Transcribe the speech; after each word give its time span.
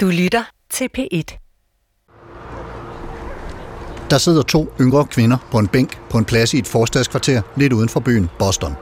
Du 0.00 0.06
lytter 0.06 0.42
til 0.70 0.88
P1. 0.98 1.22
Der 4.10 4.18
sidder 4.18 4.42
to 4.42 4.72
yngre 4.80 5.06
kvinder 5.06 5.36
på 5.50 5.58
en 5.58 5.68
bænk 5.68 6.00
på 6.10 6.18
en 6.18 6.24
plads 6.24 6.54
i 6.54 6.58
et 6.58 6.66
forstadskvarter 6.66 7.42
lidt 7.56 7.72
uden 7.72 7.88
for 7.88 8.00
byen 8.00 8.30
Boston. 8.38 8.74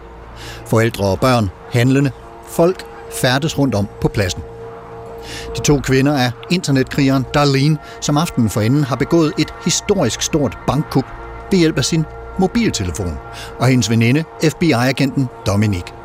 Forældre 0.67 1.05
og 1.05 1.21
børn, 1.21 1.51
handlende, 1.71 2.11
folk 2.49 2.85
færdes 3.13 3.59
rundt 3.59 3.75
om 3.75 3.87
på 4.01 4.09
pladsen. 4.09 4.43
De 5.57 5.61
to 5.63 5.81
kvinder 5.81 6.13
er 6.13 6.31
internetkrigeren 6.51 7.27
Darlene, 7.35 7.79
som 8.01 8.17
aftenen 8.17 8.51
forinden 8.51 8.85
har 8.85 8.97
begået 8.97 9.33
et 9.39 9.55
historisk 9.65 10.23
stort 10.23 10.59
bankkup 10.67 11.07
ved 11.51 11.59
hjælp 11.59 11.79
af 11.79 11.85
sin 11.85 12.05
mobiltelefon, 12.39 13.19
og 13.59 13.67
hendes 13.67 13.91
veninde, 13.91 14.25
FBI-agenten 14.43 15.27
Dominic. 15.47 15.96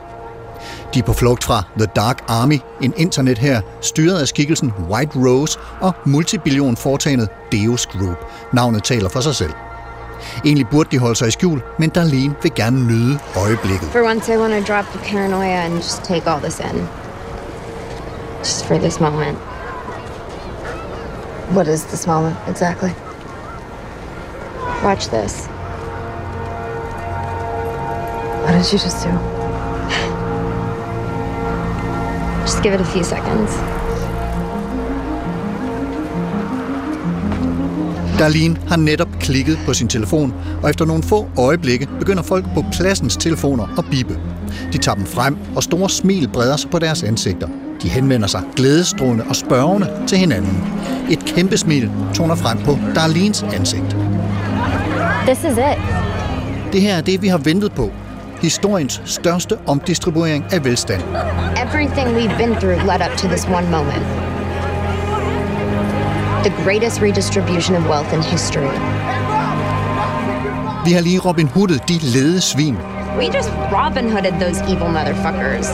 De 0.93 0.99
er 0.99 1.03
på 1.03 1.13
flugt 1.13 1.43
fra 1.43 1.63
The 1.77 1.87
Dark 1.95 2.23
Army, 2.27 2.59
en 2.81 2.93
internet 2.97 3.37
her 3.37 3.61
styret 3.81 4.19
af 4.19 4.27
skikkelsen 4.27 4.73
White 4.89 5.11
Rose 5.15 5.59
og 5.81 5.93
multibillion 6.05 6.77
foretagendet 6.77 7.29
Deus 7.51 7.85
Group. 7.85 8.17
Navnet 8.53 8.83
taler 8.83 9.09
for 9.09 9.19
sig 9.19 9.35
selv. 9.35 9.53
Egentlig 10.45 10.67
burde 10.71 10.89
de 10.91 10.99
holde 10.99 11.15
sig 11.15 11.27
i 11.27 11.31
skjul, 11.31 11.61
men 11.79 11.89
Darlene 11.89 12.35
vil 12.41 12.51
gerne 12.55 12.87
nyde 12.87 13.19
øjeblikket. 13.35 13.87
For 13.87 13.99
once, 13.99 14.33
I 14.33 14.37
want 14.37 14.67
to 14.67 14.73
drop 14.73 14.85
the 14.85 14.99
paranoia 15.11 15.65
and 15.65 15.73
just 15.73 16.03
take 16.03 16.31
all 16.31 16.41
this 16.41 16.59
in. 16.59 16.87
Just 18.39 18.65
for 18.65 18.77
this 18.77 18.99
moment. 18.99 19.37
What 21.51 21.67
is 21.67 21.83
this 21.83 22.07
moment 22.07 22.35
exactly? 22.47 22.91
Watch 24.83 25.07
this. 25.09 25.47
What 28.43 28.53
did 28.53 28.73
you 28.73 28.79
just 28.79 29.03
do? 29.03 29.40
Just 32.41 32.63
give 32.63 32.73
it 32.73 32.81
a 32.81 32.85
few 32.85 33.03
seconds. 33.03 33.51
Darlene 38.19 38.57
har 38.67 38.77
netop 38.77 39.07
klikket 39.19 39.59
på 39.65 39.73
sin 39.73 39.87
telefon, 39.87 40.33
og 40.63 40.69
efter 40.69 40.85
nogle 40.85 41.03
få 41.03 41.27
øjeblikke 41.37 41.87
begynder 41.99 42.23
folk 42.23 42.45
på 42.53 42.65
pladsens 42.71 43.17
telefoner 43.17 43.67
at 43.77 43.85
bippe. 43.91 44.19
De 44.73 44.77
tager 44.77 44.95
dem 44.95 45.05
frem, 45.05 45.37
og 45.55 45.63
store 45.63 45.89
smil 45.89 46.29
breder 46.33 46.57
sig 46.57 46.69
på 46.69 46.79
deres 46.79 47.03
ansigter. 47.03 47.47
De 47.83 47.89
henvender 47.89 48.27
sig 48.27 48.41
glædestrålende 48.55 49.25
og 49.29 49.35
spørgende 49.35 49.87
til 50.07 50.17
hinanden. 50.17 50.63
Et 51.09 51.19
kæmpe 51.19 51.57
smil 51.57 51.91
toner 52.13 52.35
frem 52.35 52.57
på 52.57 52.77
Darlenes 52.95 53.43
ansigt. 53.43 53.97
This 55.25 55.39
is 55.39 55.57
it. 55.57 55.77
Det 56.73 56.81
her 56.81 56.95
er 56.95 57.01
det, 57.01 57.21
vi 57.21 57.27
har 57.27 57.37
ventet 57.37 57.71
på. 57.71 57.91
Historiens 58.41 59.01
største 59.05 59.57
omdistribuering 59.67 60.45
af 60.51 60.65
velstand. 60.65 61.01
Everything 61.65 62.07
we've 62.17 62.37
been 62.37 62.55
through 62.55 62.79
led 62.91 63.01
up 63.07 63.17
to 63.17 63.27
this 63.27 63.45
one 63.45 63.71
moment. 63.71 64.05
The 66.43 66.53
greatest 66.63 67.01
redistribution 67.01 67.75
of 67.75 67.83
wealth 67.89 68.13
in 68.13 68.21
history. 68.23 68.71
Vi 70.85 70.91
har 70.91 71.01
lige 71.01 71.19
Robin 71.19 71.47
Hoodet 71.47 71.89
de 71.89 71.93
lede 71.93 72.41
svin. 72.41 72.75
We 73.17 73.25
just 73.37 73.49
Robin 73.71 74.11
Hooded 74.11 74.31
those 74.31 74.61
evil 74.61 74.89
motherfuckers. 74.89 75.67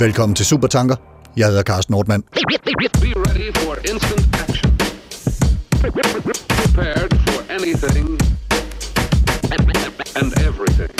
Velkommen 0.00 0.34
til 0.36 0.46
Supertanker. 0.46 0.96
Jeg 1.38 1.46
hedder 1.46 1.62
Carsten 1.62 1.92
Nordmann. 1.92 2.22
Be 2.22 3.12
ready 3.26 3.52
for 3.54 3.74
instant 3.92 4.24
action. 4.48 4.70
Prepared 5.80 7.10
for 7.26 7.40
anything 7.56 8.08
and 10.16 10.32
everything. 10.48 10.90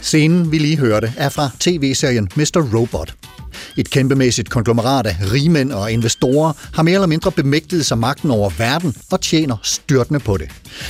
Scenen, 0.00 0.52
vi 0.52 0.58
lige 0.58 0.78
hørte, 0.78 1.12
er 1.16 1.28
fra 1.28 1.50
tv-serien 1.60 2.28
Mr. 2.36 2.78
Robot. 2.78 3.14
Et 3.76 3.90
kæmpemæssigt 3.90 4.50
konglomerat 4.50 5.06
af 5.06 5.16
rigmænd 5.32 5.72
og 5.72 5.92
investorer 5.92 6.52
har 6.74 6.82
mere 6.82 6.94
eller 6.94 7.06
mindre 7.06 7.32
bemægtiget 7.32 7.86
sig 7.86 7.98
magten 7.98 8.30
over 8.30 8.50
verden 8.58 8.94
og 9.10 9.20
tjener 9.20 9.56
styrtende 9.62 10.20
på 10.20 10.36
det. 10.36 10.48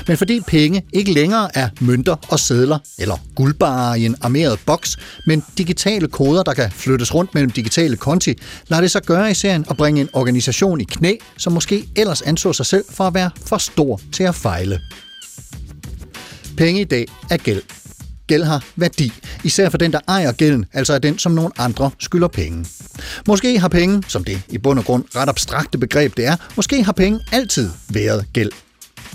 Men 0.09 0.17
fordi 0.17 0.41
penge 0.47 0.83
ikke 0.93 1.13
længere 1.13 1.57
er 1.57 1.69
mønter 1.81 2.17
og 2.29 2.41
sedler 2.41 2.79
eller 2.99 3.17
guldbarer 3.37 3.95
i 3.95 4.07
en 4.07 4.17
armeret 4.21 4.59
boks, 4.67 4.97
men 5.27 5.45
digitale 5.59 6.09
koder, 6.09 6.43
der 6.43 6.55
kan 6.55 6.71
flyttes 6.71 7.15
rundt 7.15 7.35
mellem 7.35 7.51
digitale 7.51 7.97
konti, 7.97 8.35
lader 8.69 8.81
det 8.81 8.91
sig 8.91 9.03
gøre 9.03 9.31
i 9.31 9.35
serien 9.35 9.65
at 9.71 9.77
bringe 9.77 10.01
en 10.01 10.09
organisation 10.13 10.81
i 10.81 10.85
knæ, 10.85 11.17
som 11.37 11.53
måske 11.53 11.89
ellers 11.97 12.23
anså 12.23 12.53
sig 12.53 12.67
selv 12.67 12.85
for 12.91 13.05
at 13.05 13.15
være 13.15 13.31
for 13.47 13.59
stor 13.59 14.01
til 14.13 14.25
at 14.25 14.35
fejle. 14.35 14.81
Penge 16.57 16.81
i 16.81 16.85
dag 16.85 17.07
er 17.31 17.37
gæld. 17.37 17.63
Gæld 18.27 18.43
har 18.43 18.65
værdi, 18.77 19.13
især 19.45 19.69
for 19.69 19.79
den, 19.79 19.93
der 19.93 20.01
ejer 20.09 20.33
gælden, 20.33 20.65
altså 20.73 20.93
er 20.93 20.99
den, 20.99 21.19
som 21.19 21.33
nogen 21.33 21.53
andre 21.59 21.91
skylder 21.99 22.29
penge. 22.29 22.67
Måske 23.27 23.59
har 23.59 23.69
penge, 23.69 24.03
som 24.09 24.25
det 24.25 24.43
i 24.49 24.59
bund 24.59 24.79
og 24.79 24.85
grund 24.85 25.05
ret 25.17 25.29
abstrakte 25.29 25.79
begreb 25.79 26.17
det 26.17 26.27
er, 26.27 26.37
måske 26.57 26.85
har 26.85 26.93
penge 26.93 27.21
altid 27.33 27.71
været 27.89 28.27
gæld. 28.33 28.51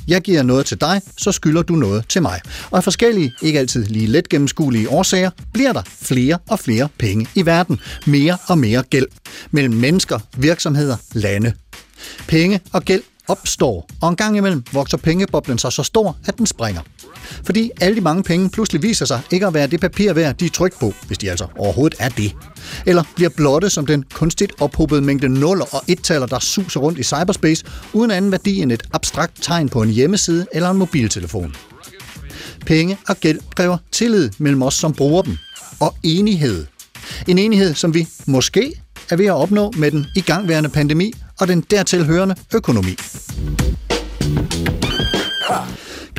Jeg 0.07 0.21
giver 0.21 0.43
noget 0.43 0.65
til 0.65 0.81
dig, 0.81 1.01
så 1.17 1.31
skylder 1.31 1.61
du 1.61 1.73
noget 1.73 2.07
til 2.09 2.21
mig. 2.21 2.41
Og 2.71 2.77
af 2.77 2.83
forskellige, 2.83 3.33
ikke 3.41 3.59
altid 3.59 3.85
lige 3.85 4.07
let 4.07 4.29
gennemskuelige 4.29 4.89
årsager, 4.89 5.29
bliver 5.53 5.73
der 5.73 5.81
flere 6.01 6.37
og 6.49 6.59
flere 6.59 6.89
penge 6.97 7.27
i 7.35 7.45
verden. 7.45 7.79
Mere 8.05 8.37
og 8.47 8.57
mere 8.57 8.83
gæld. 8.83 9.07
Mellem 9.51 9.73
mennesker, 9.73 10.19
virksomheder, 10.37 10.97
lande. 11.13 11.53
Penge 12.27 12.59
og 12.73 12.83
gæld 12.83 13.01
opstår, 13.27 13.89
og 14.01 14.09
en 14.09 14.15
gang 14.15 14.37
imellem 14.37 14.63
vokser 14.73 14.97
pengeboblen 14.97 15.57
sig 15.57 15.71
så 15.71 15.83
stor, 15.83 16.17
at 16.25 16.37
den 16.37 16.45
springer. 16.45 16.81
Fordi 17.43 17.71
alle 17.81 17.95
de 17.95 18.01
mange 18.01 18.23
penge 18.23 18.49
pludselig 18.49 18.83
viser 18.83 19.05
sig 19.05 19.21
ikke 19.31 19.47
at 19.47 19.53
være 19.53 19.67
det 19.67 19.81
papir 19.81 20.13
værd, 20.13 20.35
de 20.35 20.45
er 20.45 20.49
trykt 20.49 20.79
på, 20.79 20.93
hvis 21.07 21.17
de 21.17 21.29
altså 21.29 21.47
overhovedet 21.57 21.97
er 21.99 22.09
det. 22.09 22.35
Eller 22.85 23.03
bliver 23.15 23.29
blotte 23.29 23.69
som 23.69 23.85
den 23.85 24.03
kunstigt 24.13 24.53
ophobede 24.59 25.01
mængde 25.01 25.29
nuller 25.29 25.65
og 25.75 25.83
ettaller, 25.87 26.27
der 26.27 26.39
suser 26.39 26.79
rundt 26.79 26.99
i 26.99 27.03
cyberspace, 27.03 27.65
uden 27.93 28.11
anden 28.11 28.31
værdi 28.31 28.61
end 28.61 28.71
et 28.71 28.83
abstrakt 28.93 29.33
tegn 29.41 29.69
på 29.69 29.81
en 29.81 29.89
hjemmeside 29.89 30.45
eller 30.53 30.69
en 30.69 30.77
mobiltelefon. 30.77 31.55
Penge 32.65 32.97
og 33.07 33.17
gæld 33.17 33.39
kræver 33.55 33.77
tillid 33.91 34.29
mellem 34.37 34.61
os, 34.61 34.73
som 34.73 34.93
bruger 34.93 35.21
dem. 35.21 35.37
Og 35.79 35.95
enighed. 36.03 36.65
En 37.27 37.37
enighed, 37.37 37.75
som 37.75 37.93
vi 37.93 38.07
måske 38.25 38.81
er 39.09 39.15
ved 39.15 39.25
at 39.25 39.33
opnå 39.33 39.71
med 39.77 39.91
den 39.91 40.05
igangværende 40.15 40.69
pandemi 40.69 41.13
og 41.39 41.47
den 41.47 41.61
dertil 41.61 42.05
hørende 42.05 42.35
økonomi. 42.53 42.95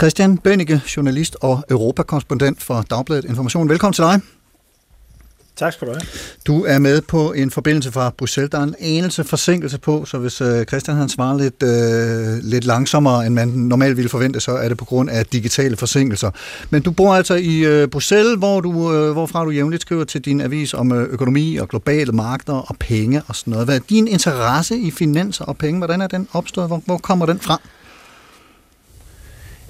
Christian 0.00 0.38
Bønnike, 0.38 0.82
journalist 0.96 1.36
og 1.40 1.64
europakorrespondent 1.70 2.62
for 2.62 2.84
Dagbladet 2.90 3.24
Information. 3.24 3.68
Velkommen 3.68 3.92
til 3.92 4.04
dig. 4.04 4.20
Tak 5.56 5.72
skal 5.72 5.88
du 5.88 5.92
have. 5.92 6.02
Du 6.46 6.64
er 6.64 6.78
med 6.78 7.00
på 7.02 7.32
en 7.32 7.50
forbindelse 7.50 7.92
fra 7.92 8.10
Bruxelles. 8.18 8.50
Der 8.50 8.58
er 8.58 8.62
en 8.62 8.74
enelse 8.78 9.24
forsinkelse 9.24 9.78
på, 9.78 10.04
så 10.04 10.18
hvis 10.18 10.40
øh, 10.40 10.64
Christian 10.64 10.96
han 10.96 11.08
svarer 11.08 11.38
lidt, 11.38 11.62
øh, 11.62 12.50
lidt 12.50 12.64
langsommere, 12.64 13.26
end 13.26 13.34
man 13.34 13.48
normalt 13.48 13.96
ville 13.96 14.08
forvente, 14.08 14.40
så 14.40 14.52
er 14.52 14.68
det 14.68 14.78
på 14.78 14.84
grund 14.84 15.10
af 15.10 15.26
digitale 15.26 15.76
forsinkelser. 15.76 16.30
Men 16.70 16.82
du 16.82 16.90
bor 16.90 17.14
altså 17.14 17.34
i 17.34 17.58
øh, 17.58 17.88
Bruxelles, 17.88 18.38
hvor 18.38 18.60
du, 18.60 18.92
øh, 18.92 19.12
hvorfra 19.12 19.44
du 19.44 19.50
jævnligt 19.50 19.82
skriver 19.82 20.04
til 20.04 20.20
din 20.20 20.40
avis 20.40 20.74
om 20.74 20.92
øh, 20.92 21.08
økonomi 21.10 21.56
og 21.56 21.68
globale 21.68 22.12
markeder 22.12 22.58
og 22.58 22.76
penge 22.78 23.22
og 23.26 23.36
sådan 23.36 23.50
noget. 23.50 23.66
Hvad 23.66 23.76
er 23.76 23.82
din 23.90 24.08
interesse 24.08 24.78
i 24.78 24.90
finanser 24.90 25.44
og 25.44 25.56
penge? 25.56 25.78
Hvordan 25.78 26.00
er 26.00 26.06
den 26.06 26.28
opstået? 26.32 26.66
Hvor, 26.66 26.82
hvor 26.86 26.98
kommer 26.98 27.26
den 27.26 27.40
fra? 27.40 27.60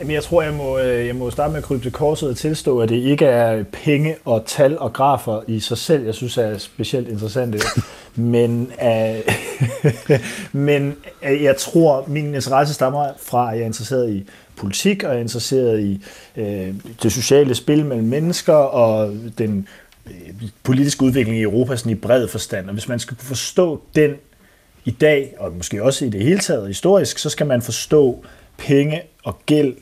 Jamen, 0.00 0.14
jeg 0.14 0.22
tror, 0.22 0.42
jeg 0.42 0.54
må, 0.54 0.78
øh, 0.78 1.06
jeg 1.06 1.16
må 1.16 1.30
starte 1.30 1.52
med 1.52 1.58
at 1.58 1.64
krybe 1.64 1.82
til 1.82 1.92
korset 1.92 2.28
og 2.28 2.36
tilstå, 2.36 2.78
at 2.78 2.88
det 2.88 2.96
ikke 2.96 3.24
er 3.26 3.64
penge 3.72 4.16
og 4.24 4.42
tal 4.46 4.78
og 4.78 4.92
grafer 4.92 5.42
i 5.48 5.60
sig 5.60 5.78
selv, 5.78 6.04
jeg 6.04 6.14
synes 6.14 6.38
er 6.38 6.58
specielt 6.58 7.08
interessante. 7.08 7.58
men, 8.14 8.72
uh, 8.82 9.34
men 10.66 10.96
uh, 11.22 11.42
jeg 11.42 11.56
tror, 11.56 12.04
min 12.08 12.34
interesse 12.34 12.74
stammer 12.74 13.08
fra, 13.22 13.50
at 13.50 13.56
jeg 13.56 13.62
er 13.62 13.66
interesseret 13.66 14.10
i 14.10 14.26
politik, 14.56 15.04
og 15.04 15.10
jeg 15.10 15.16
er 15.16 15.20
interesseret 15.20 15.80
i 15.80 16.04
uh, 16.36 16.74
det 17.02 17.12
sociale 17.12 17.54
spil 17.54 17.84
mellem 17.84 18.06
mennesker 18.06 18.54
og 18.54 19.16
den 19.38 19.68
uh, 20.06 20.12
politiske 20.62 21.02
udvikling 21.02 21.38
i 21.38 21.42
Europa 21.42 21.76
sådan 21.76 21.92
i 21.92 21.94
bred 21.94 22.28
forstand. 22.28 22.66
Og 22.66 22.72
hvis 22.72 22.88
man 22.88 22.98
skal 22.98 23.16
forstå 23.16 23.82
den 23.94 24.14
i 24.84 24.90
dag, 24.90 25.34
og 25.38 25.52
måske 25.52 25.82
også 25.82 26.04
i 26.04 26.08
det 26.08 26.22
hele 26.22 26.40
taget 26.40 26.66
historisk, 26.66 27.18
så 27.18 27.30
skal 27.30 27.46
man 27.46 27.62
forstå 27.62 28.24
penge 28.58 29.02
og 29.24 29.38
gælds 29.46 29.78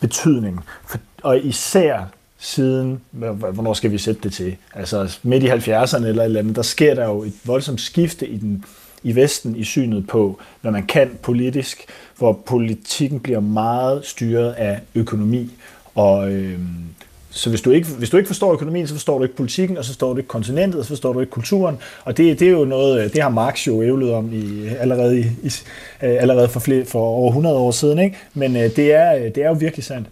betydning. 0.00 0.60
For, 0.86 0.98
og 1.22 1.44
især 1.44 2.04
siden, 2.38 3.00
hvornår 3.10 3.74
skal 3.74 3.90
vi 3.90 3.98
sætte 3.98 4.20
det 4.22 4.32
til? 4.32 4.56
Altså 4.74 5.18
midt 5.22 5.42
i 5.42 5.48
70'erne 5.48 6.06
eller 6.06 6.22
et 6.22 6.24
eller 6.24 6.40
andet, 6.40 6.56
der 6.56 6.62
sker 6.62 6.94
der 6.94 7.04
jo 7.04 7.22
et 7.22 7.32
voldsomt 7.44 7.80
skifte 7.80 8.28
i, 8.28 8.36
den, 8.36 8.64
i 9.02 9.14
Vesten 9.14 9.56
i 9.56 9.64
synet 9.64 10.06
på, 10.06 10.38
hvad 10.60 10.72
man 10.72 10.86
kan 10.86 11.18
politisk, 11.22 11.86
hvor 12.18 12.32
politikken 12.32 13.20
bliver 13.20 13.40
meget 13.40 14.06
styret 14.06 14.52
af 14.52 14.80
økonomi 14.94 15.50
og 15.94 16.32
øh, 16.32 16.58
så 17.34 17.50
hvis 17.50 17.60
du, 17.60 17.70
ikke, 17.70 17.88
hvis 17.88 18.10
du 18.10 18.16
ikke 18.16 18.26
forstår 18.26 18.52
økonomien, 18.52 18.86
så 18.86 18.94
forstår 18.94 19.18
du 19.18 19.24
ikke 19.24 19.36
politikken, 19.36 19.78
og 19.78 19.84
så 19.84 19.90
forstår 19.90 20.12
du 20.12 20.18
ikke 20.18 20.28
kontinentet, 20.28 20.78
og 20.78 20.84
så 20.84 20.88
forstår 20.88 21.12
du 21.12 21.20
ikke 21.20 21.30
kulturen. 21.30 21.78
Og 22.04 22.16
det, 22.16 22.40
det 22.40 22.48
er 22.48 22.52
jo 22.52 22.64
noget, 22.64 23.04
øh, 23.04 23.12
det 23.12 23.22
har 23.22 23.28
Marx 23.28 23.66
jo 23.66 23.82
ævlet 23.82 24.12
om 24.12 24.32
i, 24.32 24.68
allerede, 24.80 25.18
i, 25.18 25.22
i, 25.22 25.52
øh, 26.02 26.16
allerede 26.20 26.48
for, 26.48 26.60
flere, 26.60 26.84
for 26.84 27.00
over 27.00 27.28
100 27.28 27.56
år 27.56 27.70
siden. 27.70 27.98
Ikke? 27.98 28.16
Men 28.34 28.56
øh, 28.56 28.76
det 28.76 28.92
er, 28.92 29.28
det 29.34 29.44
er 29.44 29.48
jo 29.48 29.54
virkelig 29.54 29.84
sandt. 29.84 30.08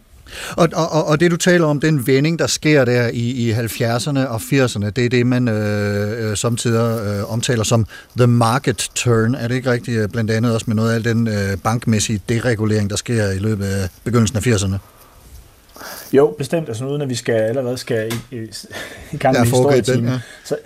Og, 0.57 0.69
og, 0.73 1.05
og 1.07 1.21
det 1.21 1.31
du 1.31 1.37
taler 1.37 1.67
om, 1.67 1.81
den 1.81 2.07
vending, 2.07 2.39
der 2.39 2.47
sker 2.47 2.85
der 2.85 3.09
i, 3.09 3.49
i 3.49 3.53
70'erne 3.53 4.19
og 4.19 4.37
80'erne, 4.37 4.91
det 4.91 5.05
er 5.05 5.09
det, 5.09 5.27
man 5.27 5.49
øh, 5.49 6.31
øh, 6.31 6.37
samtidig 6.37 7.01
øh, 7.07 7.33
omtaler 7.33 7.65
som 7.65 7.87
the 8.17 8.27
market 8.27 8.91
turn. 8.95 9.35
Er 9.35 9.49
det 9.49 9.55
ikke 9.55 9.71
rigtigt, 9.71 10.13
blandt 10.13 10.31
andet 10.31 10.55
også 10.55 10.65
med 10.69 10.77
noget 10.77 10.93
af 10.93 11.03
den 11.03 11.29
øh, 11.29 11.57
bankmæssige 11.65 12.21
deregulering, 12.29 12.91
der 12.91 12.97
sker 12.97 13.31
i 13.31 13.39
løbet 13.39 13.65
af 13.65 13.89
begyndelsen 14.05 14.37
af 14.37 14.47
80'erne? 14.47 14.77
Jo, 16.12 16.35
bestemt. 16.38 16.69
Altså 16.69 16.85
uden 16.85 17.03
at 17.03 17.09
vi 17.09 17.14
skal 17.14 17.35
allerede 17.35 17.79
skal 17.79 18.12
i, 18.12 18.37
i, 18.37 18.49
i 19.12 19.17
gang 19.17 19.38
med 19.38 19.47
historietimen. 19.47 20.09
Ja. 20.09 20.20
Så, 20.44 20.56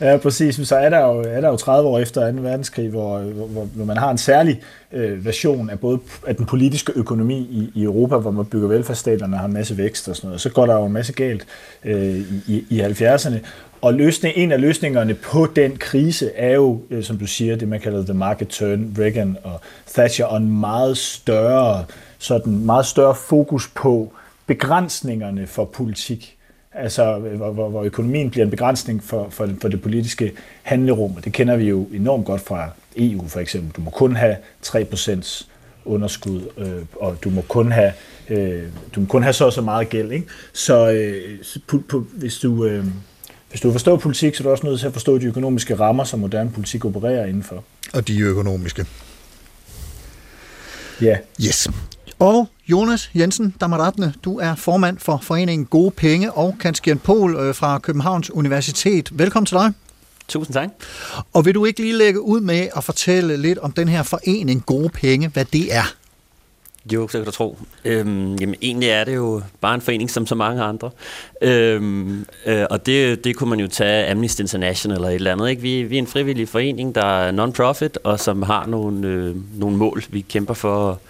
Ja, 0.00 0.16
præcis. 0.16 0.68
Så 0.68 0.76
er 0.76 0.90
der 0.90 0.98
jo, 0.98 1.20
er 1.20 1.40
der 1.40 1.48
jo 1.48 1.56
30 1.56 1.88
år 1.88 1.98
efter 1.98 2.32
2. 2.32 2.38
verdenskrig, 2.42 2.88
hvor, 2.88 3.18
hvor, 3.18 3.64
hvor 3.64 3.84
man 3.84 3.96
har 3.96 4.10
en 4.10 4.18
særlig 4.18 4.60
øh, 4.92 5.24
version 5.24 5.70
af 5.70 5.80
både 5.80 5.98
af 6.26 6.36
den 6.36 6.46
politiske 6.46 6.92
økonomi 6.96 7.38
i, 7.38 7.70
i 7.74 7.82
Europa, 7.82 8.16
hvor 8.16 8.30
man 8.30 8.44
bygger 8.44 8.68
velfærdsstaterne 8.68 9.36
og 9.36 9.40
har 9.40 9.46
en 9.46 9.52
masse 9.52 9.76
vækst 9.76 10.08
og 10.08 10.16
sådan 10.16 10.28
noget. 10.28 10.40
Så 10.40 10.50
går 10.50 10.66
der 10.66 10.74
jo 10.74 10.84
en 10.86 10.92
masse 10.92 11.12
galt 11.12 11.46
øh, 11.84 12.20
i, 12.46 12.64
i 12.70 12.80
70'erne. 12.80 13.36
Og 13.80 13.94
løsning, 13.94 14.36
en 14.36 14.52
af 14.52 14.60
løsningerne 14.60 15.14
på 15.14 15.46
den 15.56 15.76
krise 15.76 16.30
er 16.34 16.54
jo, 16.54 16.80
øh, 16.90 17.04
som 17.04 17.18
du 17.18 17.26
siger, 17.26 17.56
det 17.56 17.68
man 17.68 17.80
kalder 17.80 18.04
the 18.04 18.14
market 18.14 18.48
turn, 18.48 18.96
Reagan 18.98 19.36
og 19.44 19.60
Thatcher, 19.94 20.26
og 20.26 20.36
en 20.36 20.60
meget 20.60 20.98
større, 20.98 21.84
sådan 22.18 22.58
meget 22.58 22.86
større 22.86 23.14
fokus 23.14 23.68
på 23.74 24.12
begrænsningerne 24.46 25.46
for 25.46 25.64
politik 25.64 26.36
altså 26.76 27.18
hvor, 27.18 27.50
hvor, 27.50 27.68
hvor 27.68 27.82
økonomien 27.82 28.30
bliver 28.30 28.44
en 28.44 28.50
begrænsning 28.50 29.04
for, 29.04 29.28
for, 29.30 29.48
for 29.60 29.68
det 29.68 29.82
politiske 29.82 30.32
handlerum, 30.62 31.16
og 31.16 31.24
det 31.24 31.32
kender 31.32 31.56
vi 31.56 31.68
jo 31.68 31.88
enormt 31.92 32.26
godt 32.26 32.40
fra 32.40 32.70
EU 32.96 33.28
for 33.28 33.40
eksempel. 33.40 33.72
Du 33.76 33.80
må 33.80 33.90
kun 33.90 34.16
have 34.16 34.36
3% 34.66 35.46
underskud, 35.84 36.40
øh, 36.58 36.84
og 37.00 37.16
du 37.24 37.30
må 37.30 37.40
kun 37.48 37.72
have 37.72 37.92
øh, 38.28 38.62
du 38.94 39.00
må 39.00 39.06
kun 39.06 39.22
have 39.22 39.32
så 39.32 39.44
og 39.44 39.52
så 39.52 39.60
meget 39.60 39.88
gæld. 39.88 40.12
Ikke? 40.12 40.26
Så 40.52 40.90
øh, 40.90 41.38
pu, 41.66 41.78
pu, 41.78 41.98
hvis 41.98 42.38
du 42.38 42.64
øh, 42.64 42.84
hvis 43.50 43.60
du 43.60 43.72
forstår 43.72 43.96
politik, 43.96 44.34
så 44.34 44.42
er 44.42 44.44
du 44.44 44.50
også 44.50 44.66
nødt 44.66 44.80
til 44.80 44.86
at 44.86 44.92
forstå 44.92 45.18
de 45.18 45.26
økonomiske 45.26 45.74
rammer, 45.74 46.04
som 46.04 46.20
moderne 46.20 46.50
politik 46.50 46.84
opererer 46.84 47.26
indenfor. 47.26 47.64
Og 47.94 48.08
de 48.08 48.20
økonomiske. 48.20 48.86
Ja. 51.02 51.16
Yes. 51.46 51.68
Og 52.18 52.48
Jonas 52.68 53.10
Jensen 53.14 53.54
Damaratne, 53.60 54.14
du 54.24 54.38
er 54.38 54.54
formand 54.54 54.98
for 54.98 55.18
foreningen 55.22 55.66
Gode 55.66 55.90
Penge 55.90 56.32
og 56.32 56.56
Kanskjern 56.60 56.98
Pol 56.98 57.36
øh, 57.36 57.54
fra 57.54 57.78
Københavns 57.78 58.30
Universitet. 58.30 59.18
Velkommen 59.18 59.46
til 59.46 59.56
dig. 59.56 59.72
Tusind 60.28 60.54
tak. 60.54 60.68
Og 61.32 61.44
vil 61.44 61.54
du 61.54 61.64
ikke 61.64 61.80
lige 61.80 61.96
lægge 61.98 62.20
ud 62.20 62.40
med 62.40 62.68
at 62.76 62.84
fortælle 62.84 63.36
lidt 63.36 63.58
om 63.58 63.72
den 63.72 63.88
her 63.88 64.02
forening 64.02 64.66
Gode 64.66 64.88
Penge, 64.88 65.28
hvad 65.28 65.44
det 65.44 65.74
er? 65.74 65.94
Jo, 66.92 67.08
så 67.08 67.18
kan 67.18 67.24
du 67.24 67.30
tro. 67.30 67.58
Øhm, 67.84 68.34
jamen, 68.34 68.54
egentlig 68.62 68.88
er 68.88 69.04
det 69.04 69.14
jo 69.14 69.42
bare 69.60 69.74
en 69.74 69.80
forening 69.80 70.10
som 70.10 70.26
så 70.26 70.34
mange 70.34 70.62
andre. 70.62 70.90
Øhm, 71.42 72.26
øh, 72.46 72.66
og 72.70 72.86
det, 72.86 73.24
det 73.24 73.36
kunne 73.36 73.50
man 73.50 73.60
jo 73.60 73.68
tage 73.68 74.10
Amnesty 74.10 74.40
International 74.40 74.96
eller 74.96 75.08
et 75.08 75.14
eller 75.14 75.32
andet. 75.32 75.50
Ikke? 75.50 75.62
Vi, 75.62 75.82
vi 75.82 75.94
er 75.94 75.98
en 75.98 76.06
frivillig 76.06 76.48
forening, 76.48 76.94
der 76.94 77.04
er 77.04 77.30
non-profit, 77.32 77.98
og 78.04 78.20
som 78.20 78.42
har 78.42 78.66
nogle, 78.66 79.08
øh, 79.08 79.36
nogle 79.58 79.76
mål, 79.76 80.04
vi 80.10 80.20
kæmper 80.20 80.54
for 80.54 81.00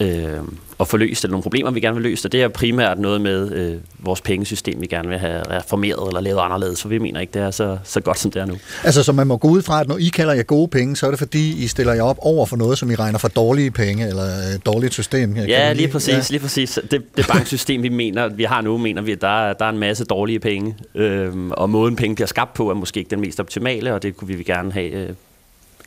øh, 0.00 0.38
at 0.80 0.88
få 0.88 0.96
løst, 0.96 1.24
eller 1.24 1.32
nogle 1.32 1.42
problemer, 1.42 1.70
vi 1.70 1.80
gerne 1.80 1.94
vil 1.94 2.02
løse, 2.02 2.28
og 2.28 2.32
det 2.32 2.42
er 2.42 2.48
primært 2.48 2.98
noget 2.98 3.20
med 3.20 3.52
øh, 3.52 3.76
vores 3.98 4.20
pengesystem, 4.20 4.80
vi 4.80 4.86
gerne 4.86 5.08
vil 5.08 5.18
have 5.18 5.42
reformeret 5.50 6.08
eller 6.08 6.20
lavet 6.20 6.40
anderledes, 6.40 6.82
for 6.82 6.88
vi 6.88 6.98
mener 6.98 7.20
ikke, 7.20 7.30
det 7.34 7.42
er 7.42 7.50
så, 7.50 7.78
så 7.84 8.00
godt, 8.00 8.18
som 8.18 8.30
det 8.30 8.42
er 8.42 8.46
nu. 8.46 8.54
Altså, 8.84 9.02
så 9.02 9.12
man 9.12 9.26
må 9.26 9.36
gå 9.36 9.48
ud 9.48 9.62
fra, 9.62 9.80
at 9.80 9.88
når 9.88 9.98
I 9.98 10.08
kalder 10.08 10.34
jer 10.34 10.42
gode 10.42 10.68
penge, 10.68 10.96
så 10.96 11.06
er 11.06 11.10
det 11.10 11.18
fordi, 11.18 11.64
I 11.64 11.66
stiller 11.66 11.92
jer 11.92 12.02
op 12.02 12.18
over 12.20 12.46
for 12.46 12.56
noget, 12.56 12.78
som 12.78 12.90
I 12.90 12.94
regner 12.94 13.18
for 13.18 13.28
dårlige 13.28 13.70
penge, 13.70 14.08
eller 14.08 14.22
et 14.22 14.66
dårligt 14.66 14.92
system? 14.92 15.34
Kan 15.34 15.48
ja, 15.48 15.72
lige 15.72 15.88
præcis, 15.88 16.14
ja. 16.14 16.22
lige 16.30 16.40
præcis. 16.40 16.78
Det, 16.90 17.16
det 17.16 17.26
banksystem, 17.32 17.82
vi 17.82 17.88
mener, 17.88 18.28
vi 18.28 18.44
har 18.44 18.60
nu, 18.60 18.78
mener 18.78 19.02
vi, 19.02 19.12
at 19.12 19.20
der, 19.20 19.52
der 19.52 19.64
er 19.64 19.70
en 19.70 19.78
masse 19.78 20.04
dårlige 20.04 20.40
penge, 20.40 20.76
øh, 20.94 21.32
og 21.50 21.70
måden 21.70 21.96
penge 21.96 22.14
bliver 22.14 22.28
skabt 22.28 22.54
på, 22.54 22.70
er 22.70 22.74
måske 22.74 22.98
ikke 22.98 23.10
den 23.10 23.20
mest 23.20 23.40
optimale, 23.40 23.94
og 23.94 24.02
det 24.02 24.16
kunne 24.16 24.36
vi 24.36 24.42
gerne 24.42 24.72
have 24.72 24.90
øh, 24.90 25.08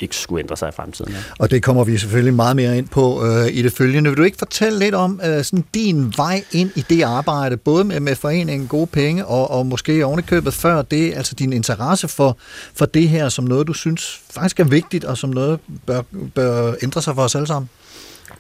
ikke 0.02 0.16
skulle 0.16 0.44
ændre 0.44 0.58
sig 0.58 0.70
i 0.70 0.72
fremtiden. 0.72 1.12
Ja. 1.12 1.18
Og 1.40 1.52
det 1.52 1.64
kommer 1.64 1.84
vi 1.84 1.98
selvfølgelig 1.98 2.34
meget 2.34 2.56
mere 2.56 2.78
ind 2.78 2.88
på 2.88 3.26
øh, 3.26 3.48
i 3.52 3.62
det 3.62 3.74
følgende. 3.74 4.10
Vil 4.10 4.18
du 4.18 4.24
ikke 4.24 4.38
fortælle 4.38 4.80
lidt 4.80 4.96
om 4.96 5.22
øh, 5.26 5.44
sådan 5.44 5.66
din 5.74 6.14
vej 6.18 6.44
ind 6.52 6.72
i 6.76 6.86
det 6.90 7.04
arbejde, 7.04 7.58
både 7.58 7.84
med, 7.84 8.00
med 8.00 8.16
foreningen 8.16 8.68
Gode 8.68 8.88
Penge, 8.88 9.26
og, 9.26 9.52
og 9.52 9.66
måske 9.66 10.06
ovenikøbet 10.06 10.54
før 10.54 10.82
det, 10.82 11.14
altså 11.14 11.36
din 11.36 11.54
interesse 11.54 12.08
for, 12.08 12.38
for 12.74 12.86
det 12.86 13.10
her, 13.10 13.30
som 13.30 13.46
noget, 13.46 13.68
du 13.68 13.74
synes 13.74 14.22
faktisk 14.30 14.60
er 14.60 14.64
vigtigt, 14.64 15.06
og 15.06 15.18
som 15.18 15.30
noget 15.30 15.60
bør, 15.86 16.02
bør 16.36 16.74
ændre 16.84 17.02
sig 17.02 17.16
for 17.16 17.22
os 17.22 17.36
alle 17.36 17.48
sammen? 17.48 17.70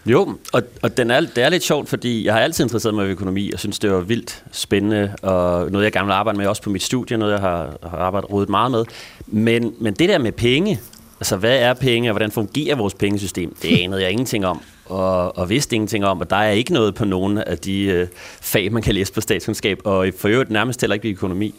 Jo, 0.06 0.38
og, 0.54 0.63
og 0.81 0.98
den 0.98 1.12
er, 1.12 1.19
det 1.19 1.44
er 1.44 1.50
lidt 1.50 1.63
sjovt, 1.63 1.89
fordi 1.89 2.25
jeg 2.25 2.33
har 2.33 2.42
altid 2.42 2.63
interesseret 2.63 2.95
mig 2.95 3.07
i 3.07 3.09
økonomi, 3.09 3.51
og 3.51 3.59
synes, 3.59 3.80
det 3.80 3.92
var 3.92 4.00
vildt 4.00 4.44
spændende, 4.51 5.13
og 5.21 5.71
noget, 5.71 5.86
jeg 5.86 5.92
gerne 5.92 6.06
vil 6.06 6.13
arbejde 6.13 6.38
med, 6.38 6.48
også 6.48 6.62
på 6.62 6.69
mit 6.69 6.83
studie, 6.83 7.18
noget, 7.18 7.33
jeg 7.33 7.42
har, 7.42 7.77
har 7.83 7.98
arbejdet 7.98 8.31
rodet 8.31 8.50
meget 8.50 8.71
med. 8.71 8.83
Men, 9.27 9.74
men 9.81 9.94
det 9.94 10.09
der 10.09 10.18
med 10.18 10.31
penge, 10.31 10.80
Altså, 11.19 11.37
hvad 11.37 11.59
er 11.59 11.73
penge, 11.73 12.09
og 12.09 12.13
hvordan 12.13 12.31
fungerer 12.31 12.75
vores 12.75 12.93
pengesystem? 12.93 13.55
Det 13.61 13.77
anede 13.77 14.01
jeg 14.01 14.11
ingenting 14.11 14.45
om, 14.45 14.61
og, 14.85 15.37
og 15.37 15.49
vidste 15.49 15.75
ingenting 15.75 16.05
om, 16.05 16.19
og 16.19 16.29
der 16.29 16.35
er 16.35 16.51
ikke 16.51 16.73
noget 16.73 16.95
på 16.95 17.05
nogen 17.05 17.37
af 17.37 17.57
de 17.57 17.81
øh, 17.83 18.07
fag, 18.41 18.71
man 18.71 18.81
kan 18.81 18.93
læse 18.93 19.13
på 19.13 19.21
statskundskab, 19.21 19.81
og 19.83 20.07
for 20.17 20.27
øvrigt 20.27 20.49
nærmest 20.49 20.81
heller 20.81 20.93
ikke 20.93 21.09
i 21.09 21.11
økonomi. 21.11 21.55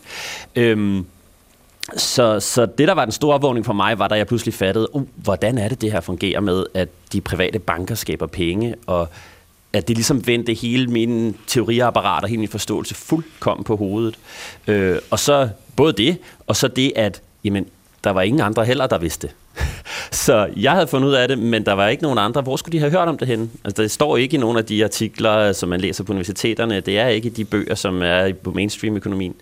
Øhm, 0.57 1.07
så, 1.97 2.41
så 2.41 2.67
det, 2.67 2.89
der 2.89 2.95
var 2.95 3.05
den 3.05 3.13
store 3.13 3.35
opvågning 3.35 3.67
for 3.67 3.73
mig, 3.73 3.99
var, 3.99 4.09
da 4.09 4.15
jeg 4.15 4.27
pludselig 4.27 4.55
fattede, 4.55 4.95
uh, 4.95 5.03
hvordan 5.17 5.59
er 5.59 5.69
det, 5.69 5.81
det 5.81 5.93
her 5.93 6.01
fungerer 6.01 6.41
med, 6.41 6.65
at 6.75 6.89
de 7.13 7.21
private 7.21 7.59
banker 7.59 7.95
skaber 7.95 8.27
penge, 8.27 8.75
og 8.87 9.09
at 9.73 9.89
det 9.89 9.97
ligesom 9.97 10.27
vendte 10.27 10.55
hele 10.55 10.87
min 10.87 11.37
teoriapparat 11.47 12.23
og 12.23 12.29
hele 12.29 12.41
min 12.41 12.49
forståelse 12.49 12.95
fuldkommen 12.95 13.65
på 13.65 13.77
hovedet. 13.77 14.19
Øh, 14.67 14.99
og 15.11 15.19
så 15.19 15.49
både 15.77 15.93
det, 15.93 16.19
og 16.47 16.57
så 16.57 16.69
det, 16.69 16.93
at 16.97 17.23
jamen, 17.45 17.67
der 18.05 18.11
var 18.11 18.23
ingen 18.23 18.41
andre 18.41 18.65
heller, 18.65 18.87
der 18.87 18.99
vidste. 18.99 19.31
Så 20.11 20.49
jeg 20.57 20.73
havde 20.73 20.87
fundet 20.87 21.09
ud 21.09 21.15
af 21.15 21.29
det, 21.29 21.39
men 21.39 21.67
der 21.67 21.73
var 21.73 21.89
ikke 21.89 22.03
nogen 22.03 22.19
andre. 22.19 22.41
Hvor 22.41 22.57
skulle 22.57 22.73
de 22.73 22.79
have 22.79 22.91
hørt 22.91 23.09
om 23.09 23.19
det 23.19 23.29
henne? 23.29 23.51
Altså, 23.65 23.83
det 23.83 23.91
står 23.91 24.17
ikke 24.17 24.37
i 24.37 24.41
nogen 24.41 24.59
af 24.59 24.65
de 24.65 24.85
artikler, 24.85 25.53
som 25.53 25.69
man 25.69 25.81
læser 25.81 26.05
på 26.05 26.13
universiteterne. 26.13 26.81
Det 26.81 26.99
er 26.99 27.09
ikke 27.09 27.27
i 27.27 27.33
de 27.33 27.45
bøger, 27.45 27.75
som 27.75 28.03
er 28.03 28.33
på 28.33 28.51
mainstream-økonomien. 28.51 29.35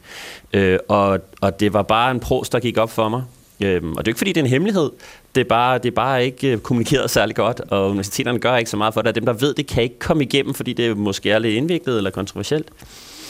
Øh, 0.53 0.79
og, 0.89 1.21
og 1.41 1.61
det 1.61 1.73
var 1.73 1.83
bare 1.83 2.11
en 2.11 2.21
pros, 2.21 2.49
der 2.49 2.59
gik 2.59 2.79
op 2.79 2.91
for 2.91 3.09
mig. 3.09 3.23
Øh, 3.61 3.83
og 3.83 3.97
det 3.97 3.99
er 3.99 4.09
ikke, 4.09 4.19
fordi 4.19 4.33
det 4.33 4.41
er 4.41 4.45
en 4.45 4.51
hemmelighed. 4.51 4.91
Det 5.35 5.41
er 5.41 5.49
bare, 5.49 5.79
det 5.79 5.87
er 5.87 5.95
bare 5.95 6.25
ikke 6.25 6.53
øh, 6.53 6.59
kommunikeret 6.59 7.11
særlig 7.11 7.37
godt, 7.37 7.61
og 7.69 7.91
universiteterne 7.91 8.39
gør 8.39 8.57
ikke 8.57 8.71
så 8.71 8.77
meget 8.77 8.95
for 8.95 9.03
det. 9.03 9.15
Dem, 9.15 9.25
der 9.25 9.33
ved 9.33 9.55
det, 9.55 9.67
kan 9.67 9.83
ikke 9.83 9.99
komme 9.99 10.23
igennem, 10.23 10.55
fordi 10.55 10.73
det 10.73 10.97
måske 10.97 11.31
er 11.31 11.39
lidt 11.39 11.55
indviklet 11.55 11.97
eller 11.97 12.11
kontroversielt. 12.11 12.69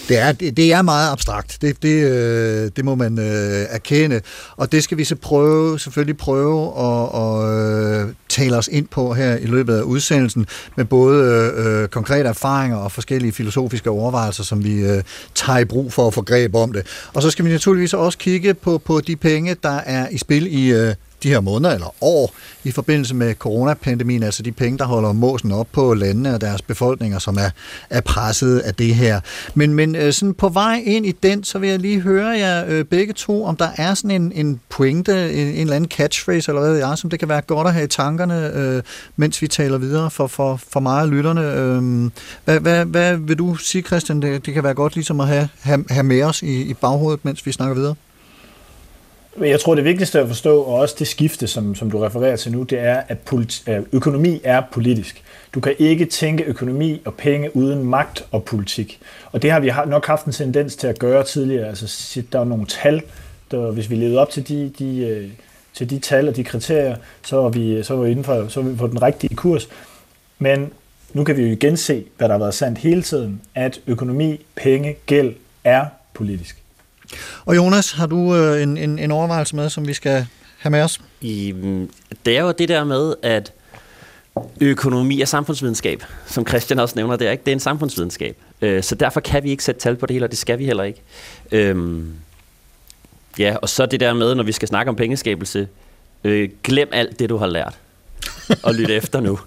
Det 0.09 0.19
er, 0.19 0.33
det, 0.33 0.57
det 0.57 0.73
er 0.73 0.83
meget 0.83 1.13
abstrakt, 1.13 1.59
det, 1.63 1.83
det, 1.83 2.05
øh, 2.05 2.71
det 2.77 2.85
må 2.85 2.95
man 2.95 3.19
øh, 3.19 3.67
erkende, 3.71 4.21
og 4.57 4.73
det 4.73 4.85
skal 4.85 4.99
vi 4.99 5.05
så 5.05 5.17
prøve, 5.17 5.79
selvfølgelig 5.79 6.17
prøve 6.17 6.73
at, 6.79 7.23
at 7.23 8.07
øh, 8.07 8.13
tale 8.29 8.57
os 8.57 8.69
ind 8.73 8.89
på 8.89 9.15
her 9.15 9.37
i 9.37 9.47
løbet 9.47 9.75
af 9.75 9.83
udsendelsen, 9.83 10.47
med 10.77 10.85
både 10.85 11.25
øh, 11.57 11.83
øh 11.83 11.89
konkrete 11.89 12.29
erfaringer 12.29 12.77
og 12.77 12.93
forskellige 12.93 13.33
filosofiske 13.33 13.91
overvejelser, 13.91 14.45
som 14.45 14.65
vi 14.65 14.75
øh, 14.75 15.03
tager 15.35 15.59
i 15.59 15.65
brug 15.65 15.93
for 15.93 16.07
at 16.07 16.15
få 16.15 16.23
greb 16.23 16.55
om 16.55 16.73
det. 16.73 16.87
Og 17.15 17.23
så 17.23 17.31
skal 17.31 17.45
vi 17.45 17.51
naturligvis 17.51 17.95
også 17.95 18.19
kigge 18.19 18.55
på, 18.55 18.79
på 18.79 19.01
de 19.01 19.17
penge, 19.17 19.57
der 19.63 19.81
er 19.87 20.09
i 20.09 20.19
spil 20.19 20.47
i 20.59 20.73
øh, 20.73 20.95
de 21.27 21.31
her 21.31 21.41
måneder 21.41 21.75
eller 21.75 21.95
år 22.01 22.35
i 22.65 22.71
forbindelse 22.71 23.15
med 23.15 23.35
coronapandemien, 23.35 24.23
altså 24.23 24.43
de 24.43 24.53
penge, 24.53 24.79
der 24.79 24.85
holder 24.85 25.13
måsen 25.13 25.53
op 25.53 25.67
på 25.73 25.95
landene 25.95 26.35
og 26.35 26.41
deres 26.41 26.63
befolkninger, 26.63 27.19
som 27.19 27.37
er, 27.37 27.51
er 27.91 28.01
presset 28.01 28.59
af 28.59 28.75
det 28.75 28.95
her. 28.95 29.21
Men, 29.55 29.75
men 29.75 29.97
øh, 29.97 30.13
sådan 30.13 30.35
på 30.35 30.49
vej 30.49 30.83
ind 30.85 31.07
i 31.07 31.13
den, 31.13 31.45
så 31.45 31.59
vil 31.59 31.69
jeg 31.69 31.79
lige 31.79 32.01
høre 32.01 32.29
jer 32.29 32.65
øh, 32.69 32.85
begge 32.85 33.13
to, 33.13 33.45
om 33.45 33.57
der 33.57 33.69
er 33.77 33.95
sådan 33.95 34.11
en, 34.11 34.33
en 34.33 34.61
pointe, 34.69 35.33
en, 35.33 35.49
en 35.49 35.61
eller 35.61 35.77
anden 35.77 35.91
catchphrase, 35.91 36.51
eller 36.51 36.61
hvad 36.61 36.71
ved 36.71 36.79
jeg, 36.79 36.99
som 36.99 37.11
det 37.11 37.19
kan 37.19 37.29
være 37.29 37.41
godt 37.41 37.67
at 37.67 37.75
have 37.75 37.85
i 37.85 37.89
tankerne, 37.89 38.53
øh, 38.55 38.83
mens 39.17 39.43
vi 39.43 39.49
taler 39.49 39.79
videre 39.79 40.11
for, 40.11 40.27
for, 40.27 40.61
for 40.69 40.81
mig 40.81 41.03
og 41.03 41.09
lytterne. 41.09 41.53
Øh, 41.53 42.11
hvad, 42.45 42.61
hvad, 42.61 42.85
hvad 42.85 43.17
vil 43.17 43.39
du 43.39 43.55
sige, 43.55 43.83
Christian? 43.83 44.23
Det, 44.23 44.47
det 44.47 44.55
kan 44.55 44.65
være 44.65 44.75
godt 44.75 44.95
ligesom 44.95 45.21
at 45.21 45.27
have, 45.27 45.49
have, 45.61 45.85
have 45.91 46.05
med 46.05 46.23
os 46.23 46.43
i, 46.43 46.63
i 46.63 46.75
baghovedet, 46.75 47.25
mens 47.25 47.47
vi 47.47 47.53
snakker 47.53 47.75
videre. 47.75 47.95
Men 49.39 49.51
Jeg 49.51 49.61
tror, 49.61 49.75
det 49.75 49.85
vigtigste 49.85 50.21
at 50.21 50.29
forstå, 50.29 50.61
og 50.61 50.75
også 50.75 50.95
det 50.99 51.07
skifte, 51.09 51.47
som, 51.47 51.75
som 51.75 51.91
du 51.91 51.99
refererer 51.99 52.37
til 52.37 52.53
nu, 52.53 52.63
det 52.63 52.79
er, 52.79 53.03
at 53.09 53.19
politi- 53.31 53.71
økonomi 53.93 54.41
er 54.45 54.63
politisk. 54.73 55.23
Du 55.55 55.61
kan 55.61 55.75
ikke 55.79 56.05
tænke 56.05 56.45
økonomi 56.45 57.03
og 57.05 57.15
penge 57.15 57.57
uden 57.57 57.85
magt 57.85 58.25
og 58.31 58.45
politik. 58.45 59.01
Og 59.33 59.43
det 59.43 59.51
har 59.51 59.61
vi 59.61 59.73
nok 59.87 60.07
haft 60.07 60.27
en 60.27 60.33
tendens 60.33 60.77
til 60.77 60.87
at 60.87 60.99
gøre 60.99 61.25
tidligere. 61.25 61.69
Altså, 61.69 62.23
der 62.33 62.41
er 62.41 62.45
nogle 62.45 62.67
tal, 62.67 63.03
der, 63.51 63.71
hvis 63.71 63.91
vi 63.91 63.95
levede 63.95 64.19
op 64.19 64.31
til 64.31 64.49
de, 64.49 64.73
de, 64.79 64.99
øh, 64.99 65.29
til 65.75 65.91
de 65.91 65.99
tal 65.99 66.29
og 66.29 66.37
de 66.37 66.45
kriterier, 66.45 66.97
så 67.25 67.37
var 67.37 67.49
vi, 67.49 67.83
så 67.83 67.97
var 67.97 68.05
vi, 68.05 68.11
inden 68.11 68.25
for, 68.25 68.49
så 68.49 68.63
var 68.63 68.71
vi 68.71 68.77
på 68.77 68.87
den 68.87 69.03
rigtige 69.03 69.37
kurs. 69.37 69.69
Men 70.39 70.71
nu 71.13 71.25
kan 71.25 71.37
vi 71.37 71.43
jo 71.43 71.49
igen 71.49 71.77
se, 71.77 72.05
hvad 72.17 72.29
der 72.29 72.35
har 72.35 72.39
været 72.39 72.55
sandt 72.55 72.79
hele 72.79 73.03
tiden, 73.03 73.41
at 73.55 73.81
økonomi, 73.87 74.41
penge, 74.57 74.97
gæld 75.07 75.35
er 75.65 75.85
politisk. 76.15 76.63
Og 77.45 77.57
Jonas, 77.57 77.93
har 77.93 78.07
du 78.07 78.35
øh, 78.35 78.63
en, 78.63 78.77
en, 78.77 78.99
en 78.99 79.11
overvejelse 79.11 79.57
med, 79.57 79.71
som 79.71 79.89
vi 79.89 79.93
skal 79.93 80.27
have 80.59 80.71
med 80.71 80.83
os? 80.83 81.01
I, 81.21 81.55
det 82.27 82.37
er 82.37 82.43
jo 82.43 82.53
det 82.59 82.69
der 82.69 82.85
med, 82.85 83.15
at 83.23 83.53
økonomi 84.61 85.21
er 85.21 85.27
samfundsvidenskab, 85.27 86.05
som 86.27 86.47
Christian 86.47 86.79
også 86.79 86.95
nævner 86.97 87.17
der, 87.17 87.31
ikke? 87.31 87.45
Det 87.45 87.51
er 87.51 87.57
en 87.57 87.61
samfundsvidenskab. 87.61 88.37
Øh, 88.63 88.83
så 88.83 88.95
derfor 88.95 89.21
kan 89.21 89.43
vi 89.43 89.51
ikke 89.51 89.65
sætte 89.65 89.81
tal 89.81 89.97
på 89.97 90.07
det 90.07 90.15
hele, 90.15 90.27
og 90.27 90.31
det 90.31 90.39
skal 90.39 90.59
vi 90.59 90.65
heller 90.65 90.85
ikke. 90.85 91.03
Øhm, 91.53 92.13
ja, 93.39 93.57
og 93.63 93.69
så 93.69 93.87
det 93.87 94.01
der 94.01 94.15
med, 94.15 94.35
når 94.35 94.43
vi 94.43 94.53
skal 94.53 94.69
snakke 94.69 94.89
om 94.89 94.97
pengeskabelse, 94.97 95.69
øh, 96.25 96.49
glem 96.65 96.89
alt 96.93 97.19
det, 97.19 97.29
du 97.29 97.37
har 97.37 97.47
lært, 97.47 97.79
og 98.63 98.75
lyt 98.75 98.91
efter 99.01 99.21
nu. 99.21 99.39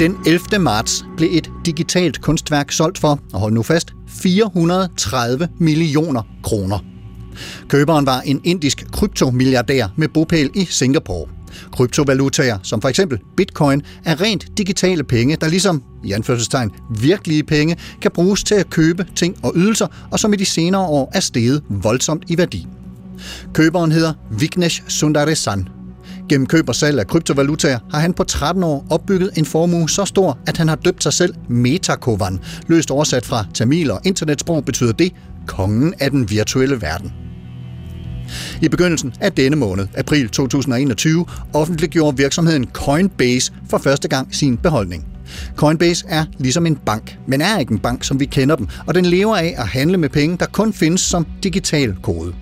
Den 0.00 0.16
11. 0.26 0.58
marts 0.58 1.04
blev 1.16 1.28
et 1.32 1.50
digitalt 1.66 2.20
kunstværk 2.20 2.72
solgt 2.72 2.98
for, 2.98 3.20
og 3.32 3.40
hold 3.40 3.52
nu 3.52 3.62
fast, 3.62 3.92
430 4.08 5.48
millioner 5.58 6.22
kroner. 6.42 6.78
Køberen 7.68 8.06
var 8.06 8.20
en 8.20 8.40
indisk 8.44 8.90
kryptomilliardær 8.92 9.88
med 9.96 10.08
bopæl 10.08 10.50
i 10.54 10.64
Singapore. 10.64 11.28
Kryptovalutaer, 11.72 12.58
som 12.62 12.80
for 12.80 12.88
eksempel 12.88 13.18
bitcoin, 13.36 13.82
er 14.04 14.20
rent 14.20 14.58
digitale 14.58 15.04
penge, 15.04 15.36
der 15.36 15.48
ligesom, 15.48 15.82
i 16.04 16.12
anførselstegn, 16.12 16.70
virkelige 17.00 17.44
penge, 17.44 17.76
kan 18.02 18.10
bruges 18.10 18.44
til 18.44 18.54
at 18.54 18.70
købe 18.70 19.06
ting 19.16 19.36
og 19.42 19.52
ydelser, 19.56 19.86
og 20.10 20.18
som 20.18 20.32
i 20.32 20.36
de 20.36 20.44
senere 20.44 20.86
år 20.86 21.10
er 21.14 21.20
steget 21.20 21.62
voldsomt 21.68 22.24
i 22.28 22.38
værdi. 22.38 22.66
Køberen 23.54 23.92
hedder 23.92 24.12
Vignesh 24.30 24.82
Sundaresan, 24.88 25.68
Gennem 26.30 26.46
køb 26.46 26.68
og 26.68 26.74
salg 26.74 26.98
af 26.98 27.06
kryptovalutaer 27.06 27.78
har 27.90 28.00
han 28.00 28.12
på 28.12 28.24
13 28.24 28.62
år 28.64 28.86
opbygget 28.90 29.30
en 29.36 29.44
formue 29.44 29.90
så 29.90 30.04
stor, 30.04 30.38
at 30.46 30.56
han 30.56 30.68
har 30.68 30.76
døbt 30.76 31.02
sig 31.02 31.12
selv 31.12 31.34
Metakovan. 31.48 32.40
Løst 32.68 32.90
oversat 32.90 33.26
fra 33.26 33.44
tamil 33.54 33.90
og 33.90 34.00
internetsprog 34.04 34.64
betyder 34.64 34.92
det 34.92 35.12
kongen 35.46 35.94
af 36.00 36.10
den 36.10 36.30
virtuelle 36.30 36.82
verden. 36.82 37.12
I 38.62 38.68
begyndelsen 38.68 39.14
af 39.20 39.32
denne 39.32 39.56
måned, 39.56 39.86
april 39.96 40.28
2021, 40.28 41.26
offentliggjorde 41.52 42.16
virksomheden 42.16 42.68
Coinbase 42.72 43.52
for 43.70 43.78
første 43.78 44.08
gang 44.08 44.34
sin 44.34 44.56
beholdning. 44.56 45.06
Coinbase 45.56 46.04
er 46.08 46.24
ligesom 46.38 46.66
en 46.66 46.76
bank, 46.76 47.18
men 47.26 47.40
er 47.40 47.58
ikke 47.58 47.72
en 47.72 47.78
bank, 47.78 48.04
som 48.04 48.20
vi 48.20 48.26
kender 48.26 48.56
dem, 48.56 48.68
og 48.86 48.94
den 48.94 49.04
lever 49.04 49.36
af 49.36 49.54
at 49.58 49.66
handle 49.66 49.96
med 49.96 50.08
penge, 50.08 50.36
der 50.36 50.46
kun 50.46 50.72
findes 50.72 51.00
som 51.00 51.26
digital 51.42 51.96
kode. 52.02 52.34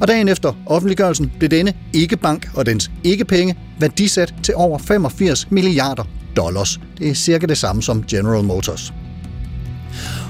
Og 0.00 0.08
dagen 0.08 0.28
efter 0.28 0.52
offentliggørelsen 0.66 1.32
blev 1.38 1.50
denne 1.50 1.72
ikke-bank 1.92 2.48
og 2.54 2.66
dens 2.66 2.90
ikke-penge 3.04 3.56
værdisat 3.80 4.34
til 4.42 4.54
over 4.56 4.78
85 4.78 5.50
milliarder 5.50 6.04
dollars. 6.36 6.80
Det 6.98 7.08
er 7.08 7.14
cirka 7.14 7.46
det 7.46 7.58
samme 7.58 7.82
som 7.82 8.04
General 8.10 8.44
Motors. 8.44 8.92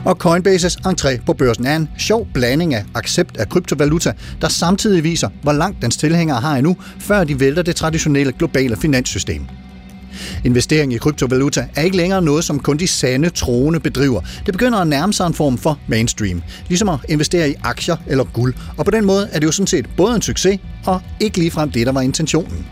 Og 0.05 0.17
Coinbases 0.17 0.77
entré 0.77 1.25
på 1.27 1.33
børsen 1.33 1.67
er 1.67 1.77
en 1.77 1.89
sjov 1.99 2.29
blanding 2.35 2.75
af 2.75 2.85
accept 2.95 3.37
af 3.37 3.49
kryptovaluta, 3.49 4.13
der 4.41 4.49
samtidig 4.49 5.05
viser, 5.05 5.29
hvor 5.43 5.53
langt 5.53 5.83
dens 5.83 5.97
tilhængere 5.97 6.41
har 6.41 6.57
endnu, 6.57 6.77
før 6.99 7.25
de 7.25 7.41
vælter 7.41 7.63
det 7.63 7.77
traditionelle 7.77 8.33
globale 8.33 8.77
finanssystem. 8.77 9.47
Investering 10.45 10.93
i 10.93 10.99
kryptovaluta 10.99 11.67
er 11.77 11.83
ikke 11.83 11.97
længere 11.97 12.23
noget, 12.23 12.45
som 12.45 12.59
kun 12.59 12.77
de 12.77 12.87
sande 12.87 13.31
troende 13.31 13.81
bedriver. 13.81 14.21
Det 14.47 14.55
begynder 14.55 14.79
at 14.79 14.87
nærme 14.87 15.13
sig 15.13 15.27
en 15.27 15.35
form 15.35 15.59
for 15.59 15.79
mainstream, 15.89 16.43
ligesom 16.69 16.89
at 16.89 16.99
investere 17.09 17.51
i 17.51 17.55
aktier 17.63 17.97
eller 18.07 18.25
guld. 18.25 18.55
Og 18.77 18.85
på 18.85 18.91
den 18.91 19.05
måde 19.05 19.29
er 19.33 19.39
det 19.41 19.47
jo 19.47 19.53
sådan 19.53 19.67
set 19.67 19.87
både 19.97 20.15
en 20.15 20.23
succes 20.23 20.61
og 20.87 21.01
ikke 21.21 21.39
ligefrem 21.39 21.71
det, 21.71 21.87
der 21.87 21.93
var 21.93 22.01
intentionen. 22.01 22.67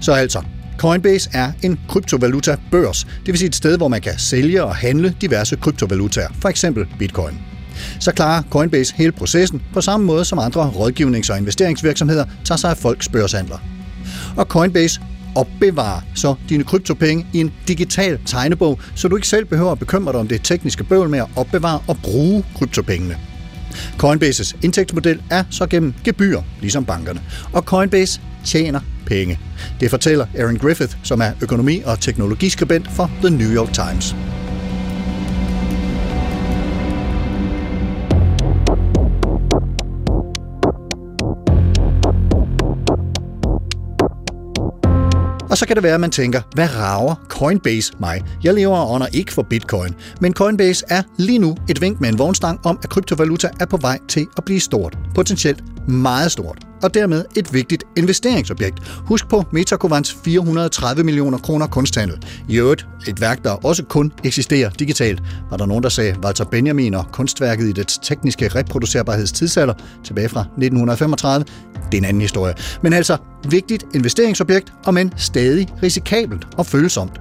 Så 0.00 0.12
altså, 0.12 0.42
Coinbase 0.78 1.30
er 1.32 1.52
en 1.62 1.80
kryptovaluta-børs, 1.88 3.04
det 3.04 3.26
vil 3.26 3.38
sige 3.38 3.48
et 3.48 3.54
sted, 3.54 3.76
hvor 3.76 3.88
man 3.88 4.00
kan 4.00 4.18
sælge 4.18 4.64
og 4.64 4.76
handle 4.76 5.14
diverse 5.20 5.56
kryptovalutaer, 5.56 6.28
for 6.40 6.48
eksempel 6.48 6.86
bitcoin. 6.98 7.38
Så 8.00 8.12
klarer 8.12 8.42
Coinbase 8.50 8.94
hele 8.96 9.12
processen 9.12 9.62
på 9.72 9.80
samme 9.80 10.06
måde 10.06 10.24
som 10.24 10.38
andre 10.38 10.70
rådgivnings- 10.70 11.32
og 11.32 11.38
investeringsvirksomheder 11.38 12.24
tager 12.44 12.56
sig 12.56 12.70
af 12.70 12.76
folks 12.76 13.08
børshandler. 13.08 13.58
Og 14.36 14.46
Coinbase 14.46 15.00
opbevare 15.34 16.02
så 16.14 16.34
dine 16.48 16.64
kryptopenge 16.64 17.26
i 17.32 17.40
en 17.40 17.52
digital 17.68 18.18
tegnebog, 18.26 18.80
så 18.94 19.08
du 19.08 19.16
ikke 19.16 19.28
selv 19.28 19.44
behøver 19.44 19.72
at 19.72 19.78
bekymre 19.78 20.12
dig 20.12 20.20
om 20.20 20.28
det 20.28 20.40
tekniske 20.44 20.84
bøvl 20.84 21.08
med 21.08 21.18
at 21.18 21.28
opbevare 21.36 21.80
og 21.88 21.96
bruge 22.02 22.44
kryptopengene. 22.58 23.16
Coinbases 23.98 24.56
indtægtsmodel 24.62 25.22
er 25.30 25.44
så 25.50 25.66
gennem 25.66 25.94
gebyr, 26.04 26.40
ligesom 26.60 26.84
bankerne, 26.84 27.22
og 27.52 27.62
Coinbase 27.62 28.20
tjener 28.44 28.80
penge. 29.06 29.38
Det 29.80 29.90
fortæller 29.90 30.26
Aaron 30.38 30.56
Griffith, 30.56 30.96
som 31.02 31.20
er 31.20 31.32
økonomi- 31.40 31.82
og 31.84 32.00
teknologiskribent 32.00 32.90
for 32.90 33.10
The 33.22 33.30
New 33.30 33.54
York 33.54 33.72
Times. 33.72 34.14
Og 45.52 45.58
så 45.58 45.66
kan 45.66 45.76
det 45.76 45.82
være, 45.82 45.94
at 45.94 46.00
man 46.00 46.10
tænker, 46.10 46.40
hvad 46.54 46.76
rager 46.76 47.14
Coinbase 47.28 47.92
mig? 48.00 48.22
Jeg 48.44 48.54
lever 48.54 48.94
under 48.94 49.06
ikke 49.12 49.32
for 49.32 49.42
bitcoin. 49.42 49.94
Men 50.20 50.32
Coinbase 50.32 50.84
er 50.88 51.02
lige 51.18 51.38
nu 51.38 51.56
et 51.68 51.80
vink 51.80 52.00
med 52.00 52.08
en 52.08 52.18
vognstang 52.18 52.60
om, 52.66 52.78
at 52.82 52.88
kryptovaluta 52.88 53.48
er 53.60 53.66
på 53.66 53.76
vej 53.76 53.98
til 54.08 54.26
at 54.36 54.44
blive 54.44 54.60
stort. 54.60 54.98
Potentielt 55.14 55.88
meget 55.88 56.32
stort 56.32 56.71
og 56.82 56.94
dermed 56.94 57.24
et 57.36 57.54
vigtigt 57.54 57.84
investeringsobjekt. 57.96 58.78
Husk 59.06 59.28
på 59.28 59.44
Metakovans 59.52 60.16
430 60.24 61.04
millioner 61.04 61.38
kroner 61.38 61.66
kunsthandel. 61.66 62.26
I 62.48 62.58
øvrigt 62.58 62.86
et 63.08 63.20
værk, 63.20 63.44
der 63.44 63.50
også 63.50 63.84
kun 63.84 64.12
eksisterer 64.24 64.70
digitalt. 64.70 65.22
Var 65.50 65.56
der 65.56 65.66
nogen, 65.66 65.82
der 65.82 65.88
sagde 65.88 66.16
Walter 66.24 66.44
Benjamin 66.44 66.94
og 66.94 67.04
kunstværket 67.12 67.68
i 67.68 67.72
dets 67.72 67.98
tekniske 67.98 68.48
reproducerbarhedstidsalder 68.48 69.74
tilbage 70.04 70.28
fra 70.28 70.40
1935? 70.40 71.44
Det 71.92 71.98
er 71.98 71.98
en 71.98 72.04
anden 72.04 72.20
historie. 72.20 72.54
Men 72.82 72.92
altså, 72.92 73.16
vigtigt 73.48 73.84
investeringsobjekt, 73.94 74.72
og 74.84 74.94
men 74.94 75.12
stadig 75.16 75.68
risikabelt 75.82 76.46
og 76.56 76.66
følsomt. 76.66 77.20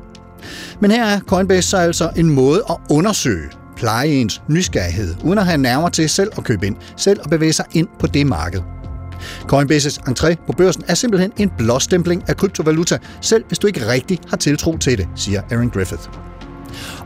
Men 0.80 0.92
her 0.92 1.06
er 1.06 1.20
Coinbase 1.20 1.70
så 1.70 1.78
altså 1.78 2.10
en 2.16 2.30
måde 2.30 2.64
at 2.70 2.76
undersøge 2.90 3.50
pleje 3.78 4.08
ens 4.08 4.42
nysgerrighed, 4.48 5.16
uden 5.24 5.40
at 5.40 5.46
have 5.46 5.58
nærmere 5.58 5.90
til 5.90 6.10
selv 6.10 6.32
at 6.38 6.44
købe 6.44 6.68
ind, 6.68 6.76
selv 6.98 7.20
at 7.24 7.30
bevæge 7.30 7.54
sig 7.54 7.66
ind 7.74 7.88
på 8.00 8.08
det 8.08 8.28
marked. 8.28 8.62
Coinbases 9.48 9.98
entré 9.98 10.36
på 10.48 10.54
børsen 10.58 10.84
er 10.88 10.96
simpelthen 10.96 11.32
en 11.38 11.52
blåstempling 11.58 12.24
af 12.28 12.38
kryptovaluta, 12.38 12.98
selv 13.22 13.44
hvis 13.48 13.60
du 13.60 13.68
ikke 13.68 13.88
rigtig 13.88 14.20
har 14.30 14.38
tiltro 14.38 14.78
til 14.78 14.98
det, 14.98 15.08
siger 15.16 15.42
Aaron 15.52 15.70
Griffith. 15.70 16.04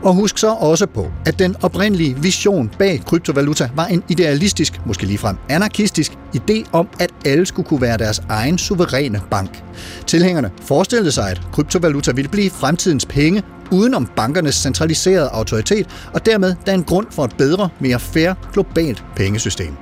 Og 0.02 0.14
husk 0.14 0.38
så 0.38 0.50
også 0.50 0.86
på, 0.86 1.10
at 1.26 1.38
den 1.38 1.56
oprindelige 1.62 2.16
vision 2.16 2.70
bag 2.78 3.02
kryptovaluta 3.06 3.70
var 3.74 3.86
en 3.86 4.02
idealistisk, 4.08 4.80
måske 4.86 5.06
ligefrem 5.06 5.36
anarkistisk, 5.48 6.12
idé 6.36 6.64
om, 6.72 6.88
at 7.00 7.10
alle 7.24 7.46
skulle 7.46 7.68
kunne 7.68 7.80
være 7.80 7.98
deres 7.98 8.22
egen 8.28 8.58
suveræne 8.58 9.20
bank. 9.30 9.62
Tilhængerne 10.06 10.50
forestillede 10.62 11.12
sig, 11.12 11.30
at 11.30 11.40
kryptovaluta 11.52 12.12
ville 12.12 12.28
blive 12.28 12.50
fremtidens 12.50 13.06
penge, 13.06 13.42
udenom 13.72 14.10
bankernes 14.16 14.54
centraliserede 14.54 15.28
autoritet, 15.28 15.86
og 16.14 16.26
dermed 16.26 16.54
der 16.66 16.72
en 16.74 16.84
grund 16.84 17.06
for 17.10 17.24
et 17.24 17.36
bedre, 17.38 17.68
mere 17.80 18.00
fair 18.00 18.32
globalt 18.52 19.04
pengesystem. 19.16 19.76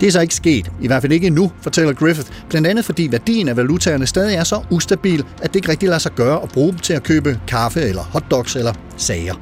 Det 0.00 0.06
er 0.06 0.12
så 0.12 0.20
ikke 0.20 0.34
sket, 0.34 0.70
i 0.80 0.86
hvert 0.86 1.02
fald 1.02 1.12
ikke 1.12 1.26
endnu, 1.26 1.52
fortæller 1.60 1.92
Griffith, 1.92 2.30
blandt 2.48 2.68
andet 2.68 2.84
fordi 2.84 3.08
værdien 3.10 3.48
af 3.48 3.56
valutaerne 3.56 4.06
stadig 4.06 4.36
er 4.36 4.44
så 4.44 4.62
ustabil, 4.70 5.24
at 5.42 5.48
det 5.48 5.56
ikke 5.56 5.68
rigtig 5.68 5.88
lader 5.88 5.98
sig 5.98 6.12
gøre 6.12 6.42
at 6.42 6.48
bruge 6.48 6.72
dem 6.72 6.78
til 6.78 6.92
at 6.92 7.02
købe 7.02 7.40
kaffe 7.48 7.80
eller 7.80 8.02
hotdogs 8.02 8.56
eller 8.56 8.72
sager. 8.96 9.34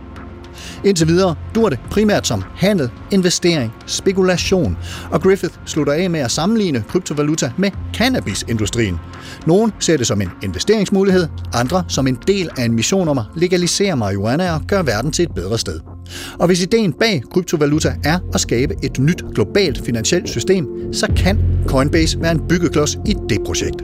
Indtil 0.84 1.08
videre 1.08 1.34
dur 1.54 1.68
det 1.68 1.78
primært 1.90 2.26
som 2.26 2.44
handel, 2.56 2.90
investering, 3.10 3.72
spekulation, 3.86 4.76
og 5.10 5.22
Griffith 5.22 5.54
slutter 5.66 5.92
af 5.92 6.10
med 6.10 6.20
at 6.20 6.30
sammenligne 6.30 6.84
kryptovaluta 6.88 7.52
med 7.56 7.70
cannabisindustrien. 7.94 9.00
Nogle 9.46 9.72
ser 9.78 9.96
det 9.96 10.06
som 10.06 10.20
en 10.20 10.30
investeringsmulighed, 10.42 11.28
andre 11.54 11.84
som 11.88 12.06
en 12.06 12.18
del 12.26 12.48
af 12.58 12.64
en 12.64 12.72
mission 12.72 13.08
om 13.08 13.18
at 13.18 13.24
legalisere 13.36 13.96
marihuana 13.96 14.54
og 14.54 14.60
gøre 14.68 14.86
verden 14.86 15.12
til 15.12 15.22
et 15.22 15.34
bedre 15.34 15.58
sted. 15.58 15.93
Og 16.38 16.46
hvis 16.46 16.62
ideen 16.62 16.92
bag 16.92 17.22
kryptovaluta 17.32 17.94
er 18.04 18.18
at 18.34 18.40
skabe 18.40 18.74
et 18.82 18.98
nyt 18.98 19.24
globalt 19.34 19.84
finansielt 19.84 20.28
system, 20.28 20.92
så 20.92 21.06
kan 21.16 21.38
Coinbase 21.66 22.20
være 22.20 22.32
en 22.32 22.48
byggeklods 22.48 22.98
i 23.06 23.14
det 23.28 23.38
projekt. 23.46 23.82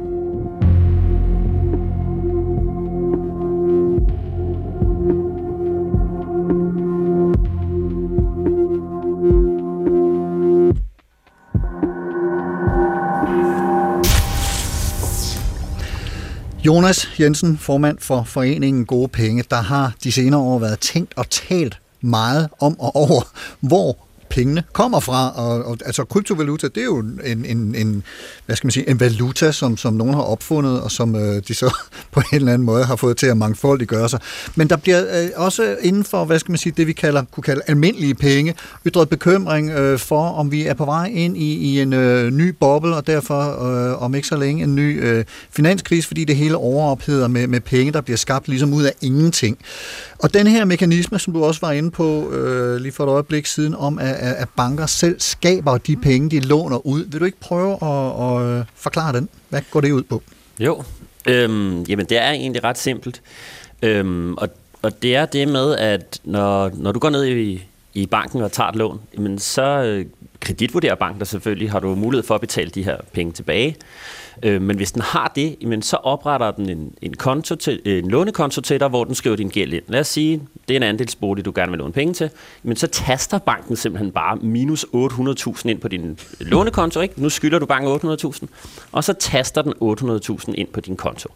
Jonas 16.67 17.21
Jensen, 17.21 17.59
formand 17.59 17.99
for 17.99 18.25
Foreningen 18.25 18.87
Gode 18.87 19.09
Penge, 19.09 19.45
der 19.51 19.61
har 19.61 19.93
de 20.05 20.13
senere 20.13 20.41
år 20.41 20.59
været 20.59 20.79
tænkt 20.79 21.13
og 21.17 21.31
talt 21.31 21.81
meget 22.01 22.49
om 22.61 22.81
og 22.81 22.97
over, 22.97 23.23
hvor 23.61 23.97
pengene 24.31 24.63
kommer 24.73 25.01
fra. 25.01 25.31
Og, 25.31 25.65
og, 25.65 25.79
altså 25.85 26.05
kryptovaluta, 26.05 26.69
det 26.69 26.81
er 26.81 26.85
jo 26.85 26.99
en, 26.99 27.45
en, 27.45 27.75
en, 27.75 28.03
hvad 28.47 28.57
skal 28.57 28.67
man 28.67 28.73
sige, 28.73 28.91
en 28.91 29.01
valuta, 29.01 29.53
som, 29.53 29.77
som 29.77 29.95
nogen 29.95 30.15
har 30.15 30.23
opfundet, 30.23 30.81
og 30.81 30.91
som 30.91 31.17
øh, 31.17 31.43
de 31.49 31.55
så 31.55 31.75
på 32.13 32.21
en 32.21 32.37
eller 32.37 32.53
anden 32.53 32.67
måde 32.67 32.85
har 32.85 32.97
fået 32.97 33.17
til 33.17 33.27
at 33.27 33.37
mangfoldiggøre 33.37 34.09
sig. 34.09 34.21
Men 34.55 34.71
der 34.71 34.77
bliver 34.77 35.23
øh, 35.23 35.29
også 35.37 35.77
inden 35.83 36.05
for, 36.05 36.25
hvad 36.25 36.39
skal 36.39 36.53
man 36.53 36.59
sige, 36.59 36.73
det 36.77 36.87
vi 36.87 36.93
kalder, 36.93 37.25
kunne 37.31 37.43
kalde 37.43 37.63
almindelige 37.67 38.15
penge, 38.15 38.55
ytret 38.87 39.09
bekymring 39.09 39.71
øh, 39.71 39.99
for, 39.99 40.29
om 40.29 40.53
vi 40.53 40.67
er 40.67 40.75
på 40.75 40.85
vej 40.85 41.07
ind 41.15 41.37
i, 41.37 41.55
i 41.55 41.81
en 41.81 41.93
øh, 41.93 42.31
ny 42.31 42.49
boble, 42.49 42.97
og 42.97 43.07
derfor 43.07 43.65
øh, 43.65 44.03
om 44.03 44.15
ikke 44.15 44.29
så 44.29 44.37
længe 44.37 44.63
en 44.63 44.75
ny 44.75 45.05
øh, 45.05 45.25
finanskrise, 45.51 46.09
fordi 46.09 46.25
det 46.25 46.37
hele 46.37 46.57
overopheder 46.57 47.29
med, 47.29 47.47
med 47.47 47.61
penge, 47.61 47.93
der 47.93 48.01
bliver 48.01 48.17
skabt 48.17 48.49
ligesom 48.49 48.73
ud 48.75 48.83
af 48.83 48.93
ingenting. 49.01 49.59
Og 50.23 50.35
den 50.35 50.47
her 50.47 50.65
mekanisme, 50.65 51.19
som 51.19 51.33
du 51.33 51.45
også 51.45 51.61
var 51.61 51.73
inde 51.73 51.91
på 51.91 52.33
øh, 52.33 52.81
lige 52.81 52.93
for 52.93 53.05
et 53.05 53.09
øjeblik 53.09 53.47
siden, 53.47 53.75
om 53.75 53.99
at, 53.99 54.15
at 54.15 54.49
banker 54.57 54.87
selv 54.87 55.21
skaber 55.21 55.79
de 55.79 55.97
penge, 55.97 56.31
de 56.31 56.41
låner 56.41 56.87
ud. 56.87 57.05
Vil 57.05 57.21
du 57.21 57.25
ikke 57.25 57.41
prøve 57.41 57.73
at, 57.73 58.23
at 58.23 58.59
øh, 58.59 58.65
forklare 58.75 59.13
den? 59.13 59.29
Hvad 59.49 59.61
går 59.71 59.81
det 59.81 59.91
ud 59.91 60.03
på? 60.03 60.23
Jo, 60.59 60.85
øhm, 61.27 61.83
jamen 61.83 62.07
det 62.07 62.19
er 62.19 62.31
egentlig 62.31 62.65
ret 62.65 62.79
simpelt. 62.79 63.23
Øhm, 63.83 64.35
og, 64.35 64.49
og 64.83 65.03
det 65.03 65.17
er 65.17 65.27
det 65.27 65.49
med, 65.49 65.77
at 65.77 66.21
når, 66.25 66.71
når 66.75 66.93
du 66.93 66.99
går 66.99 67.11
ned 67.11 67.27
i, 67.27 67.63
i 67.95 68.07
banken 68.07 68.43
og 68.43 68.53
tager 68.53 68.69
et 68.69 68.77
lån, 68.77 69.01
jamen 69.15 69.39
så 69.39 69.63
øh, 69.63 70.07
kreditvurderer 70.41 70.95
banken 70.95 71.27
selvfølgelig, 71.27 71.71
har 71.71 71.81
du 71.81 71.95
mulighed 71.95 72.27
for 72.27 72.35
at 72.35 72.41
betale 72.41 72.71
de 72.71 72.83
her 72.83 72.97
penge 73.13 73.33
tilbage. 73.33 73.77
Øh, 74.43 74.63
men 74.63 74.77
hvis 74.77 74.93
den 74.93 75.03
har 75.03 75.33
det, 75.35 75.57
jamen, 75.63 75.83
så 75.83 75.97
opretter 75.97 76.51
den 76.51 76.69
en, 76.69 76.95
en, 77.03 77.15
konto 77.15 77.55
til, 77.55 77.81
øh, 77.85 77.99
en 77.99 78.11
lånekonto 78.11 78.61
til 78.61 78.81
dig, 78.81 78.89
hvor 78.89 79.05
den 79.05 79.15
skriver 79.15 79.37
din 79.37 79.49
gæld 79.49 79.73
ind. 79.73 79.83
Lad 79.89 80.01
os 80.01 80.09
sige, 80.09 80.43
det 80.69 80.75
er 80.75 80.79
en 80.79 80.83
andelsbolig, 80.83 81.45
du 81.45 81.53
gerne 81.55 81.71
vil 81.73 81.79
låne 81.79 81.93
penge 81.93 82.15
til. 82.15 82.31
Men 82.63 82.77
så 82.77 82.87
taster 82.87 83.39
banken 83.39 83.77
simpelthen 83.77 84.13
bare 84.13 84.37
minus 84.37 84.87
800.000 84.95 85.69
ind 85.69 85.81
på 85.81 85.89
din 85.89 86.19
lånekonto. 86.41 87.01
Ikke? 87.01 87.23
Nu 87.23 87.29
skylder 87.29 87.59
du 87.59 87.67
banken 87.67 88.13
800.000, 88.13 88.47
og 88.93 89.05
så 89.05 89.13
taster 89.13 89.63
den 89.63 89.73
800.000 89.83 90.53
ind 90.55 90.69
på 90.69 90.81
din 90.81 90.97
konto. 90.97 91.29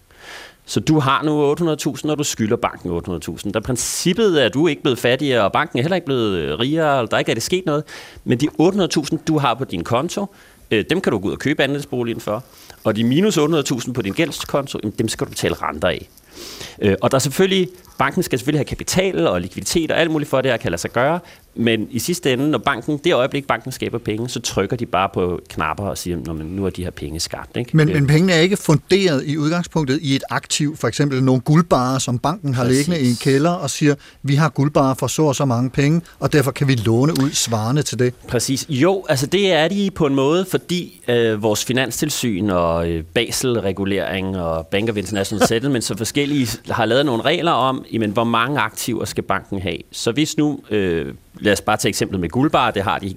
Så 0.66 0.80
du 0.80 0.98
har 0.98 1.22
nu 1.22 1.54
800.000, 1.54 2.10
og 2.10 2.18
du 2.18 2.24
skylder 2.24 2.56
banken 2.56 2.90
800.000. 2.90 3.50
Der 3.50 3.60
princippet 3.60 4.42
er, 4.42 4.46
at 4.46 4.54
du 4.54 4.66
ikke 4.66 4.82
blevet 4.82 4.98
fattigere, 4.98 5.44
og 5.44 5.52
banken 5.52 5.78
er 5.78 5.82
heller 5.82 5.96
ikke 5.96 6.04
blevet 6.04 6.38
øh, 6.38 6.58
rigere, 6.58 6.98
eller 6.98 7.08
der 7.08 7.18
ikke 7.18 7.30
er 7.30 7.34
det 7.34 7.42
sket 7.42 7.66
noget. 7.66 7.84
Men 8.24 8.40
de 8.40 8.48
800.000, 8.60 9.16
du 9.28 9.38
har 9.38 9.54
på 9.54 9.64
din 9.64 9.84
konto, 9.84 10.26
øh, 10.70 10.84
dem 10.90 11.00
kan 11.00 11.12
du 11.12 11.18
gå 11.18 11.28
ud 11.28 11.32
og 11.32 11.38
købe 11.38 11.62
andelsboligen 11.62 12.20
for. 12.20 12.44
Og 12.84 12.96
de 12.96 13.04
minus 13.04 13.38
800.000 13.38 13.92
på 13.92 14.02
din 14.02 14.12
gældskonto, 14.12 14.78
dem 14.98 15.08
skal 15.08 15.26
du 15.26 15.30
betale 15.30 15.54
renter 15.54 15.88
af. 15.88 16.08
Øh, 16.82 16.96
og 17.00 17.10
der 17.10 17.14
er 17.14 17.18
selvfølgelig, 17.18 17.68
banken 17.98 18.22
skal 18.22 18.38
selvfølgelig 18.38 18.58
have 18.58 18.64
kapital 18.64 19.26
og 19.26 19.40
likviditet 19.40 19.90
og 19.90 20.00
alt 20.00 20.10
muligt 20.10 20.30
for, 20.30 20.38
at 20.38 20.44
det 20.44 20.52
her 20.52 20.56
kan 20.56 20.70
lade 20.70 20.80
sig 20.80 20.90
gøre, 20.90 21.20
men 21.56 21.88
i 21.90 21.98
sidste 21.98 22.32
ende, 22.32 22.50
når 22.50 22.58
banken, 22.58 23.00
det 23.04 23.14
øjeblik, 23.14 23.46
banken 23.46 23.72
skaber 23.72 23.98
penge, 23.98 24.28
så 24.28 24.40
trykker 24.40 24.76
de 24.76 24.86
bare 24.86 25.08
på 25.14 25.40
knapper 25.48 25.84
og 25.84 25.98
siger, 25.98 26.16
at 26.18 26.46
nu 26.46 26.66
er 26.66 26.70
de 26.70 26.84
her 26.84 26.90
penge 26.90 27.20
skabt. 27.20 27.56
Ikke? 27.56 27.76
Men, 27.76 27.88
men 27.88 28.06
pengene 28.06 28.32
er 28.32 28.40
ikke 28.40 28.56
funderet 28.56 29.22
i 29.26 29.38
udgangspunktet 29.38 29.98
i 30.02 30.16
et 30.16 30.22
aktiv, 30.30 30.76
for 30.76 30.88
eksempel 30.88 31.22
nogle 31.22 31.40
guldbarer, 31.40 31.98
som 31.98 32.18
banken 32.18 32.54
har 32.54 32.64
Præcis. 32.64 32.86
liggende 32.86 33.08
i 33.08 33.10
en 33.10 33.16
kælder 33.16 33.50
og 33.50 33.70
siger, 33.70 33.94
vi 34.22 34.34
har 34.34 34.48
guldbarer 34.48 34.94
for 34.94 35.06
så 35.06 35.22
og 35.22 35.36
så 35.36 35.44
mange 35.44 35.70
penge, 35.70 36.00
og 36.18 36.32
derfor 36.32 36.50
kan 36.50 36.68
vi 36.68 36.74
låne 36.74 37.12
ud 37.12 37.30
svarende 37.30 37.82
til 37.82 37.98
det. 37.98 38.14
Præcis. 38.28 38.66
Jo, 38.68 39.04
altså 39.08 39.26
det 39.26 39.52
er 39.52 39.68
de 39.68 39.90
på 39.94 40.06
en 40.06 40.14
måde, 40.14 40.46
fordi 40.50 41.00
øh, 41.08 41.42
vores 41.42 41.64
finanstilsyn 41.64 42.50
og 42.50 42.90
øh, 42.90 43.04
Basel-regulering 43.04 44.38
og 44.38 44.66
Bank 44.66 44.90
of 44.90 44.96
International 44.96 45.46
Settlement 45.48 45.84
så 45.84 45.96
forskellige 45.96 46.48
har 46.70 46.84
lavet 46.84 47.06
nogle 47.06 47.22
regler 47.22 47.52
om, 47.52 47.83
jamen, 47.92 48.10
hvor 48.10 48.24
mange 48.24 48.60
aktiver 48.60 49.04
skal 49.04 49.24
banken 49.24 49.60
have. 49.62 49.78
Så 49.92 50.12
hvis 50.12 50.36
nu 50.36 50.60
øh, 50.70 51.14
lad 51.34 51.52
os 51.52 51.60
bare 51.60 51.76
tage 51.76 51.88
eksemplet 51.88 52.20
med 52.20 52.28
guldbar, 52.28 52.70
det 52.70 52.82
har 52.82 52.98
de 52.98 53.14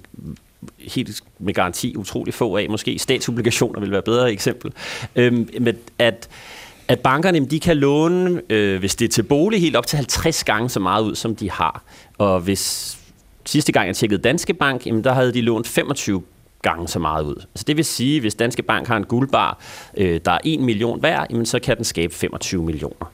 helt 0.80 1.22
med 1.40 1.54
garanti 1.54 1.96
utrolig 1.96 2.34
få 2.34 2.58
af. 2.58 2.70
Måske 2.70 3.00
statsobligationer 3.00 3.80
vil 3.80 3.92
være 3.92 4.00
et 4.00 4.06
bedre 4.06 4.32
eksempel. 4.32 4.72
Øhm, 5.16 5.50
med 5.60 5.74
at, 6.00 6.30
at 6.88 7.00
bankerne 7.00 7.46
de 7.46 7.60
kan 7.60 7.78
låne, 7.78 8.42
øh, 8.50 8.80
hvis 8.80 8.96
det 8.96 9.06
er 9.06 9.10
til 9.10 9.24
bolig, 9.24 9.62
helt 9.62 9.76
op 9.76 9.88
til 9.88 9.98
50 9.98 10.44
gange 10.44 10.70
så 10.70 10.80
meget 10.80 11.04
ud, 11.04 11.15
som 11.15 11.36
de 11.36 11.52
har. 11.52 11.84
Og 12.18 12.39
hvis 12.39 12.98
sidste 13.46 13.72
gang 13.72 13.88
jeg 13.88 13.96
tjekkede 13.96 14.22
Danske 14.22 14.54
Bank, 14.54 14.88
jamen, 14.88 15.04
der 15.04 15.13
havde 15.13 15.34
de 15.34 15.41
lånt 15.41 15.68
25 15.68 16.22
gange 16.62 16.88
så 16.88 17.00
meget 17.00 17.24
ud. 17.24 17.36
Altså 17.36 17.63
det 17.68 17.78
vil 17.78 17.86
sige, 17.86 18.22
hvis 18.22 18.36
Danske 18.36 18.63
Bank 18.63 18.88
har 18.88 18.98
en 18.98 19.04
guldbar, 19.04 19.60
øh, 19.98 20.20
der 20.26 20.32
er 20.32 20.39
1 20.44 20.60
million 20.60 21.04
værd, 21.04 21.28
jamen, 21.30 21.46
så 21.46 21.60
kan 21.60 21.78
den 21.78 21.86
skabe 21.86 22.13
25 22.13 22.63
millioner. 22.63 23.12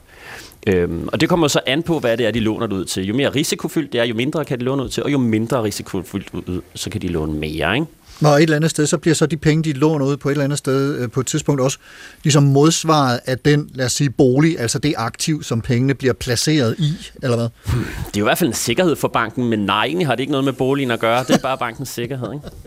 Øhm, 0.67 1.08
og 1.08 1.21
det 1.21 1.30
kommer 1.30 1.47
så 1.47 1.60
an 1.65 1.84
på, 1.84 1.99
hvad 1.99 2.17
det 2.17 2.26
er, 2.26 2.32
de 2.32 2.39
låner 2.39 2.67
det 2.67 2.76
ud 2.76 2.86
til. 2.86 3.06
Jo 3.06 3.13
mere 3.13 3.30
risikofyldt 3.30 3.93
det 3.93 4.02
er, 4.02 4.04
jo 4.04 4.15
mindre 4.15 4.45
kan 4.45 4.60
de 4.60 4.63
låne 4.63 4.84
ud 4.84 4.89
til, 4.89 5.04
og 5.04 5.12
jo 5.12 5.17
mindre 5.17 5.63
risikofyldt 5.63 6.28
ud, 6.34 6.62
så 6.76 6.89
kan 6.89 7.02
de 7.02 7.08
låne 7.08 7.34
mere. 7.34 7.76
Ikke? 7.76 7.88
Og 8.21 8.36
et 8.36 8.43
eller 8.43 8.56
andet 8.56 8.71
sted, 8.71 8.88
så 8.88 8.97
bliver 8.97 9.15
så 9.15 9.26
de 9.26 9.38
penge, 9.38 9.63
de 9.63 9.73
låner 9.73 10.06
ud 10.06 10.17
på 10.17 10.30
et 10.30 10.32
eller 10.32 10.43
andet 10.43 10.58
sted 10.58 10.99
øh, 10.99 11.12
på 11.12 11.19
et 11.19 11.26
tidspunkt 11.26 11.62
også 11.62 11.78
ligesom 12.23 12.43
modsvaret 12.43 13.19
af 13.26 13.39
den, 13.39 13.69
lad 13.73 13.86
os 13.86 13.91
sige, 13.91 14.10
bolig, 14.10 14.60
altså 14.60 14.80
det 14.80 14.93
aktiv, 14.97 15.43
som 15.43 15.62
pengene 15.62 15.93
bliver 15.93 16.13
placeret 16.13 16.76
i, 16.80 16.93
eller 17.23 17.38
hvad? 17.38 17.47
Hmm. 17.65 17.84
Det 17.84 18.17
er 18.17 18.19
jo 18.19 18.26
i 18.26 18.28
hvert 18.28 18.38
fald 18.38 18.49
en 18.49 18.56
sikkerhed 18.56 18.95
for 18.95 19.08
banken, 19.08 19.49
men 19.49 19.60
nej, 19.60 19.86
egentlig 19.86 20.08
har 20.08 20.15
det 20.15 20.23
ikke 20.23 20.32
noget 20.32 20.45
med 20.45 20.54
boligen 20.54 20.91
at 20.91 20.99
gøre. 20.99 21.23
Det 21.23 21.36
er 21.36 21.41
bare 21.41 21.58
bankens 21.58 21.89
sikkerhed, 21.89 22.34
ikke? 22.34 22.45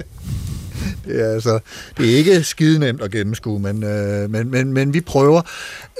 Det 1.06 1.20
er, 1.20 1.32
altså, 1.34 1.58
det 1.98 2.12
er 2.12 2.16
ikke 2.16 2.42
skide 2.42 2.78
nemt 2.78 3.02
at 3.02 3.10
gennemskue, 3.10 3.60
men, 3.60 3.84
øh, 3.84 4.30
men, 4.30 4.50
men, 4.50 4.72
men 4.72 4.94
vi 4.94 5.00
prøver. 5.00 5.42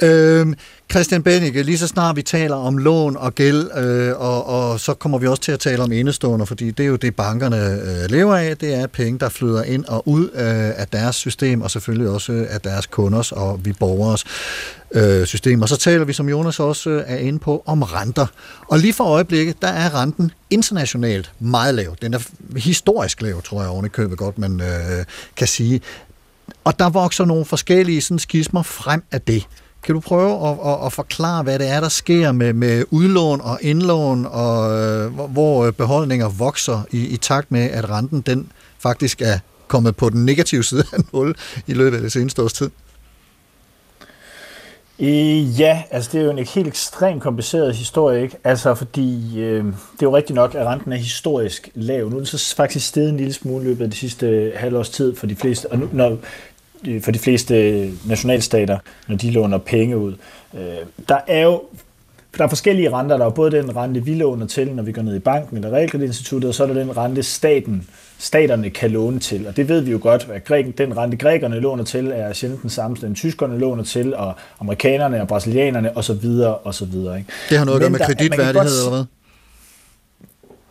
Øh, 0.03 0.47
Christian 0.91 1.23
Bennicke, 1.23 1.63
lige 1.63 1.77
så 1.77 1.87
snart 1.87 2.15
vi 2.15 2.21
taler 2.21 2.55
om 2.55 2.77
lån 2.77 3.17
og 3.17 3.35
gæld, 3.35 3.77
øh, 3.77 4.21
og, 4.21 4.45
og 4.45 4.79
så 4.79 4.93
kommer 4.93 5.17
vi 5.17 5.27
også 5.27 5.41
til 5.41 5.51
at 5.51 5.59
tale 5.59 5.83
om 5.83 5.91
indestående, 5.91 6.45
fordi 6.45 6.71
det 6.71 6.83
er 6.83 6.87
jo 6.87 6.95
det, 6.95 7.15
bankerne 7.15 7.57
øh, 7.57 8.09
lever 8.09 8.35
af. 8.35 8.57
Det 8.57 8.73
er 8.73 8.87
penge, 8.87 9.19
der 9.19 9.29
flyder 9.29 9.63
ind 9.63 9.85
og 9.85 10.07
ud 10.07 10.29
øh, 10.33 10.79
af 10.79 10.87
deres 10.87 11.15
system, 11.15 11.61
og 11.61 11.71
selvfølgelig 11.71 12.09
også 12.09 12.31
øh, 12.31 12.47
af 12.49 12.61
deres 12.61 12.85
kunders 12.85 13.31
og 13.31 13.65
vi 13.65 13.73
borgers 13.73 14.23
øh, 14.91 15.25
system. 15.25 15.61
Og 15.61 15.69
så 15.69 15.77
taler 15.77 16.05
vi, 16.05 16.13
som 16.13 16.29
Jonas 16.29 16.59
også 16.59 16.89
øh, 16.89 17.03
er 17.07 17.17
inde 17.17 17.39
på, 17.39 17.63
om 17.65 17.83
renter. 17.83 18.27
Og 18.67 18.79
lige 18.79 18.93
for 18.93 19.03
øjeblikket, 19.03 19.61
der 19.61 19.67
er 19.67 20.01
renten 20.01 20.31
internationalt 20.49 21.31
meget 21.39 21.75
lav. 21.75 21.95
Den 22.01 22.13
er 22.13 22.19
historisk 22.57 23.21
lav, 23.21 23.41
tror 23.41 23.61
jeg 23.61 23.69
oven 23.69 23.89
købet 23.89 24.17
godt, 24.17 24.37
man 24.37 24.61
øh, 24.61 25.05
kan 25.35 25.47
sige. 25.47 25.81
Og 26.63 26.79
der 26.79 26.89
vokser 26.89 27.25
nogle 27.25 27.45
forskellige 27.45 28.01
sådan, 28.01 28.19
skismer 28.19 28.63
frem 28.63 29.03
af 29.11 29.21
det. 29.21 29.47
Kan 29.87 29.93
du 29.93 29.99
prøve 29.99 30.49
at, 30.49 30.57
at, 30.65 30.85
at 30.85 30.93
forklare, 30.93 31.43
hvad 31.43 31.59
det 31.59 31.69
er, 31.69 31.79
der 31.79 31.89
sker 31.89 32.31
med, 32.31 32.53
med 32.53 32.83
udlån 32.91 33.41
og 33.41 33.59
indlån, 33.61 34.25
og 34.25 34.79
øh, 34.79 35.13
hvor 35.13 35.65
øh, 35.65 35.73
beholdninger 35.73 36.29
vokser 36.29 36.81
i, 36.91 37.07
i 37.07 37.17
takt 37.17 37.51
med, 37.51 37.69
at 37.69 37.89
renten 37.89 38.21
den 38.21 38.51
faktisk 38.79 39.21
er 39.21 39.39
kommet 39.67 39.95
på 39.95 40.09
den 40.09 40.25
negative 40.25 40.63
side 40.63 40.83
af 40.93 40.99
0 41.13 41.35
i 41.67 41.73
løbet 41.73 41.97
af 41.97 42.03
det 42.03 42.11
seneste 42.11 42.43
års 42.43 42.53
tid? 42.53 42.69
Øh, 44.99 45.59
ja, 45.59 45.83
altså 45.91 46.09
det 46.13 46.21
er 46.21 46.25
jo 46.25 46.31
en 46.31 46.45
helt 46.45 46.67
ekstremt 46.67 47.21
kompliceret 47.21 47.75
historie, 47.75 48.21
ikke? 48.21 48.37
Altså 48.43 48.75
fordi 48.75 49.39
øh, 49.41 49.65
det 49.65 50.01
er 50.01 50.03
jo 50.03 50.15
rigtigt 50.15 50.35
nok, 50.35 50.55
at 50.55 50.65
renten 50.65 50.91
er 50.91 50.97
historisk 50.97 51.69
lav. 51.75 52.09
Nu 52.09 52.15
er 52.15 52.19
den 52.19 52.25
så 52.25 52.55
faktisk 52.55 52.87
steget 52.87 53.09
en 53.09 53.17
lille 53.17 53.33
smule 53.33 53.63
løbet 53.63 53.83
af 53.83 53.91
de 53.91 53.97
sidste 53.97 54.51
halvårs 54.55 54.89
tid 54.89 55.15
for 55.15 55.27
de 55.27 55.35
fleste, 55.35 55.71
og 55.71 55.79
nu, 55.79 55.89
når, 55.91 56.17
for 57.01 57.11
de 57.11 57.19
fleste 57.19 57.89
nationalstater, 58.05 58.77
når 59.07 59.15
de 59.15 59.31
låner 59.31 59.57
penge 59.57 59.97
ud. 59.97 60.13
Øh, 60.53 60.61
der 61.09 61.17
er 61.27 61.43
jo 61.43 61.61
der 62.37 62.43
er 62.43 62.47
forskellige 62.47 62.93
renter. 62.93 63.17
Der 63.17 63.25
er 63.25 63.29
både 63.29 63.51
den 63.51 63.75
rente, 63.75 64.05
vi 64.05 64.13
låner 64.13 64.47
til, 64.47 64.67
når 64.75 64.83
vi 64.83 64.91
går 64.91 65.01
ned 65.01 65.15
i 65.15 65.19
banken 65.19 65.57
eller 65.57 65.69
realkreditinstituttet, 65.69 66.49
og 66.49 66.55
så 66.55 66.63
er 66.63 66.67
der 66.67 66.73
den 66.73 66.97
rente, 66.97 67.23
staten 67.23 67.87
staterne 68.19 68.69
kan 68.69 68.91
låne 68.91 69.19
til. 69.19 69.47
Og 69.47 69.57
det 69.57 69.69
ved 69.69 69.81
vi 69.81 69.91
jo 69.91 69.99
godt, 70.01 70.27
at 70.33 70.77
den 70.77 70.97
rente 70.97 71.17
grækerne 71.17 71.59
låner 71.59 71.83
til 71.83 72.11
er 72.15 72.33
sjældent 72.33 72.61
den 72.61 72.69
samme, 72.69 72.97
den 73.01 73.15
tyskerne 73.15 73.59
låner 73.59 73.83
til, 73.83 74.15
og 74.15 74.33
amerikanerne 74.59 75.21
og 75.21 75.27
brasilianerne 75.27 75.97
osv. 75.97 76.25
osv. 76.63 76.93
Ikke? 76.93 77.25
Det 77.49 77.57
har 77.57 77.65
noget 77.65 77.77
at 77.77 77.81
gøre 77.81 77.89
med 77.89 77.99
kreditværdighed, 77.99 78.77
eller 78.77 78.89
hvad? 78.89 79.16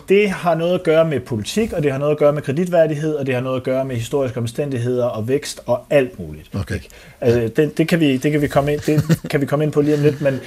Det 0.09 0.31
har 0.31 0.55
noget 0.55 0.75
at 0.75 0.83
gøre 0.83 1.05
med 1.05 1.21
politik, 1.21 1.73
og 1.73 1.83
det 1.83 1.92
har 1.92 1.99
noget 1.99 2.12
at 2.12 2.19
gøre 2.19 2.33
med 2.33 2.42
kreditværdighed, 2.42 3.14
og 3.14 3.27
det 3.27 3.35
har 3.35 3.42
noget 3.42 3.57
at 3.57 3.62
gøre 3.62 3.85
med 3.85 3.97
historiske 3.97 4.38
omstændigheder 4.38 5.05
og 5.05 5.29
vækst 5.29 5.61
og 5.66 5.87
alt 5.90 6.19
muligt. 6.19 6.51
Okay. 6.55 6.81
Altså, 7.21 7.62
det, 7.62 7.79
det, 7.79 7.88
kan 7.88 8.01
vi, 8.01 8.16
det, 8.16 8.33
kan 8.33 8.40
vi 8.40 8.49
komme 8.49 8.73
ind, 8.73 8.81
det 8.81 9.21
kan 9.31 9.40
vi 9.40 9.47
komme 9.47 9.64
ind 9.64 9.73
på 9.73 9.81
lige 9.81 9.95
om 9.97 10.03
lidt, 10.03 10.21
men 10.21 10.40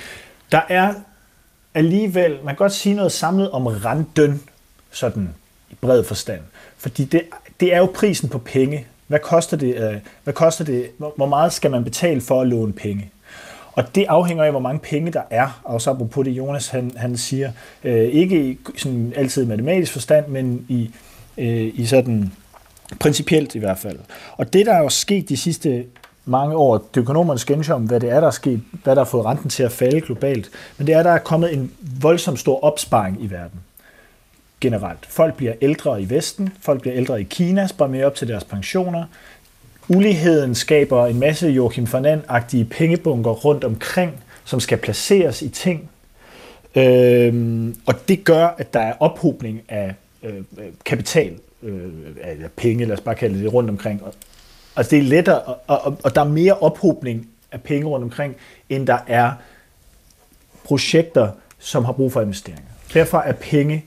der 0.51 0.61
er 0.69 0.93
alligevel, 1.73 2.31
man 2.31 2.47
kan 2.47 2.55
godt 2.55 2.73
sige 2.73 2.95
noget 2.95 3.11
samlet 3.11 3.51
om 3.51 3.67
renten, 3.67 4.41
sådan 4.91 5.29
i 5.69 5.75
bred 5.81 6.03
forstand. 6.03 6.41
Fordi 6.77 7.05
det, 7.05 7.21
det 7.59 7.73
er 7.73 7.77
jo 7.77 7.91
prisen 7.95 8.29
på 8.29 8.37
penge. 8.37 8.87
Hvad 9.07 9.19
koster 9.19 9.57
det? 9.57 9.75
Øh, 9.75 9.95
hvad 10.23 10.33
koster 10.33 10.65
det? 10.65 10.89
Hvor 10.97 11.25
meget 11.25 11.53
skal 11.53 11.71
man 11.71 11.83
betale 11.83 12.21
for 12.21 12.41
at 12.41 12.47
låne 12.47 12.73
penge? 12.73 13.11
Og 13.73 13.95
det 13.95 14.05
afhænger 14.09 14.43
af, 14.43 14.51
hvor 14.51 14.59
mange 14.59 14.79
penge 14.79 15.11
der 15.11 15.21
er. 15.29 15.61
Og 15.63 15.81
så 15.81 15.93
på 15.93 16.23
det, 16.23 16.31
Jonas 16.31 16.67
han, 16.67 16.91
han 16.95 17.17
siger, 17.17 17.51
øh, 17.83 18.09
ikke 18.09 18.49
i 18.49 18.59
sådan 18.77 19.13
altid 19.15 19.45
matematisk 19.45 19.93
forstand, 19.93 20.27
men 20.27 20.65
i, 20.67 20.91
øh, 21.37 21.71
i 21.73 21.85
sådan 21.85 22.31
principielt 22.99 23.55
i 23.55 23.59
hvert 23.59 23.79
fald. 23.79 23.99
Og 24.37 24.53
det, 24.53 24.65
der 24.65 24.73
er 24.73 24.79
jo 24.79 24.89
sket 24.89 25.29
de 25.29 25.37
sidste 25.37 25.85
mange 26.25 26.55
år 26.55 26.77
det 26.77 27.01
økonomerne 27.01 27.39
skændes 27.39 27.69
om, 27.69 27.83
hvad 27.83 27.99
det 27.99 28.09
er, 28.09 28.19
der 28.19 28.27
er 28.27 28.31
sket, 28.31 28.61
hvad 28.83 28.95
der 28.95 29.01
har 29.01 29.09
fået 29.09 29.25
renten 29.25 29.49
til 29.49 29.63
at 29.63 29.71
falde 29.71 30.01
globalt. 30.01 30.49
Men 30.77 30.87
det 30.87 30.95
er, 30.95 31.03
der 31.03 31.11
er 31.11 31.17
kommet 31.17 31.53
en 31.53 31.71
voldsom 32.01 32.37
stor 32.37 32.63
opsparing 32.63 33.23
i 33.23 33.31
verden 33.31 33.59
generelt. 34.61 35.05
Folk 35.05 35.35
bliver 35.35 35.53
ældre 35.61 36.01
i 36.01 36.09
Vesten, 36.09 36.53
folk 36.61 36.81
bliver 36.81 36.97
ældre 36.97 37.21
i 37.21 37.23
Kina, 37.23 37.67
sparer 37.67 37.89
mere 37.89 38.05
op 38.05 38.15
til 38.15 38.27
deres 38.27 38.43
pensioner. 38.43 39.05
Uligheden 39.89 40.55
skaber 40.55 41.05
en 41.05 41.19
masse 41.19 41.47
Joachim 41.47 41.87
Fernand-agtige 41.87 42.65
pengebunker 42.65 43.31
rundt 43.31 43.63
omkring, 43.63 44.23
som 44.45 44.59
skal 44.59 44.77
placeres 44.77 45.41
i 45.41 45.49
ting. 45.49 45.89
Øhm, 46.75 47.75
og 47.85 48.07
det 48.07 48.23
gør, 48.23 48.47
at 48.57 48.73
der 48.73 48.79
er 48.79 48.93
ophobning 48.99 49.61
af 49.69 49.95
øh, 50.23 50.35
øh 50.35 50.43
kapital, 50.85 51.33
øh, 51.63 51.91
af 52.21 52.37
penge, 52.55 52.85
lad 52.85 52.97
os 52.97 53.01
bare 53.01 53.15
kalde 53.15 53.43
det, 53.43 53.53
rundt 53.53 53.69
omkring. 53.69 54.01
Altså 54.75 54.89
det 54.91 54.99
er 54.99 55.03
lettere, 55.03 55.41
og, 55.41 55.59
og, 55.67 55.97
og 56.03 56.15
der 56.15 56.21
er 56.21 56.29
mere 56.29 56.53
ophobning 56.53 57.27
af 57.51 57.61
penge 57.61 57.87
rundt 57.87 58.03
omkring, 58.03 58.35
end 58.69 58.87
der 58.87 58.97
er 59.07 59.31
projekter, 60.63 61.31
som 61.59 61.85
har 61.85 61.91
brug 61.91 62.11
for 62.11 62.21
investeringer. 62.21 62.63
Derfor 62.93 63.17
er 63.17 63.31
penge 63.31 63.85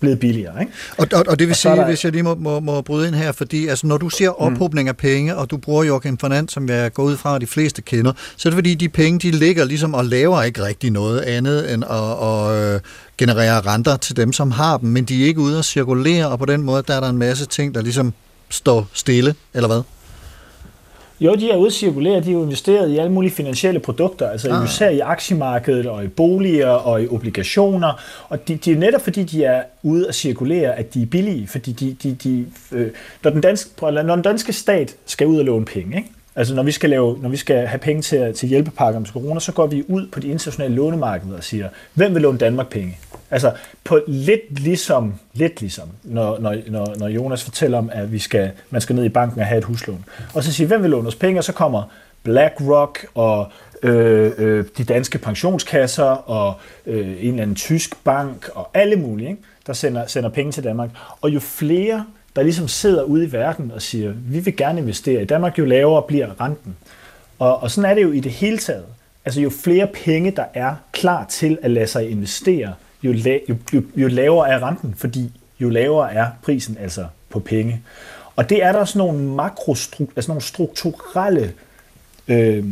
blevet 0.00 0.18
billigere. 0.20 0.60
Ikke? 0.60 0.72
Og, 0.98 1.06
og, 1.12 1.24
og 1.28 1.38
det 1.38 1.46
vil 1.46 1.52
Og 1.52 1.56
sige, 1.56 1.72
er 1.72 1.76
der- 1.76 1.86
hvis 1.86 2.04
jeg 2.04 2.12
lige 2.12 2.22
må, 2.22 2.34
må, 2.34 2.60
må 2.60 2.80
bryde 2.80 3.06
ind 3.08 3.14
her, 3.14 3.32
fordi 3.32 3.66
altså, 3.66 3.86
når 3.86 3.98
du 3.98 4.08
siger 4.08 4.42
ophobning 4.42 4.88
af 4.88 4.96
penge, 4.96 5.36
og 5.36 5.50
du 5.50 5.56
bruger 5.56 5.84
Joachim 5.84 6.18
Fernand, 6.18 6.48
som 6.48 6.68
jeg 6.68 6.92
går 6.92 7.02
ud 7.02 7.16
fra, 7.16 7.34
at 7.34 7.40
de 7.40 7.46
fleste 7.46 7.82
kender, 7.82 8.12
så 8.36 8.48
er 8.48 8.50
det 8.50 8.56
fordi, 8.56 8.74
de 8.74 8.88
penge, 8.88 9.18
de 9.18 9.30
ligger 9.30 9.64
ligesom 9.64 9.94
og 9.94 10.04
laver 10.04 10.42
ikke 10.42 10.64
rigtig 10.64 10.90
noget 10.90 11.20
andet 11.20 11.74
end 11.74 11.84
at, 11.84 12.28
at 12.28 12.74
øh, 12.74 12.80
generere 13.18 13.60
renter 13.60 13.96
til 13.96 14.16
dem, 14.16 14.32
som 14.32 14.50
har 14.50 14.76
dem, 14.78 14.88
men 14.88 15.04
de 15.04 15.22
er 15.22 15.26
ikke 15.26 15.40
ude 15.40 15.58
at 15.58 15.64
cirkulere, 15.64 16.28
og 16.28 16.38
på 16.38 16.44
den 16.44 16.62
måde, 16.62 16.82
der 16.88 16.94
er 16.94 17.00
der 17.00 17.08
en 17.08 17.18
masse 17.18 17.46
ting, 17.46 17.74
der 17.74 17.82
ligesom 17.82 18.12
står 18.50 18.88
stille, 18.92 19.34
eller 19.54 19.68
hvad? 19.68 19.80
Jo, 21.20 21.34
de 21.34 21.50
er 21.50 21.56
ude 21.56 21.70
cirkulere, 21.70 22.20
de 22.20 22.28
er 22.28 22.32
jo 22.32 22.42
investeret 22.42 22.90
i 22.90 22.98
alle 22.98 23.12
mulige 23.12 23.32
finansielle 23.32 23.80
produkter, 23.80 24.30
altså 24.30 24.50
Ah. 24.50 24.64
især 24.64 24.88
i 24.88 25.00
aktiemarkedet 25.00 25.86
og 25.86 26.04
i 26.04 26.08
boliger 26.08 26.68
og 26.68 27.02
i 27.02 27.08
obligationer. 27.08 28.00
Og 28.28 28.48
de, 28.48 28.56
de 28.56 28.72
er 28.72 28.76
netop 28.76 29.00
fordi, 29.00 29.22
de 29.24 29.44
er 29.44 29.62
ude 29.82 30.08
at 30.08 30.14
cirkulere, 30.14 30.72
at 30.74 30.94
de 30.94 31.02
er 31.02 31.06
billige, 31.06 31.46
fordi 31.48 31.72
de, 31.72 31.96
de, 32.02 32.14
de, 32.14 32.46
øh, 32.72 32.90
når, 33.24 33.30
den 33.30 33.40
danske, 33.40 33.70
når 33.80 34.14
den 34.14 34.22
danske 34.22 34.52
stat 34.52 34.96
skal 35.06 35.26
ud 35.26 35.38
og 35.38 35.44
låne 35.44 35.64
penge, 35.64 35.96
ikke? 35.96 36.08
Altså 36.38 36.54
når 36.54 36.62
vi 36.62 36.72
skal, 36.72 36.90
lave, 36.90 37.18
når 37.22 37.28
vi 37.28 37.36
skal 37.36 37.66
have 37.66 37.78
penge 37.78 38.02
til, 38.02 38.32
til 38.34 38.48
hjælpepakker 38.48 39.00
med 39.00 39.08
corona, 39.08 39.40
så 39.40 39.52
går 39.52 39.66
vi 39.66 39.84
ud 39.88 40.06
på 40.12 40.20
de 40.20 40.28
internationale 40.28 40.74
lånemarkeder 40.74 41.36
og 41.36 41.44
siger, 41.44 41.68
hvem 41.94 42.14
vil 42.14 42.22
låne 42.22 42.38
Danmark 42.38 42.68
penge? 42.68 42.98
Altså 43.30 43.52
på 43.84 44.00
lidt 44.06 44.60
ligesom, 44.60 45.14
lidt 45.32 45.60
ligesom 45.60 45.88
når, 46.02 46.38
når, 46.38 46.56
når, 46.66 46.94
når 46.96 47.08
Jonas 47.08 47.44
fortæller 47.44 47.78
om, 47.78 47.90
at 47.92 48.12
vi 48.12 48.18
skal, 48.18 48.50
man 48.70 48.80
skal 48.80 48.96
ned 48.96 49.04
i 49.04 49.08
banken 49.08 49.40
og 49.40 49.46
have 49.46 49.58
et 49.58 49.64
huslån. 49.64 50.04
Og 50.34 50.44
så 50.44 50.52
siger, 50.52 50.68
hvem 50.68 50.82
vil 50.82 50.90
låne 50.90 51.08
os 51.08 51.14
penge? 51.14 51.40
Og 51.40 51.44
så 51.44 51.52
kommer 51.52 51.82
BlackRock 52.22 53.06
og 53.14 53.48
øh, 53.82 54.32
øh, 54.38 54.64
de 54.78 54.84
danske 54.84 55.18
pensionskasser 55.18 56.04
og 56.04 56.54
øh, 56.86 57.08
en 57.08 57.28
eller 57.28 57.42
anden 57.42 57.56
tysk 57.56 58.04
bank 58.04 58.48
og 58.54 58.70
alle 58.74 58.96
mulige, 58.96 59.28
ikke? 59.28 59.42
der 59.66 59.72
sender, 59.72 60.06
sender 60.06 60.30
penge 60.30 60.52
til 60.52 60.64
Danmark. 60.64 60.90
Og 61.20 61.30
jo 61.30 61.40
flere, 61.40 62.04
der 62.36 62.42
ligesom 62.42 62.68
sidder 62.68 63.02
ude 63.02 63.24
i 63.24 63.32
verden 63.32 63.72
og 63.74 63.82
siger, 63.82 64.12
vi 64.16 64.38
vil 64.38 64.56
gerne 64.56 64.80
investere 64.80 65.22
i 65.22 65.24
Danmark, 65.24 65.58
jo 65.58 65.64
lavere 65.64 66.02
bliver 66.02 66.40
renten. 66.40 66.76
Og, 67.38 67.62
og 67.62 67.70
sådan 67.70 67.90
er 67.90 67.94
det 67.94 68.02
jo 68.02 68.12
i 68.12 68.20
det 68.20 68.32
hele 68.32 68.58
taget. 68.58 68.84
Altså 69.24 69.40
jo 69.40 69.50
flere 69.50 69.86
penge, 69.86 70.30
der 70.30 70.44
er 70.54 70.74
klar 70.92 71.24
til 71.24 71.58
at 71.62 71.70
lade 71.70 71.86
sig 71.86 72.10
investere, 72.10 72.74
jo, 73.06 73.12
la- 73.12 73.44
jo, 73.48 73.56
jo, 73.74 73.82
jo 73.96 74.08
lavere 74.08 74.48
er 74.50 74.68
renten, 74.68 74.94
fordi 74.96 75.30
jo 75.60 75.68
lavere 75.68 76.12
er 76.14 76.26
prisen 76.42 76.76
altså 76.80 77.06
på 77.30 77.40
penge. 77.40 77.82
Og 78.36 78.48
det 78.50 78.62
er 78.64 78.72
der 78.72 78.84
sådan 78.84 78.98
nogle 78.98 79.18
makrostrukturelle, 79.22 80.12
altså 80.16 80.30
nogle 80.30 80.42
strukturelle 80.42 81.52
øh, 82.28 82.64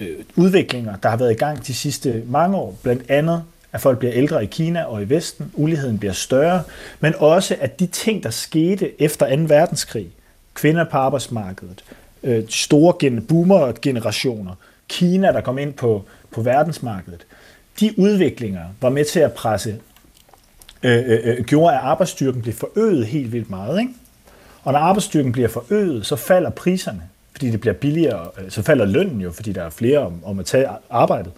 øh, 0.00 0.08
udviklinger, 0.36 0.96
der 0.96 1.08
har 1.08 1.16
været 1.16 1.30
i 1.32 1.34
gang 1.34 1.66
de 1.66 1.74
sidste 1.74 2.22
mange 2.26 2.56
år. 2.56 2.76
Blandt 2.82 3.10
andet, 3.10 3.42
at 3.72 3.80
folk 3.80 3.98
bliver 3.98 4.14
ældre 4.14 4.42
i 4.42 4.46
Kina 4.46 4.84
og 4.84 5.02
i 5.02 5.08
Vesten, 5.08 5.50
uligheden 5.54 5.98
bliver 5.98 6.12
større, 6.12 6.62
men 7.00 7.14
også 7.18 7.56
at 7.60 7.80
de 7.80 7.86
ting, 7.86 8.22
der 8.22 8.30
skete 8.30 9.02
efter 9.02 9.36
2. 9.36 9.42
verdenskrig, 9.42 10.08
kvinder 10.54 10.84
på 10.84 10.96
arbejdsmarkedet, 10.96 11.84
øh, 12.22 12.44
store 12.48 12.94
gen- 13.00 13.26
boomer-generationer, 13.26 14.52
Kina, 14.88 15.32
der 15.32 15.40
kom 15.40 15.58
ind 15.58 15.72
på, 15.72 16.04
på 16.30 16.42
verdensmarkedet, 16.42 17.26
de 17.80 17.98
udviklinger 17.98 18.64
var 18.80 18.88
med 18.88 19.04
til 19.04 19.20
at 19.20 19.32
presse, 19.32 19.78
øh, 20.82 21.04
øh, 21.06 21.18
øh, 21.24 21.44
gjorde, 21.44 21.74
at 21.74 21.80
arbejdsstyrken 21.82 22.42
blev 22.42 22.54
forøget 22.54 23.06
helt 23.06 23.32
vildt 23.32 23.50
meget. 23.50 23.80
Ikke? 23.80 23.92
Og 24.62 24.72
når 24.72 24.80
arbejdsstyrken 24.80 25.32
bliver 25.32 25.48
forøget, 25.48 26.06
så 26.06 26.16
falder 26.16 26.50
priserne, 26.50 27.02
fordi 27.32 27.50
det 27.50 27.60
bliver 27.60 27.74
billigere. 27.74 28.30
Øh, 28.38 28.50
så 28.50 28.62
falder 28.62 28.84
lønnen 28.84 29.20
jo, 29.20 29.32
fordi 29.32 29.52
der 29.52 29.62
er 29.62 29.70
flere 29.70 29.98
om, 29.98 30.20
om 30.24 30.38
at 30.38 30.46
tage 30.46 30.68
arbejdet. 30.90 31.32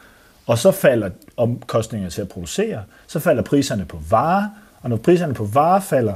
Og 0.46 0.58
så 0.58 0.70
falder 0.70 1.10
omkostningerne 1.36 2.10
til 2.10 2.20
at 2.20 2.28
producere. 2.28 2.82
Så 3.06 3.20
falder 3.20 3.42
priserne 3.42 3.84
på 3.84 3.98
varer. 4.10 4.48
Og 4.82 4.90
når 4.90 4.96
priserne 4.96 5.34
på 5.34 5.44
varer 5.44 5.80
falder, 5.80 6.14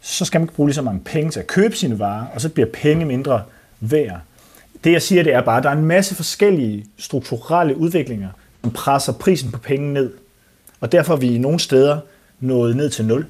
så 0.00 0.24
skal 0.24 0.40
man 0.40 0.44
ikke 0.44 0.54
bruge 0.54 0.68
lige 0.68 0.74
så 0.74 0.82
mange 0.82 1.00
penge 1.00 1.30
til 1.30 1.40
at 1.40 1.46
købe 1.46 1.76
sine 1.76 1.98
varer, 1.98 2.26
og 2.34 2.40
så 2.40 2.48
bliver 2.48 2.68
penge 2.72 3.04
mindre 3.04 3.42
værd. 3.80 4.20
Det 4.84 4.92
jeg 4.92 5.02
siger, 5.02 5.22
det 5.22 5.34
er 5.34 5.40
bare, 5.42 5.56
at 5.56 5.62
der 5.62 5.70
er 5.70 5.76
en 5.76 5.84
masse 5.84 6.14
forskellige 6.14 6.86
strukturelle 6.98 7.76
udviklinger, 7.76 8.28
presser 8.70 9.12
prisen 9.12 9.50
på 9.50 9.58
penge 9.58 9.92
ned. 9.92 10.12
Og 10.80 10.92
derfor 10.92 11.14
er 11.14 11.18
vi 11.18 11.34
i 11.34 11.38
nogle 11.38 11.60
steder 11.60 12.00
nået 12.40 12.76
ned 12.76 12.90
til 12.90 13.04
nul. 13.04 13.26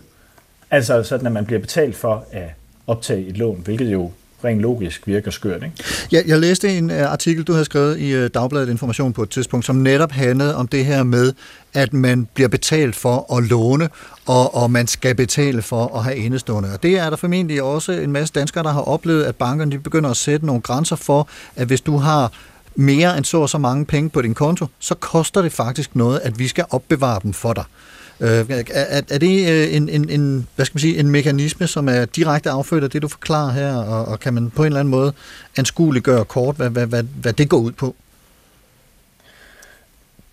Altså, 0.70 0.94
altså 0.94 1.09
sådan, 1.09 1.27
at 1.27 1.33
man 1.33 1.47
bliver 1.47 1.61
betalt 1.61 1.97
for 1.97 2.27
at 2.33 2.49
optage 2.87 3.27
et 3.27 3.38
lån, 3.38 3.61
hvilket 3.64 3.92
jo 3.92 4.11
rent 4.44 4.61
logisk 4.61 5.07
virker 5.07 5.31
skørt. 5.31 5.62
Ikke? 5.62 5.85
Jeg, 6.12 6.25
jeg 6.27 6.38
læste 6.38 6.79
en 6.79 6.90
øh, 6.90 7.12
artikel, 7.12 7.44
du 7.44 7.53
havde 7.53 7.64
skrevet 7.64 7.99
i 7.99 8.12
øh, 8.12 8.31
Dagbladet 8.35 8.68
Information 8.68 9.12
på 9.12 9.23
et 9.23 9.31
tidspunkt, 9.31 9.66
som 9.66 9.77
netop 9.77 10.12
handlede 10.12 10.57
om 10.57 10.68
det 10.68 10.85
her 10.85 11.03
med, 11.03 11.33
at 11.75 11.92
man 11.92 12.29
bliver 12.35 12.49
betalt 12.49 12.97
for 12.97 13.37
at 13.37 13.44
låne, 13.44 13.88
og, 14.27 14.55
og 14.55 14.70
man 14.70 14.87
skal 14.87 15.14
betale 15.14 15.62
for 15.62 15.97
at 15.97 16.05
have 16.05 16.16
indestående. 16.16 16.73
Og 16.73 16.83
det 16.83 16.99
er 16.99 17.11
der 17.11 17.16
formentlig 17.16 17.62
også 17.62 17.92
en 17.92 18.12
masse 18.12 18.35
danskere, 18.35 18.64
der 18.64 18.73
har 18.73 18.81
oplevet, 18.81 19.25
at 19.25 19.37
bankerne 19.37 19.73
de 19.73 19.79
begynder 19.79 20.11
at 20.11 20.16
sætte 20.16 20.47
nogle 20.47 20.62
grænser 20.62 20.97
for, 20.97 21.29
at 21.57 21.66
hvis 21.66 21.81
du 21.81 21.97
har 21.97 22.33
mere 22.76 23.16
end 23.16 23.24
så 23.24 23.40
og 23.40 23.48
så 23.48 23.58
mange 23.58 23.87
penge 23.87 24.10
på 24.10 24.22
din 24.22 24.34
konto, 24.34 24.66
så 24.78 24.94
koster 24.94 25.42
det 25.42 25.52
faktisk 25.52 25.96
noget, 25.96 26.20
at 26.22 26.38
vi 26.38 26.48
skal 26.48 26.64
opbevare 26.70 27.20
dem 27.22 27.32
for 27.32 27.52
dig. 27.52 27.64
Øh, 28.20 28.44
er, 28.70 29.02
er 29.10 29.18
det 29.18 29.50
øh, 29.50 29.74
en, 29.74 29.88
en, 29.88 30.10
en, 30.10 30.46
hvad 30.56 30.66
skal 30.66 30.74
man 30.74 30.80
sige, 30.80 30.98
en 30.98 31.10
mekanisme, 31.10 31.66
som 31.66 31.88
er 31.88 32.04
direkte 32.04 32.50
affødt 32.50 32.84
af 32.84 32.90
det, 32.90 33.02
du 33.02 33.08
forklarer 33.08 33.52
her, 33.52 33.76
og, 33.76 34.04
og 34.04 34.20
kan 34.20 34.34
man 34.34 34.50
på 34.50 34.62
en 34.62 34.66
eller 34.66 34.80
anden 34.80 34.90
måde 34.90 35.12
anskueliggøre 35.56 36.24
kort, 36.24 36.56
hvad, 36.56 36.70
hvad, 36.70 36.87
hvad, 36.87 37.02
hvad 37.02 37.32
det 37.32 37.48
går 37.48 37.58
ud 37.58 37.72
på? 37.72 37.96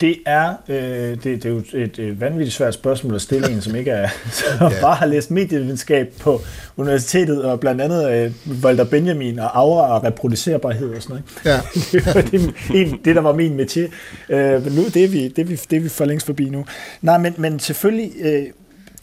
Det 0.01 0.17
er, 0.25 0.53
øh, 0.67 0.75
det, 0.75 1.23
det 1.23 1.45
er 1.45 1.49
jo 1.49 1.63
et 1.73 1.99
øh, 1.99 2.21
vanvittigt 2.21 2.55
svært 2.55 2.73
spørgsmål 2.73 3.15
at 3.15 3.21
stille 3.21 3.51
en, 3.51 3.61
som 3.61 3.75
ikke 3.75 3.91
er, 3.91 4.09
som 4.59 4.71
bare 4.81 4.95
har 4.95 5.05
læst 5.05 5.31
medievidenskab 5.31 6.13
på 6.19 6.41
universitetet, 6.77 7.43
og 7.43 7.59
blandt 7.59 7.81
andet 7.81 8.11
øh, 8.11 8.31
Walter 8.63 8.83
Benjamin 8.83 9.39
og 9.39 9.59
aura 9.59 9.95
og 9.95 10.03
reproducerbarhed 10.03 10.95
og 10.95 11.01
sådan 11.01 11.23
noget. 11.45 11.45
Ja. 11.45 11.61
det 11.99 12.15
var 12.15 12.21
det, 12.21 12.53
en, 12.73 12.99
det, 13.05 13.15
der 13.15 13.21
var 13.21 13.33
min 13.33 13.59
métier. 13.59 13.91
Øh, 14.29 14.63
men 14.63 14.73
nu 14.73 14.83
det 14.85 15.03
er, 15.03 15.07
vi, 15.07 15.27
det, 15.27 15.39
er 15.39 15.45
vi, 15.45 15.55
det 15.55 15.77
er 15.77 15.81
vi 15.81 15.89
for 15.89 16.05
længst 16.05 16.25
forbi 16.25 16.49
nu. 16.49 16.65
Nej, 17.01 17.17
men, 17.17 17.33
men 17.37 17.59
selvfølgelig, 17.59 18.11
øh, 18.21 18.43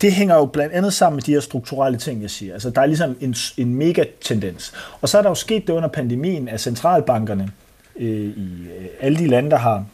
det 0.01 0.13
hænger 0.13 0.35
jo 0.35 0.47
blandt 0.47 0.75
andet 0.75 0.93
sammen 0.93 1.17
med 1.17 1.23
de 1.23 1.33
her 1.33 1.41
strukturelle 1.41 1.99
ting, 1.99 2.23
jeg 2.23 2.31
siger. 2.31 2.53
Altså, 2.53 2.71
der 2.71 2.81
er 2.81 2.87
ligesom 2.87 3.17
en, 3.21 3.35
en 3.57 3.75
mega-tendens. 3.75 4.73
Og 5.01 5.09
så 5.09 5.19
er 5.19 5.23
der 5.23 5.29
jo 5.29 5.35
sket 5.35 5.67
det 5.67 5.73
under 5.73 5.89
pandemien, 5.89 6.49
at 6.49 6.61
centralbankerne 6.61 7.51
øh, 7.97 8.09
i 8.09 8.67
øh, 8.79 8.87
alle 9.01 9.19
de 9.19 9.27
lande, 9.27 9.51
der 9.51 9.57
har 9.57 9.85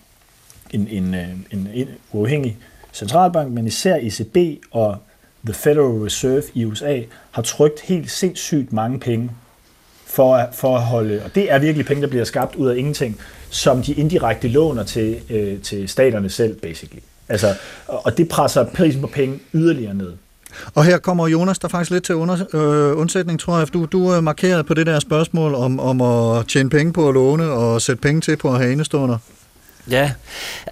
en, 0.74 0.88
en, 0.90 1.14
øh, 1.14 1.28
en, 1.50 1.68
en 1.74 1.88
uafhængig 2.12 2.56
centralbank, 2.92 3.52
men 3.52 3.66
især 3.66 3.96
ECB 3.96 4.64
og 4.70 4.96
The 5.44 5.54
Federal 5.54 6.02
Reserve 6.02 6.42
i 6.54 6.64
USA 6.64 7.00
har 7.30 7.42
trykt 7.42 7.80
helt 7.80 8.10
sindssygt 8.10 8.72
mange 8.72 9.00
penge 9.00 9.30
for 10.06 10.36
at, 10.36 10.48
for 10.52 10.76
at 10.76 10.82
holde, 10.82 11.22
og 11.24 11.34
det 11.34 11.52
er 11.52 11.58
virkelig 11.58 11.86
penge, 11.86 12.02
der 12.02 12.08
bliver 12.08 12.24
skabt 12.24 12.54
ud 12.54 12.68
af 12.68 12.76
ingenting, 12.76 13.18
som 13.50 13.82
de 13.82 13.92
indirekte 13.92 14.48
låner 14.48 14.82
til, 14.82 15.20
øh, 15.30 15.60
til 15.60 15.88
staterne 15.88 16.30
selv, 16.30 16.54
basically. 16.60 17.02
Altså, 17.28 17.54
og 17.86 18.16
det 18.18 18.28
presser 18.28 18.64
prisen 18.64 19.00
på 19.00 19.06
penge 19.06 19.40
yderligere 19.54 19.94
ned. 19.94 20.12
Og 20.74 20.84
her 20.84 20.98
kommer 20.98 21.28
Jonas 21.28 21.58
der 21.58 21.68
faktisk 21.68 21.90
lidt 21.90 22.04
til 22.04 22.14
under, 22.14 22.36
øh, 22.54 22.98
undsætning, 22.98 23.40
tror 23.40 23.58
jeg. 23.58 23.72
Du, 23.72 23.84
du 23.84 23.98
øh, 23.98 24.04
markerede 24.04 24.22
markeret 24.22 24.66
på 24.66 24.74
det 24.74 24.86
der 24.86 25.00
spørgsmål 25.00 25.54
om, 25.54 25.80
om 25.80 26.00
at 26.00 26.46
tjene 26.46 26.70
penge 26.70 26.92
på 26.92 27.08
at 27.08 27.14
låne 27.14 27.50
og 27.50 27.82
sætte 27.82 28.02
penge 28.02 28.20
til 28.20 28.36
på 28.36 28.52
at 28.52 28.58
have 28.58 28.72
indestående. 28.72 29.18
Ja, 29.90 30.12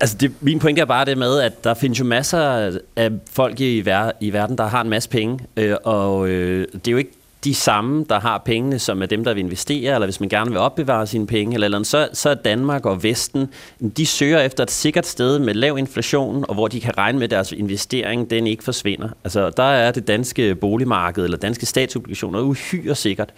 altså 0.00 0.16
det, 0.20 0.32
min 0.40 0.58
pointe 0.58 0.80
er 0.80 0.84
bare 0.84 1.04
det 1.04 1.18
med, 1.18 1.40
at 1.40 1.64
der 1.64 1.74
findes 1.74 1.98
jo 2.00 2.04
masser 2.04 2.70
af 2.96 3.10
folk 3.32 3.60
i, 3.60 3.80
ver- 3.80 4.12
i 4.20 4.32
verden, 4.32 4.58
der 4.58 4.66
har 4.66 4.80
en 4.80 4.88
masse 4.90 5.08
penge, 5.08 5.38
øh, 5.56 5.76
og 5.84 6.28
øh, 6.28 6.66
det 6.74 6.88
er 6.88 6.92
jo 6.92 6.98
ikke 6.98 7.12
de 7.44 7.54
samme, 7.54 8.04
der 8.08 8.20
har 8.20 8.42
pengene, 8.44 8.78
som 8.78 9.02
er 9.02 9.06
dem, 9.06 9.24
der 9.24 9.34
vil 9.34 9.44
investere, 9.44 9.94
eller 9.94 10.06
hvis 10.06 10.20
man 10.20 10.28
gerne 10.28 10.50
vil 10.50 10.58
opbevare 10.58 11.06
sine 11.06 11.26
penge, 11.26 11.54
eller, 11.54 11.64
eller 11.64 11.78
andet, 11.78 11.90
så, 11.90 12.08
så 12.12 12.30
er 12.30 12.34
Danmark 12.34 12.86
og 12.86 13.02
Vesten, 13.02 13.48
de 13.96 14.06
søger 14.06 14.40
efter 14.40 14.62
et 14.62 14.70
sikkert 14.70 15.06
sted 15.06 15.38
med 15.38 15.54
lav 15.54 15.78
inflation, 15.78 16.44
og 16.48 16.54
hvor 16.54 16.68
de 16.68 16.80
kan 16.80 16.98
regne 16.98 17.18
med, 17.18 17.24
at 17.24 17.30
deres 17.30 17.52
investering, 17.52 18.30
den 18.30 18.46
ikke 18.46 18.64
forsvinder. 18.64 19.08
Altså, 19.24 19.50
der 19.50 19.62
er 19.62 19.90
det 19.90 20.08
danske 20.08 20.54
boligmarked, 20.54 21.24
eller 21.24 21.38
danske 21.38 21.66
statsobligationer, 21.66 22.40
uhyre 22.40 22.94
sikkert. 22.94 23.30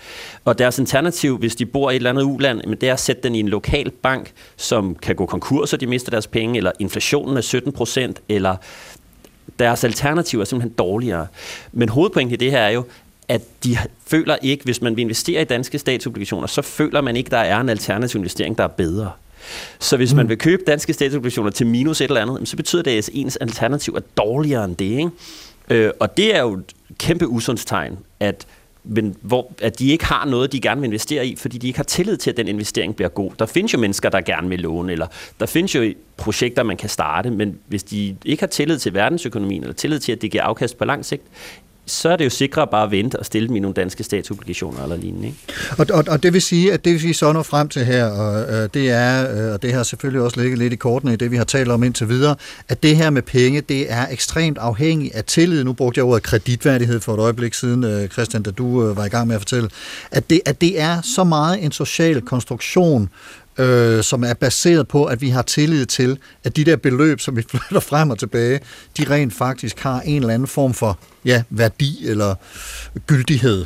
Og 0.44 0.58
deres 0.58 0.78
alternativ, 0.78 1.38
hvis 1.38 1.56
de 1.56 1.66
bor 1.66 1.90
i 1.90 1.92
et 1.92 1.96
eller 1.96 2.10
andet 2.10 2.22
uland, 2.22 2.60
men 2.66 2.78
det 2.80 2.88
er 2.88 2.92
at 2.92 3.00
sætte 3.00 3.22
den 3.22 3.34
i 3.34 3.40
en 3.40 3.48
lokal 3.48 3.90
bank, 3.90 4.32
som 4.56 4.94
kan 4.94 5.16
gå 5.16 5.26
konkurs, 5.26 5.72
og 5.72 5.80
de 5.80 5.86
mister 5.86 6.10
deres 6.10 6.26
penge, 6.26 6.56
eller 6.56 6.72
inflationen 6.78 7.36
er 7.36 7.40
17 7.40 7.72
procent, 7.72 8.20
eller 8.28 8.56
deres 9.58 9.84
alternativ 9.84 10.40
er 10.40 10.44
simpelthen 10.44 10.74
dårligere. 10.78 11.26
Men 11.72 11.88
hovedpointen 11.88 12.34
i 12.34 12.36
det 12.36 12.50
her 12.50 12.58
er 12.58 12.70
jo, 12.70 12.84
at 13.28 13.42
de 13.64 13.76
føler 14.06 14.36
ikke, 14.42 14.64
hvis 14.64 14.82
man 14.82 14.96
vil 14.96 15.02
investere 15.02 15.42
i 15.42 15.44
danske 15.44 15.78
statsobligationer, 15.78 16.46
så 16.46 16.62
føler 16.62 17.00
man 17.00 17.16
ikke, 17.16 17.30
der 17.30 17.38
er 17.38 17.60
en 17.60 17.68
alternativ 17.68 18.18
investering, 18.18 18.58
der 18.58 18.64
er 18.64 18.68
bedre. 18.68 19.10
Så 19.78 19.96
hvis 19.96 20.12
mm. 20.12 20.16
man 20.16 20.28
vil 20.28 20.38
købe 20.38 20.62
danske 20.66 20.92
statsobligationer 20.92 21.50
til 21.50 21.66
minus 21.66 22.00
et 22.00 22.04
eller 22.04 22.22
andet, 22.22 22.48
så 22.48 22.56
betyder 22.56 22.82
det, 22.82 22.90
at 22.90 23.10
ens 23.12 23.36
alternativ 23.36 23.94
er 23.94 24.00
dårligere 24.16 24.64
end 24.64 24.76
det. 24.76 24.84
Ikke? 24.84 25.10
Øh, 25.70 25.90
og 26.00 26.16
det 26.16 26.36
er 26.36 26.40
jo 26.40 26.54
et 26.54 26.72
kæmpe 26.98 27.28
usundstegn, 27.28 27.98
at 28.20 28.46
men 28.86 29.16
hvor, 29.20 29.52
at 29.62 29.78
de 29.78 29.88
ikke 29.88 30.04
har 30.04 30.24
noget, 30.24 30.52
de 30.52 30.60
gerne 30.60 30.80
vil 30.80 30.88
investere 30.88 31.26
i, 31.26 31.36
fordi 31.36 31.58
de 31.58 31.66
ikke 31.66 31.78
har 31.78 31.84
tillid 31.84 32.16
til, 32.16 32.30
at 32.30 32.36
den 32.36 32.48
investering 32.48 32.96
bliver 32.96 33.08
god. 33.08 33.30
Der 33.38 33.46
findes 33.46 33.72
jo 33.72 33.78
mennesker, 33.78 34.08
der 34.08 34.20
gerne 34.20 34.48
vil 34.48 34.60
låne, 34.60 34.92
eller 34.92 35.06
der 35.40 35.46
findes 35.46 35.74
jo 35.74 35.94
projekter, 36.16 36.62
man 36.62 36.76
kan 36.76 36.88
starte, 36.88 37.30
men 37.30 37.58
hvis 37.66 37.82
de 37.82 38.16
ikke 38.24 38.42
har 38.42 38.46
tillid 38.46 38.78
til 38.78 38.94
verdensøkonomien, 38.94 39.62
eller 39.62 39.74
tillid 39.74 39.98
til, 39.98 40.12
at 40.12 40.22
det 40.22 40.30
giver 40.30 40.42
afkast 40.42 40.78
på 40.78 40.84
lang 40.84 41.04
sigt, 41.04 41.22
så 41.86 42.08
er 42.08 42.16
det 42.16 42.24
jo 42.24 42.30
sikrere 42.30 42.66
bare 42.66 42.84
at 42.84 42.90
vente 42.90 43.18
og 43.18 43.26
stille 43.26 43.48
dem 43.48 43.56
i 43.56 43.60
nogle 43.60 43.74
danske 43.74 44.04
statsobligationer 44.04 44.82
eller 44.82 44.96
lignende. 44.96 45.26
Ikke? 45.26 45.38
Og, 45.78 45.86
og, 45.92 46.04
og 46.08 46.22
det 46.22 46.32
vil 46.32 46.42
sige, 46.42 46.72
at 46.72 46.84
det 46.84 47.02
vi 47.02 47.12
så 47.12 47.32
når 47.32 47.42
frem 47.42 47.68
til 47.68 47.84
her, 47.84 48.06
og 48.06 48.52
øh, 48.52 48.68
det 48.74 48.90
er, 48.90 49.46
øh, 49.46 49.52
og 49.52 49.62
det 49.62 49.72
har 49.72 49.82
selvfølgelig 49.82 50.22
også 50.22 50.40
ligget 50.40 50.58
lidt 50.58 50.72
i 50.72 50.76
kortene 50.76 51.12
i 51.12 51.16
det, 51.16 51.30
vi 51.30 51.36
har 51.36 51.44
talt 51.44 51.70
om 51.70 51.82
indtil 51.82 52.08
videre, 52.08 52.36
at 52.68 52.82
det 52.82 52.96
her 52.96 53.10
med 53.10 53.22
penge, 53.22 53.60
det 53.60 53.92
er 53.92 54.06
ekstremt 54.10 54.58
afhængigt 54.58 55.14
af 55.14 55.24
tillid. 55.24 55.64
Nu 55.64 55.72
brugte 55.72 55.98
jeg 55.98 56.04
ordet 56.04 56.22
kreditværdighed 56.22 57.00
for 57.00 57.14
et 57.14 57.20
øjeblik 57.20 57.54
siden, 57.54 57.84
øh, 57.84 58.08
Christian, 58.08 58.42
da 58.42 58.50
du 58.50 58.88
øh, 58.88 58.96
var 58.96 59.04
i 59.04 59.08
gang 59.08 59.26
med 59.26 59.34
at 59.34 59.40
fortælle, 59.40 59.68
at 60.10 60.30
det, 60.30 60.40
at 60.44 60.60
det 60.60 60.80
er 60.80 61.02
så 61.02 61.24
meget 61.24 61.64
en 61.64 61.72
social 61.72 62.20
konstruktion, 62.20 63.10
øh, 63.58 64.02
som 64.02 64.24
er 64.24 64.34
baseret 64.34 64.88
på, 64.88 65.04
at 65.04 65.20
vi 65.20 65.28
har 65.28 65.42
tillid 65.42 65.86
til, 65.86 66.18
at 66.44 66.56
de 66.56 66.64
der 66.64 66.76
beløb, 66.76 67.20
som 67.20 67.36
vi 67.36 67.42
flytter 67.50 67.80
frem 67.80 68.10
og 68.10 68.18
tilbage, 68.18 68.60
de 68.98 69.10
rent 69.10 69.34
faktisk 69.34 69.80
har 69.80 70.00
en 70.00 70.16
eller 70.16 70.34
anden 70.34 70.48
form 70.48 70.74
for 70.74 70.98
ja, 71.24 71.42
værdi 71.50 72.08
eller 72.08 72.34
gyldighed. 73.06 73.64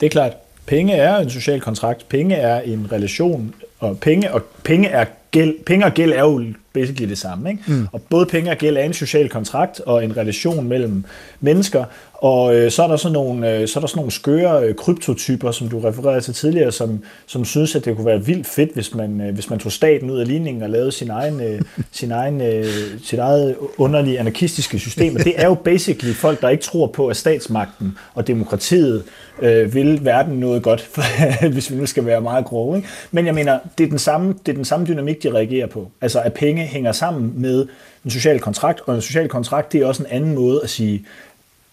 Det 0.00 0.06
er 0.06 0.10
klart. 0.10 0.32
Penge 0.66 0.94
er 0.94 1.16
en 1.16 1.30
social 1.30 1.60
kontrakt. 1.60 2.08
Penge 2.08 2.34
er 2.34 2.60
en 2.60 2.88
relation, 2.92 3.54
og 3.78 3.98
penge, 3.98 4.32
og 4.32 4.42
penge, 4.64 4.88
er 4.88 5.04
gæld, 5.30 5.54
penge 5.66 5.86
og 5.86 5.92
gæld 5.92 6.12
er 6.12 6.20
jo 6.20 6.44
basically 6.72 7.08
det 7.08 7.18
samme. 7.18 7.50
Ikke? 7.50 7.62
Mm. 7.66 7.88
Og 7.92 8.02
både 8.02 8.26
penge 8.26 8.50
og 8.50 8.56
gæld 8.56 8.76
er 8.76 8.82
en 8.82 8.94
social 8.94 9.28
kontrakt 9.28 9.80
og 9.80 10.04
en 10.04 10.16
relation 10.16 10.68
mellem 10.68 11.04
mennesker, 11.40 11.84
og 12.18 12.54
øh, 12.54 12.70
så 12.70 12.82
er 12.82 12.88
der 12.88 12.96
sådan 12.96 13.12
nogle, 13.12 13.52
øh, 13.52 13.68
så 13.68 13.78
er 13.78 13.80
der 13.80 13.88
sådan 13.88 13.98
nogle 13.98 14.12
skøre 14.12 14.64
øh, 14.64 14.74
kryptotyper, 14.74 15.50
som 15.50 15.68
du 15.68 15.80
refererede 15.80 16.20
til 16.20 16.34
tidligere, 16.34 16.72
som, 16.72 17.02
som 17.26 17.44
synes, 17.44 17.76
at 17.76 17.84
det 17.84 17.96
kunne 17.96 18.06
være 18.06 18.24
vildt 18.24 18.46
fedt, 18.46 18.74
hvis 18.74 18.94
man, 18.94 19.20
øh, 19.20 19.34
hvis 19.34 19.50
man 19.50 19.58
tog 19.58 19.72
staten 19.72 20.10
ud 20.10 20.20
af 20.20 20.28
ligningen 20.28 20.62
og 20.62 20.70
lavede 20.70 20.92
sin 20.92 21.10
egen, 21.10 21.40
øh, 21.40 21.60
sin 21.92 22.10
egen, 22.10 22.40
øh, 22.40 22.64
sit 23.04 23.18
eget 23.18 23.56
underlige 23.78 24.18
anarkistiske 24.20 24.78
system. 24.78 25.16
Og 25.16 25.24
det 25.24 25.34
er 25.36 25.46
jo 25.46 25.54
basically 25.54 26.14
folk, 26.14 26.40
der 26.40 26.48
ikke 26.48 26.64
tror 26.64 26.86
på, 26.86 27.08
at 27.08 27.16
statsmagten 27.16 27.98
og 28.14 28.26
demokratiet 28.26 29.04
øh, 29.42 29.74
vil 29.74 30.04
verden 30.04 30.40
noget 30.40 30.62
godt, 30.62 30.90
hvis 31.52 31.70
vi 31.70 31.76
nu 31.76 31.86
skal 31.86 32.06
være 32.06 32.20
meget 32.20 32.44
grove. 32.44 32.76
Ikke? 32.76 32.88
Men 33.10 33.26
jeg 33.26 33.34
mener, 33.34 33.58
det 33.78 33.84
er, 33.84 33.88
den 33.88 33.98
samme, 33.98 34.34
det 34.46 34.52
er 34.52 34.56
den 34.56 34.64
samme 34.64 34.86
dynamik, 34.86 35.22
de 35.22 35.32
reagerer 35.34 35.66
på. 35.66 35.90
Altså, 36.00 36.20
at 36.20 36.32
penge 36.32 36.62
hænger 36.62 36.92
sammen 36.92 37.32
med 37.36 37.66
en 38.04 38.10
social 38.10 38.40
kontrakt, 38.40 38.80
og 38.86 38.94
en 38.94 39.00
social 39.02 39.28
kontrakt, 39.28 39.72
det 39.72 39.82
er 39.82 39.86
også 39.86 40.02
en 40.02 40.08
anden 40.10 40.34
måde 40.34 40.60
at 40.62 40.70
sige, 40.70 41.04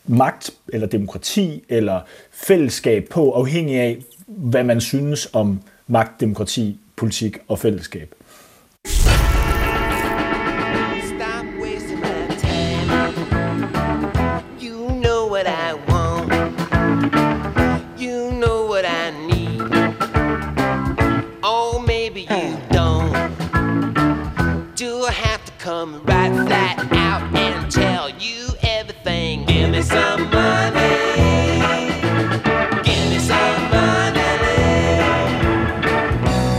magt 0.08 0.52
eller 0.74 0.88
demokrati 0.88 1.64
eller 1.70 2.02
fællesskab 2.32 3.08
på, 3.10 3.32
afhængig 3.32 3.80
af, 3.80 3.98
hvad 4.28 4.64
man 4.64 4.82
synes 4.82 5.30
om 5.34 5.62
magt, 5.88 6.20
demokrati, 6.20 6.80
politik 6.96 7.38
og 7.48 7.60
fællesskab. 7.60 8.16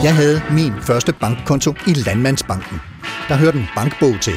Jeg 0.05 0.15
havde 0.15 0.43
min 0.51 0.73
første 0.83 1.13
bankkonto 1.13 1.75
i 1.87 1.93
Landmandsbanken. 1.93 2.81
Der 3.29 3.37
hørte 3.37 3.59
en 3.59 3.67
bankbog 3.77 4.15
til. 4.21 4.33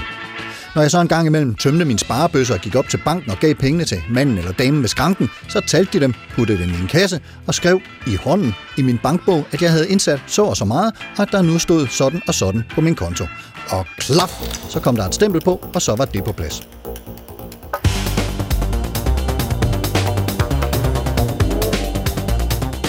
Når 0.75 0.81
jeg 0.81 0.91
så 0.91 1.01
en 1.01 1.07
gang 1.07 1.27
imellem 1.27 1.55
tømte 1.55 1.85
min 1.85 1.97
sparebøsse 1.97 2.53
og 2.53 2.59
gik 2.59 2.75
op 2.75 2.89
til 2.89 3.01
banken 3.05 3.31
og 3.31 3.37
gav 3.37 3.55
pengene 3.55 3.85
til 3.85 3.97
manden 4.09 4.37
eller 4.37 4.51
damen 4.51 4.81
ved 4.81 4.89
skranken, 4.89 5.29
så 5.49 5.61
talte 5.67 5.99
de 5.99 6.03
dem, 6.03 6.13
puttede 6.35 6.61
dem 6.61 6.69
i 6.69 6.81
en 6.81 6.87
kasse 6.87 7.21
og 7.47 7.53
skrev 7.53 7.79
i 8.07 8.15
hånden 8.15 8.55
i 8.77 8.81
min 8.81 8.97
bankbog, 9.03 9.45
at 9.51 9.61
jeg 9.61 9.71
havde 9.71 9.89
indsat 9.89 10.21
så 10.27 10.43
og 10.43 10.57
så 10.57 10.65
meget, 10.65 10.93
og 11.17 11.21
at 11.21 11.31
der 11.31 11.41
nu 11.41 11.59
stod 11.59 11.87
sådan 11.87 12.21
og 12.27 12.33
sådan 12.33 12.63
på 12.75 12.81
min 12.81 12.95
konto. 12.95 13.25
Og 13.69 13.85
klap, 13.97 14.29
så 14.69 14.79
kom 14.79 14.95
der 14.95 15.05
et 15.05 15.15
stempel 15.15 15.41
på, 15.41 15.69
og 15.75 15.81
så 15.81 15.95
var 15.95 16.05
det 16.05 16.23
på 16.23 16.31
plads. 16.31 16.67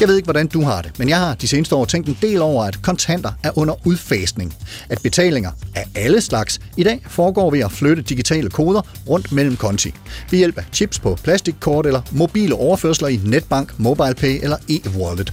Jeg 0.00 0.08
ved 0.08 0.16
ikke, 0.16 0.26
hvordan 0.26 0.46
du 0.46 0.62
har 0.62 0.82
det, 0.82 0.98
men 0.98 1.08
jeg 1.08 1.18
har 1.18 1.34
de 1.34 1.48
seneste 1.48 1.74
år 1.74 1.84
tænkt 1.84 2.08
en 2.08 2.18
del 2.22 2.42
over, 2.42 2.64
at 2.64 2.82
kontanter 2.82 3.32
er 3.42 3.58
under 3.58 3.86
udfasning. 3.86 4.54
At 4.88 4.98
betalinger 5.02 5.50
af 5.74 5.84
alle 5.94 6.20
slags 6.20 6.60
i 6.76 6.82
dag 6.82 7.00
foregår 7.08 7.50
ved 7.50 7.60
at 7.60 7.72
flytte 7.72 8.02
digitale 8.02 8.50
koder 8.50 8.82
rundt 9.08 9.32
mellem 9.32 9.56
konti. 9.56 9.94
Ved 10.30 10.38
hjælp 10.38 10.58
af 10.58 10.64
chips 10.72 10.98
på 10.98 11.18
plastikkort 11.24 11.86
eller 11.86 12.02
mobile 12.12 12.54
overførsler 12.54 13.08
i 13.08 13.20
netbank, 13.24 13.78
MobilePay 13.78 14.38
eller 14.42 14.56
e-wallet. 14.70 15.32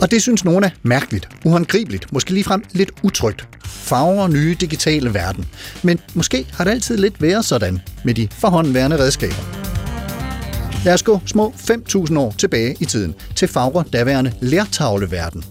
Og 0.00 0.10
det 0.10 0.22
synes 0.22 0.44
nogen 0.44 0.64
er 0.64 0.70
mærkeligt, 0.82 1.28
uhåndgribeligt, 1.44 2.12
måske 2.12 2.32
ligefrem 2.32 2.64
lidt 2.72 2.90
utrygt. 3.02 3.48
Farver 3.64 4.28
nye 4.28 4.56
digitale 4.60 5.14
verden. 5.14 5.44
Men 5.82 6.00
måske 6.14 6.46
har 6.52 6.64
det 6.64 6.70
altid 6.70 6.96
lidt 6.96 7.22
været 7.22 7.44
sådan 7.44 7.80
med 8.04 8.14
de 8.14 8.28
forhåndværende 8.32 8.98
redskaber. 8.98 9.77
Lad 10.84 10.94
os 10.94 11.02
gå 11.02 11.20
små 11.26 11.54
5.000 11.56 12.18
år 12.18 12.34
tilbage 12.38 12.76
i 12.80 12.84
tiden 12.84 13.14
til 13.36 13.48
Fagre 13.48 13.84
daværende 13.92 14.32
lærtavleverden. 14.40 15.44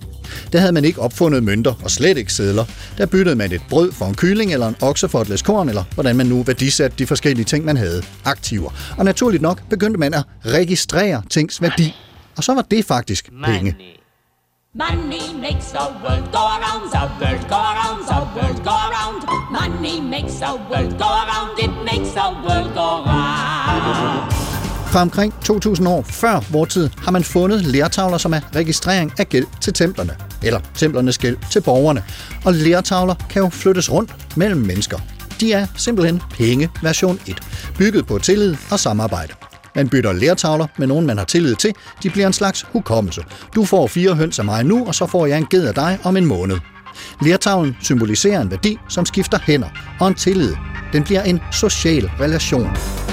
Der 0.51 0.59
havde 0.59 0.71
man 0.71 0.85
ikke 0.85 1.01
opfundet 1.01 1.43
mønter 1.43 1.73
og 1.83 1.91
slet 1.91 2.17
ikke 2.17 2.33
sædler. 2.33 2.65
Der 2.97 3.05
byttede 3.05 3.35
man 3.35 3.51
et 3.51 3.61
brød 3.69 3.91
for 3.91 4.05
en 4.05 4.15
kylling 4.15 4.53
eller 4.53 4.67
en 4.67 4.75
okse 4.81 5.09
for 5.09 5.21
et 5.21 5.29
læs 5.29 5.41
korn, 5.41 5.69
eller 5.69 5.83
hvordan 5.93 6.15
man 6.15 6.25
nu 6.25 6.43
værdisatte 6.43 6.97
de 6.97 7.07
forskellige 7.07 7.45
ting, 7.45 7.65
man 7.65 7.77
havde. 7.77 8.03
Aktiver. 8.25 8.69
Og 8.97 9.05
naturligt 9.05 9.41
nok 9.41 9.61
begyndte 9.69 9.99
man 9.99 10.13
at 10.13 10.23
registrere 10.45 11.21
tings 11.29 11.61
værdi. 11.61 11.95
Og 12.37 12.43
så 12.43 12.53
var 12.53 12.61
det 12.61 12.85
faktisk 12.85 13.29
penge. 13.45 13.75
Money 14.75 15.41
makes 15.41 15.67
the 15.77 15.87
world 16.03 16.31
go 16.31 16.43
around, 16.57 16.83
the 16.95 17.03
world 17.19 17.43
go 17.49 17.59
around, 17.71 17.99
the 18.11 18.19
world 18.35 18.63
go 18.63 18.75
around. 18.87 19.19
Money 19.51 19.99
makes 20.09 20.33
the 20.33 20.53
world 20.69 20.91
go 21.03 21.09
around, 21.23 21.59
it 21.59 21.71
makes 21.91 22.09
the 22.11 22.27
world 22.45 22.73
go 22.73 22.89
round. 23.11 24.46
Fra 24.91 25.01
omkring 25.01 25.33
2000 25.43 25.87
år 25.87 26.01
før 26.01 26.39
vor 26.49 26.65
tid 26.65 26.89
har 26.97 27.11
man 27.11 27.23
fundet 27.23 27.65
lærtavler, 27.65 28.17
som 28.17 28.33
er 28.33 28.39
registrering 28.55 29.13
af 29.19 29.29
gæld 29.29 29.45
til 29.61 29.73
templerne, 29.73 30.15
eller 30.43 30.59
templernes 30.75 31.17
gæld 31.17 31.37
til 31.51 31.61
borgerne. 31.61 32.03
Og 32.45 32.53
lærtavler 32.53 33.15
kan 33.29 33.41
jo 33.41 33.49
flyttes 33.49 33.91
rundt 33.91 34.15
mellem 34.37 34.61
mennesker. 34.61 34.97
De 35.39 35.53
er 35.53 35.67
simpelthen 35.75 36.21
penge 36.29 36.69
version 36.81 37.19
1, 37.27 37.39
bygget 37.77 38.07
på 38.07 38.19
tillid 38.19 38.55
og 38.71 38.79
samarbejde. 38.79 39.33
Man 39.75 39.89
bytter 39.89 40.13
lærtavler 40.13 40.67
med 40.77 40.87
nogen, 40.87 41.05
man 41.05 41.17
har 41.17 41.25
tillid 41.25 41.55
til. 41.55 41.73
De 42.03 42.09
bliver 42.09 42.27
en 42.27 42.33
slags 42.33 42.65
hukommelse. 42.71 43.21
Du 43.55 43.65
får 43.65 43.87
fire 43.87 44.15
høns 44.15 44.39
af 44.39 44.45
mig 44.45 44.63
nu, 44.63 44.85
og 44.85 44.95
så 44.95 45.05
får 45.05 45.25
jeg 45.25 45.37
en 45.37 45.47
ged 45.49 45.67
af 45.67 45.73
dig 45.73 45.99
om 46.03 46.17
en 46.17 46.25
måned. 46.25 46.57
Lærtavlen 47.21 47.77
symboliserer 47.81 48.41
en 48.41 48.51
værdi, 48.51 48.77
som 48.89 49.05
skifter 49.05 49.39
hænder, 49.43 49.69
og 49.99 50.07
en 50.07 50.15
tillid. 50.15 50.55
Den 50.93 51.03
bliver 51.03 51.23
en 51.23 51.39
social 51.51 52.11
relation. 52.19 53.06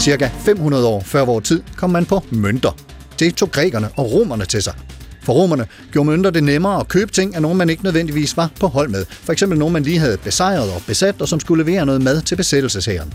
Cirka 0.00 0.28
500 0.44 0.86
år 0.86 1.02
før 1.02 1.24
vores 1.24 1.48
tid 1.48 1.62
kom 1.76 1.90
man 1.90 2.06
på 2.06 2.24
mønter. 2.30 2.76
Det 3.18 3.34
tog 3.34 3.50
grækerne 3.50 3.88
og 3.96 4.12
romerne 4.12 4.44
til 4.44 4.62
sig. 4.62 4.74
For 5.22 5.32
romerne 5.32 5.66
gjorde 5.92 6.08
mønter 6.10 6.30
det 6.30 6.44
nemmere 6.44 6.80
at 6.80 6.88
købe 6.88 7.12
ting 7.12 7.34
af 7.34 7.42
nogen, 7.42 7.58
man 7.58 7.70
ikke 7.70 7.84
nødvendigvis 7.84 8.36
var 8.36 8.50
på 8.60 8.66
hold 8.66 8.88
med. 8.88 9.04
For 9.08 9.32
eksempel 9.32 9.58
nogen, 9.58 9.72
man 9.72 9.82
lige 9.82 9.98
havde 9.98 10.16
besejret 10.16 10.70
og 10.72 10.82
besat, 10.86 11.22
og 11.22 11.28
som 11.28 11.40
skulle 11.40 11.64
levere 11.64 11.86
noget 11.86 12.02
mad 12.02 12.22
til 12.22 12.36
besættelseshæren. 12.36 13.12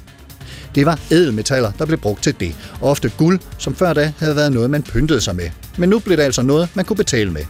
Det 0.76 0.86
var 0.86 1.00
ædelmetaller, 1.12 1.72
der 1.72 1.86
blev 1.86 2.00
brugt 2.00 2.24
til 2.24 2.36
det, 2.40 2.56
og 2.82 2.90
ofte 2.90 3.12
guld, 3.18 3.40
som 3.58 3.76
før 3.76 3.94
da 3.94 4.14
havde 4.20 4.36
været 4.36 4.52
noget, 4.52 4.70
man 4.70 4.84
pyntede 4.84 5.22
sig 5.22 5.36
med. 5.36 5.50
Men 5.78 5.90
nu 5.90 6.00
blev 6.00 6.18
det 6.18 6.24
altså 6.24 6.42
noget, 6.42 6.70
man 6.74 6.86
kunne 6.86 6.98
betale 6.98 7.32
med. 7.32 7.44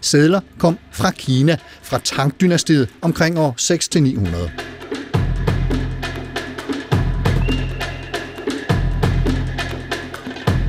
Sædler 0.00 0.40
kom 0.58 0.78
fra 0.92 1.10
Kina, 1.10 1.56
fra 1.82 1.98
Tang-dynastiet 2.04 2.88
omkring 3.02 3.38
år 3.38 3.54
6-900. 3.58 4.77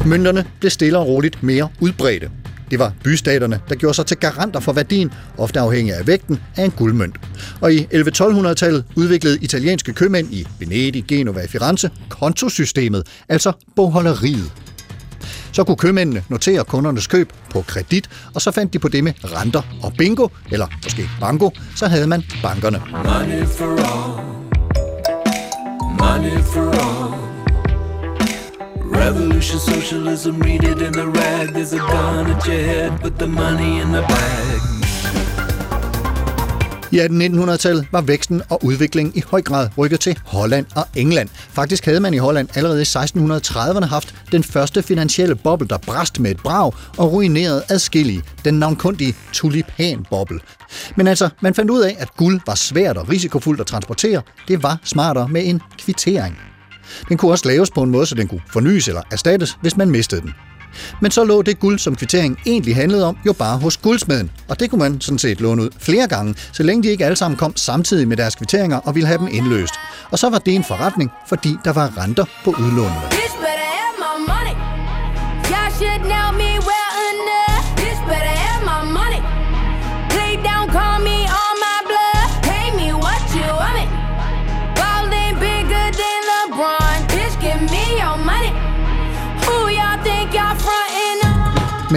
Mønterne 0.06 0.46
blev 0.60 0.70
stille 0.70 0.98
og 0.98 1.08
roligt 1.08 1.44
mere 1.44 1.70
udbredte. 1.80 2.30
Det 2.72 2.80
var 2.80 2.94
bystaterne, 3.04 3.60
der 3.70 3.76
gjorde 3.76 3.94
sig 3.94 4.06
til 4.06 4.18
garanter 4.18 4.60
for 4.60 4.74
værdien, 4.74 5.12
ofte 5.38 5.60
afhængig 5.60 5.94
af 5.94 6.08
vægten 6.08 6.40
af 6.56 6.66
en 6.66 6.72
guldmønt. 6.72 7.16
Og 7.62 7.74
i 7.74 7.88
11-1200-tallet 7.94 8.86
udviklede 8.96 9.38
italienske 9.42 9.94
købmænd 9.94 10.34
i 10.34 10.48
Venedig, 10.60 11.04
Genova 11.08 11.44
og 11.44 11.50
Firenze 11.50 11.90
kontosystemet, 12.10 13.08
altså 13.30 13.52
bogholderiet. 13.76 14.52
Så 15.52 15.64
kunne 15.64 15.78
købmændene 15.78 16.24
notere 16.30 16.64
kundernes 16.64 17.08
køb 17.08 17.34
på 17.52 17.62
kredit, 17.62 18.10
og 18.34 18.42
så 18.42 18.52
fandt 18.52 18.74
de 18.74 18.80
på 18.80 18.88
det 18.88 19.04
med 19.04 19.14
renter 19.24 19.62
og 19.84 19.94
bingo, 19.98 20.28
eller 20.52 20.68
måske 20.84 21.10
banko, 21.20 21.52
så 21.76 21.88
havde 21.88 22.08
man 22.08 22.24
bankerne. 22.44 22.82
Money 22.92 23.46
for 23.46 23.66
all. 23.66 24.26
Money 26.00 26.44
for 26.44 26.72
all. 26.72 27.39
Revolution, 29.00 29.60
socialism, 29.60 30.32
read 30.42 30.64
it 30.64 30.82
in 30.82 30.94
the 30.94 31.08
rag. 31.08 31.54
There's 31.54 31.74
a 31.74 31.78
gun 31.78 32.32
at 32.32 32.46
your 32.48 32.64
head, 32.72 33.02
put 33.02 33.18
the 33.18 33.28
money 33.28 33.82
in 33.82 33.88
the 33.88 34.02
bag. 34.02 34.60
I 36.92 37.00
1800-tallet 37.00 37.88
var 37.92 38.02
væksten 38.02 38.42
og 38.50 38.66
udviklingen 38.66 39.14
i 39.16 39.24
høj 39.28 39.42
grad 39.42 39.70
rykket 39.78 40.00
til 40.00 40.20
Holland 40.26 40.66
og 40.76 40.86
England. 40.96 41.30
Faktisk 41.34 41.86
havde 41.86 42.00
man 42.00 42.14
i 42.14 42.18
Holland 42.18 42.48
allerede 42.56 42.82
i 42.82 42.86
1630'erne 42.86 43.86
haft 43.86 44.16
den 44.32 44.44
første 44.44 44.84
finansielle 44.84 45.36
boble, 45.36 45.68
der 45.68 45.78
brast 45.78 46.20
med 46.20 46.32
et 46.32 46.38
brag 46.38 46.72
og 46.98 47.12
ruinerede 47.14 47.64
adskillige, 47.70 48.22
den 48.46 48.54
navnkundige 48.60 49.16
tulipanboble. 49.34 50.40
Men 50.96 51.08
altså, 51.08 51.30
man 51.42 51.54
fandt 51.54 51.72
ud 51.72 51.82
af, 51.82 51.96
at 52.00 52.16
guld 52.18 52.42
var 52.46 52.56
svært 52.56 52.98
og 52.98 53.10
risikofuldt 53.10 53.62
at 53.62 53.68
transportere. 53.68 54.22
Det 54.48 54.64
var 54.64 54.78
smartere 54.84 55.28
med 55.28 55.42
en 55.46 55.62
kvittering. 55.78 56.49
Den 57.10 57.18
kunne 57.18 57.32
også 57.32 57.48
laves 57.48 57.72
på 57.72 57.84
en 57.84 57.90
måde, 57.90 58.06
så 58.06 58.16
den 58.16 58.28
kunne 58.28 58.42
fornyes 58.54 58.88
eller 58.88 59.02
erstattes, 59.12 59.58
hvis 59.62 59.78
man 59.78 59.90
mistede 59.90 60.22
den. 60.22 60.34
Men 61.02 61.12
så 61.12 61.24
lå 61.24 61.42
det 61.42 61.60
guld, 61.60 61.80
som 61.80 61.96
kvitteringen 61.96 62.38
egentlig 62.46 62.76
handlede 62.76 63.06
om, 63.06 63.18
jo 63.26 63.34
bare 63.34 63.58
hos 63.58 63.78
guldsmeden. 63.78 64.32
Og 64.48 64.60
det 64.60 64.70
kunne 64.70 64.80
man 64.80 65.02
sådan 65.02 65.20
set 65.20 65.42
låne 65.42 65.62
ud 65.62 65.70
flere 65.80 66.08
gange, 66.08 66.36
så 66.52 66.64
længe 66.64 66.84
de 66.84 66.88
ikke 66.88 67.06
alle 67.06 67.16
sammen 67.16 67.38
kom 67.38 67.56
samtidig 67.56 68.08
med 68.08 68.18
deres 68.18 68.36
kvitteringer 68.36 68.78
og 68.78 68.96
ville 68.96 69.08
have 69.08 69.20
dem 69.20 69.28
indløst. 69.32 69.74
Og 70.12 70.20
så 70.20 70.30
var 70.30 70.38
det 70.38 70.56
en 70.56 70.64
forretning, 70.64 71.12
fordi 71.28 71.56
der 71.66 71.74
var 71.74 71.98
renter 71.98 72.26
på 72.44 72.50
udlånene. 72.50 73.02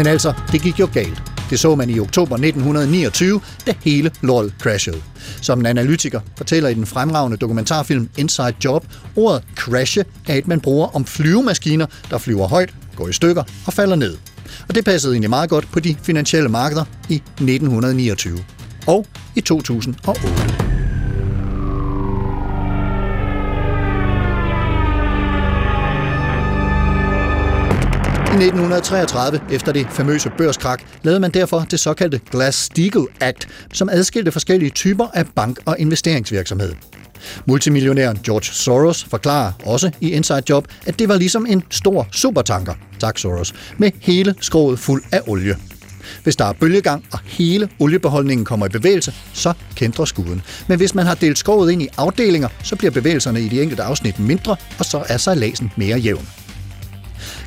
Men 0.02 0.06
altså, 0.06 0.32
det 0.52 0.62
gik 0.62 0.80
jo 0.80 0.88
galt. 0.92 1.22
Det 1.50 1.58
så 1.60 1.74
man 1.74 1.90
i 1.90 2.00
oktober 2.00 2.36
1929, 2.36 3.40
da 3.66 3.74
hele 3.84 4.10
lortet 4.20 4.54
crashede. 4.58 5.02
Som 5.40 5.60
en 5.60 5.66
analytiker 5.66 6.20
fortæller 6.36 6.68
i 6.68 6.74
den 6.74 6.86
fremragende 6.86 7.36
dokumentarfilm 7.36 8.08
Inside 8.16 8.54
Job, 8.64 8.86
ordet 9.16 9.44
crashe 9.56 10.04
er 10.28 10.34
et, 10.34 10.48
man 10.48 10.60
bruger 10.60 10.96
om 10.96 11.04
flyvemaskiner, 11.04 11.86
der 12.10 12.18
flyver 12.18 12.46
højt, 12.46 12.74
går 12.96 13.08
i 13.08 13.12
stykker 13.12 13.42
og 13.66 13.72
falder 13.72 13.96
ned. 13.96 14.16
Og 14.68 14.74
det 14.74 14.84
passede 14.84 15.12
egentlig 15.12 15.30
meget 15.30 15.50
godt 15.50 15.68
på 15.72 15.80
de 15.80 15.96
finansielle 16.02 16.48
markeder 16.48 16.84
i 17.08 17.14
1929 17.14 18.38
og 18.86 19.06
i 19.36 19.40
2008. 19.40 20.71
1933, 28.44 29.40
efter 29.50 29.72
det 29.72 29.86
famøse 29.90 30.30
børskrak, 30.38 30.82
lavede 31.02 31.20
man 31.20 31.30
derfor 31.30 31.66
det 31.70 31.80
såkaldte 31.80 32.20
Glass-Steagall 32.34 33.06
Act, 33.20 33.48
som 33.72 33.88
adskilte 33.88 34.32
forskellige 34.32 34.70
typer 34.70 35.06
af 35.14 35.26
bank- 35.26 35.58
og 35.64 35.76
investeringsvirksomhed. 35.78 36.72
Multimillionæren 37.46 38.18
George 38.24 38.44
Soros 38.44 39.04
forklarer 39.04 39.52
også 39.64 39.90
i 40.00 40.10
Inside 40.10 40.42
Job, 40.50 40.68
at 40.86 40.98
det 40.98 41.08
var 41.08 41.16
ligesom 41.16 41.46
en 41.48 41.62
stor 41.70 42.08
supertanker, 42.12 42.74
tak 43.00 43.18
Soros, 43.18 43.54
med 43.78 43.90
hele 44.00 44.34
skroget 44.40 44.78
fuld 44.78 45.02
af 45.12 45.20
olie. 45.26 45.56
Hvis 46.22 46.36
der 46.36 46.44
er 46.44 46.52
bølgegang, 46.52 47.04
og 47.12 47.18
hele 47.24 47.68
oliebeholdningen 47.78 48.44
kommer 48.44 48.66
i 48.66 48.68
bevægelse, 48.68 49.14
så 49.32 49.52
kæntrer 49.76 50.04
skuden. 50.04 50.42
Men 50.68 50.78
hvis 50.78 50.94
man 50.94 51.06
har 51.06 51.14
delt 51.14 51.38
skroget 51.38 51.72
ind 51.72 51.82
i 51.82 51.88
afdelinger, 51.96 52.48
så 52.62 52.76
bliver 52.76 52.90
bevægelserne 52.90 53.40
i 53.40 53.48
de 53.48 53.62
enkelte 53.62 53.82
afsnit 53.82 54.18
mindre, 54.18 54.56
og 54.78 54.84
så 54.84 55.04
er 55.08 55.16
sejladsen 55.16 55.72
mere 55.76 55.98
jævn. 55.98 56.28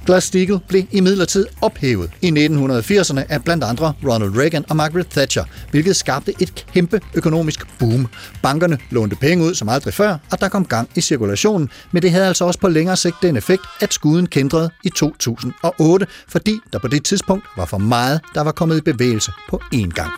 Glass-Steagall 0.10 0.60
blev 0.68 0.84
imidlertid 0.92 1.46
ophævet 1.62 2.12
i 2.22 2.30
1980'erne 2.30 3.22
af 3.30 3.44
blandt 3.44 3.64
andre 3.64 3.94
Ronald 4.04 4.38
Reagan 4.38 4.66
og 4.70 4.76
Margaret 4.76 5.08
Thatcher, 5.08 5.44
hvilket 5.72 5.96
skabte 5.96 6.34
et 6.40 6.66
kæmpe 6.74 7.02
økonomisk 7.14 7.68
boom. 7.80 8.08
Bankerne 8.44 8.78
lånte 8.90 9.16
penge 9.16 9.46
ud 9.46 9.56
som 9.56 9.70
aldrig 9.70 9.94
før, 9.94 10.18
og 10.32 10.40
der 10.42 10.50
kom 10.50 10.66
gang 10.66 10.90
i 10.96 11.02
cirkulationen, 11.02 11.70
men 11.92 12.02
det 12.02 12.12
havde 12.12 12.28
altså 12.28 12.46
også 12.46 12.60
på 12.60 12.68
længere 12.68 12.96
sigt 12.96 13.16
den 13.22 13.38
effekt, 13.38 13.62
at 13.82 13.94
skuden 13.94 14.28
kendrede 14.28 14.70
i 14.84 14.90
2008, 14.90 16.08
fordi 16.28 16.60
der 16.74 16.80
på 16.80 16.88
det 16.88 17.04
tidspunkt 17.04 17.46
var 17.58 17.66
for 17.66 17.78
meget, 17.78 18.22
der 18.34 18.42
var 18.42 18.52
kommet 18.52 18.78
i 18.78 18.82
bevægelse 18.82 19.32
på 19.50 19.62
én 19.76 19.90
gang. 19.90 20.12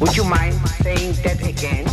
Would 0.00 0.16
you 0.16 0.24
mind 0.24 0.54
saying 0.82 1.14
that 1.14 1.40
again? 1.40 1.88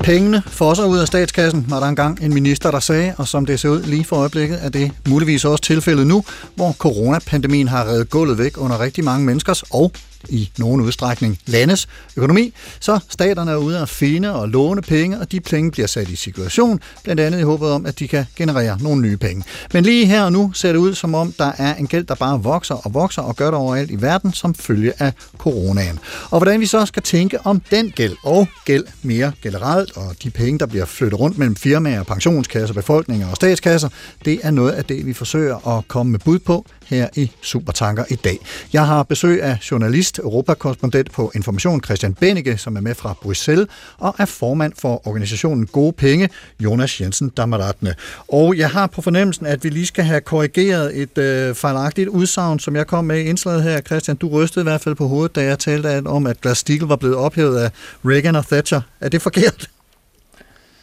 Pengene 0.00 0.42
fosser 0.46 0.84
ud 0.84 0.98
af 0.98 1.06
statskassen, 1.06 1.66
var 1.68 1.80
der 1.80 1.86
engang 1.86 2.18
en 2.22 2.34
minister, 2.34 2.70
der 2.70 2.80
sagde, 2.80 3.14
og 3.18 3.28
som 3.28 3.46
det 3.46 3.60
ser 3.60 3.68
ud 3.68 3.82
lige 3.82 4.04
for 4.04 4.16
øjeblikket, 4.16 4.58
er 4.64 4.68
det 4.68 4.92
muligvis 5.08 5.44
også 5.44 5.62
tilfældet 5.62 6.06
nu, 6.06 6.24
hvor 6.54 6.72
coronapandemien 6.72 7.68
har 7.68 7.84
reddet 7.84 8.10
gulvet 8.10 8.38
væk 8.38 8.58
under 8.58 8.80
rigtig 8.80 9.04
mange 9.04 9.26
menneskers 9.26 9.62
og 9.70 9.92
i 10.28 10.50
nogen 10.58 10.80
udstrækning 10.80 11.38
landes 11.46 11.88
økonomi, 12.16 12.54
så 12.80 12.98
staterne 13.08 13.50
er 13.50 13.56
ude 13.56 13.78
at 13.78 13.88
finde 13.88 14.34
og 14.34 14.48
låne 14.48 14.82
penge, 14.82 15.18
og 15.18 15.32
de 15.32 15.40
penge 15.40 15.70
bliver 15.70 15.86
sat 15.86 16.08
i 16.08 16.16
situation, 16.16 16.80
blandt 17.04 17.20
andet 17.20 17.38
i 17.40 17.42
håbet 17.42 17.70
om, 17.70 17.86
at 17.86 17.98
de 17.98 18.08
kan 18.08 18.24
generere 18.36 18.78
nogle 18.80 19.02
nye 19.02 19.16
penge. 19.16 19.44
Men 19.72 19.84
lige 19.84 20.06
her 20.06 20.22
og 20.22 20.32
nu 20.32 20.52
ser 20.52 20.72
det 20.72 20.78
ud 20.78 20.94
som 20.94 21.14
om, 21.14 21.32
der 21.32 21.52
er 21.58 21.74
en 21.74 21.86
gæld, 21.86 22.04
der 22.04 22.14
bare 22.14 22.42
vokser 22.42 22.74
og 22.74 22.94
vokser 22.94 23.22
og 23.22 23.36
gør 23.36 23.46
det 23.46 23.54
overalt 23.54 23.90
i 23.90 24.02
verden 24.02 24.32
som 24.32 24.54
følge 24.54 24.92
af 24.98 25.12
coronaen. 25.38 25.98
Og 26.30 26.38
hvordan 26.38 26.60
vi 26.60 26.66
så 26.66 26.86
skal 26.86 27.02
tænke 27.02 27.46
om 27.46 27.62
den 27.70 27.90
gæld 27.90 28.16
og 28.24 28.48
gæld 28.64 28.84
mere 29.02 29.32
generelt, 29.42 29.96
og 29.96 30.16
de 30.22 30.30
penge, 30.30 30.58
der 30.58 30.66
bliver 30.66 30.84
flyttet 30.84 31.20
rundt 31.20 31.38
mellem 31.38 31.56
firmaer, 31.56 32.02
pensionskasser, 32.02 32.74
befolkninger 32.74 33.28
og 33.30 33.36
statskasser, 33.36 33.88
det 34.24 34.40
er 34.42 34.50
noget 34.50 34.70
af 34.70 34.84
det, 34.84 35.06
vi 35.06 35.12
forsøger 35.12 35.78
at 35.78 35.88
komme 35.88 36.12
med 36.12 36.20
bud 36.20 36.38
på 36.38 36.66
her 36.92 37.08
i 37.16 37.30
Supertanker 37.40 38.04
i 38.10 38.14
dag. 38.14 38.38
Jeg 38.72 38.86
har 38.86 39.02
besøg 39.02 39.42
af 39.42 39.58
journalist, 39.70 40.18
europakorrespondent 40.18 41.12
på 41.12 41.32
Information, 41.34 41.84
Christian 41.84 42.14
Benike, 42.14 42.56
som 42.56 42.76
er 42.76 42.80
med 42.80 42.94
fra 42.94 43.14
Bruxelles, 43.22 43.66
og 43.98 44.14
er 44.18 44.24
formand 44.24 44.72
for 44.78 45.08
organisationen 45.08 45.66
Gode 45.66 45.92
Penge, 45.92 46.28
Jonas 46.60 47.00
Jensen 47.00 47.28
Damaratne. 47.28 47.94
Og 48.28 48.58
jeg 48.58 48.70
har 48.70 48.86
på 48.86 49.02
fornemmelsen, 49.02 49.46
at 49.46 49.64
vi 49.64 49.68
lige 49.68 49.86
skal 49.86 50.04
have 50.04 50.20
korrigeret 50.20 51.00
et 51.02 51.18
øh, 51.18 51.54
fejlagtigt 51.54 52.08
udsagn, 52.08 52.58
som 52.58 52.76
jeg 52.76 52.86
kom 52.86 53.04
med 53.04 53.18
i 53.18 53.24
indslaget 53.24 53.62
her. 53.62 53.80
Christian, 53.80 54.16
du 54.16 54.28
rystede 54.28 54.62
i 54.62 54.68
hvert 54.68 54.80
fald 54.80 54.94
på 54.94 55.08
hovedet, 55.08 55.34
da 55.36 55.44
jeg 55.44 55.58
talte 55.58 56.02
om, 56.06 56.26
at 56.26 56.36
Glass-Steagall 56.46 56.86
var 56.86 56.96
blevet 56.96 57.16
ophævet 57.16 57.58
af 57.58 57.70
Reagan 58.04 58.36
og 58.36 58.46
Thatcher. 58.46 58.80
Er 59.00 59.08
det 59.08 59.22
forkert? 59.22 59.68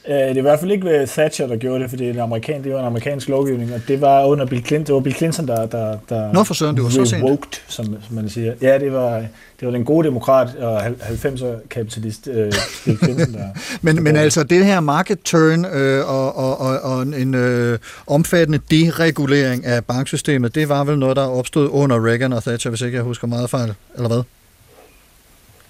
Øh, 0.10 0.16
Det 0.16 0.30
er 0.30 0.36
i 0.36 0.42
hvert 0.42 0.60
fald 0.60 0.72
ikke 0.72 0.90
øh, 0.90 1.08
Thatcher, 1.08 1.48
der 1.48 1.56
gjorde 1.58 1.82
det, 1.84 1.90
fordi 1.90 2.04
det, 2.04 2.10
er 2.10 2.14
en 2.14 2.20
amerikan, 2.20 2.64
det 2.64 2.74
var 2.74 2.80
en 2.80 2.86
amerikansk 2.86 3.30
lovgivning, 3.30 3.74
og 3.74 3.82
det 3.88 4.02
var 4.02 4.26
under 4.26 4.46
Bill 4.46 4.66
Clinton, 4.66 4.86
det 4.86 4.96
var 4.96 5.00
Bill 5.02 5.16
Clinton, 5.16 5.48
der, 5.48 5.66
der, 5.66 5.98
der 6.10 6.34
Nå, 6.34 6.44
for 6.44 6.54
søren, 6.54 6.76
det 6.76 6.84
var 6.84 6.90
så 6.90 7.06
sent. 7.06 7.24
revoked, 7.24 7.60
som, 7.68 7.86
som 7.86 8.16
man 8.16 8.30
siger. 8.30 8.54
Ja, 8.62 8.78
det 8.78 8.94
var, 8.94 9.18
det 9.60 9.66
var 9.66 9.72
den 9.72 9.86
gode 9.86 10.08
demokrat 10.08 10.56
og 10.56 10.86
90'er-kapitalist 10.88 12.30
øh, 12.32 12.54
Bill 12.86 12.98
Clinton, 12.98 13.34
der... 13.34 13.48
Men, 13.82 14.04
men 14.04 14.16
altså 14.16 14.44
det 14.44 14.66
her 14.66 14.80
market 14.80 15.20
turn 15.24 15.66
øh, 15.66 16.10
og, 16.10 16.38
og, 16.38 16.60
og, 16.60 16.80
og 16.80 17.02
en 17.02 17.36
øh, 17.36 17.80
omfattende 18.08 18.60
deregulering 18.72 19.66
af 19.66 19.86
banksystemet, 19.86 20.56
det 20.56 20.70
var 20.70 20.84
vel 20.84 21.00
noget, 21.00 21.16
der 21.16 21.28
opstod 21.28 21.70
under 21.72 22.06
Reagan 22.08 22.34
og 22.34 22.44
Thatcher, 22.44 22.70
hvis 22.72 22.82
ikke 22.82 22.96
jeg 22.96 23.04
husker 23.04 23.28
meget 23.28 23.50
fejl, 23.50 23.74
eller 23.96 24.08
hvad? 24.08 24.22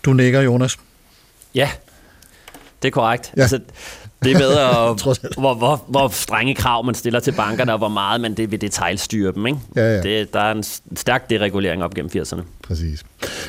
Du 0.06 0.14
nikker, 0.14 0.42
Jonas. 0.42 0.78
Ja, 1.56 1.70
det 2.82 2.88
er 2.88 2.92
korrekt. 2.92 3.34
Ja. 3.38 3.42
Altså, 3.42 3.60
det 4.24 4.32
er 4.32 4.38
alt. 5.24 5.36
hvor, 5.38 5.54
hvor, 5.54 5.86
hvor 5.88 6.08
strenge 6.08 6.56
krav 6.56 6.86
man 6.86 6.96
stiller 6.96 7.20
til 7.20 7.32
bankerne, 7.32 7.72
og 7.72 7.78
hvor 7.78 7.88
meget 7.88 8.22
man 8.22 8.34
det 8.34 8.52
vil 8.52 8.62
detaljstyre 8.62 9.32
dem. 9.32 9.46
Ikke? 9.48 9.60
Ja, 9.76 9.96
ja. 9.96 10.02
Det, 10.02 10.34
der 10.34 10.40
er 10.40 10.52
en 10.52 10.64
stærk 10.96 11.30
deregulering 11.30 11.84
op 11.84 11.94
gennem 11.94 12.12
80'erne. 12.16 12.42
Præcis. 12.64 13.04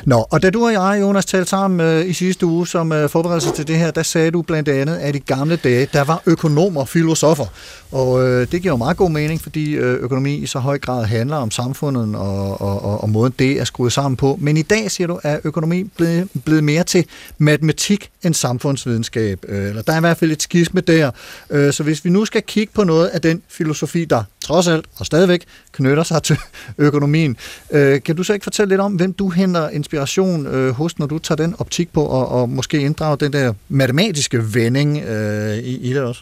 Nå, 0.05 0.25
og 0.29 0.41
da 0.41 0.49
du 0.49 0.65
og 0.65 0.73
jeg, 0.73 0.97
Jonas, 1.01 1.25
talte 1.25 1.49
sammen 1.49 1.79
øh, 1.87 2.09
i 2.09 2.13
sidste 2.13 2.45
uge 2.45 2.67
som 2.67 2.91
øh, 2.91 3.09
forberedelse 3.09 3.51
til 3.51 3.67
det 3.67 3.77
her, 3.77 3.91
der 3.91 4.03
sagde 4.03 4.31
du 4.31 4.41
blandt 4.41 4.69
andet, 4.69 4.95
at 4.97 5.15
i 5.15 5.19
gamle 5.19 5.55
dage, 5.55 5.87
der 5.93 6.03
var 6.03 6.21
økonomer, 6.25 6.85
filosofer. 6.85 7.45
Og 7.91 8.27
øh, 8.27 8.47
det 8.51 8.61
giver 8.61 8.73
jo 8.73 8.77
meget 8.77 8.97
god 8.97 9.09
mening, 9.09 9.41
fordi 9.41 9.71
øh, 9.71 9.99
økonomi 9.99 10.35
i 10.35 10.45
så 10.45 10.59
høj 10.59 10.79
grad 10.79 11.05
handler 11.05 11.37
om 11.37 11.51
samfundet 11.51 12.15
og, 12.15 12.61
og, 12.61 12.85
og, 12.85 13.01
og 13.01 13.09
måden 13.09 13.33
det 13.39 13.59
er 13.59 13.63
skruet 13.63 13.93
sammen 13.93 14.17
på. 14.17 14.37
Men 14.41 14.57
i 14.57 14.61
dag, 14.61 14.91
siger 14.91 15.07
du, 15.07 15.19
er 15.23 15.39
økonomi 15.43 15.83
blevet, 15.83 16.29
blevet 16.45 16.63
mere 16.63 16.83
til 16.83 17.05
matematik 17.37 18.09
end 18.23 18.33
samfundsvidenskab. 18.33 19.45
Øh, 19.47 19.69
eller 19.69 19.81
der 19.81 19.93
er 19.93 19.97
i 19.97 19.99
hvert 19.99 20.17
fald 20.17 20.31
et 20.31 20.41
skisme 20.41 20.81
der. 20.81 21.11
Øh, 21.49 21.73
så 21.73 21.83
hvis 21.83 22.05
vi 22.05 22.09
nu 22.09 22.25
skal 22.25 22.43
kigge 22.43 22.73
på 22.73 22.83
noget 22.83 23.07
af 23.07 23.21
den 23.21 23.41
filosofi, 23.49 24.05
der 24.05 24.23
trods 24.43 24.67
alt 24.67 24.85
og 24.95 25.05
stadigvæk 25.05 25.45
knytter 25.71 26.03
sig 26.03 26.23
til 26.23 26.37
økonomien, 26.77 27.37
øh, 27.71 28.03
kan 28.03 28.15
du 28.15 28.23
så 28.23 28.33
ikke 28.33 28.43
fortælle 28.43 28.69
lidt 28.69 28.81
om, 28.81 28.93
hvem 28.93 29.13
du 29.13 29.29
henter 29.29 29.60
inspiration 29.69 30.47
øh, 30.47 30.71
hos, 30.71 30.99
når 30.99 31.05
du 31.05 31.19
tager 31.19 31.35
den 31.35 31.55
optik 31.59 31.93
på, 31.93 32.05
og, 32.05 32.27
og 32.27 32.49
måske 32.49 32.81
inddrager 32.81 33.15
den 33.15 33.33
der 33.33 33.53
matematiske 33.69 34.53
vending 34.53 35.03
øh, 35.03 35.57
i, 35.57 35.77
i 35.77 35.93
det 35.93 36.01
også? 36.01 36.21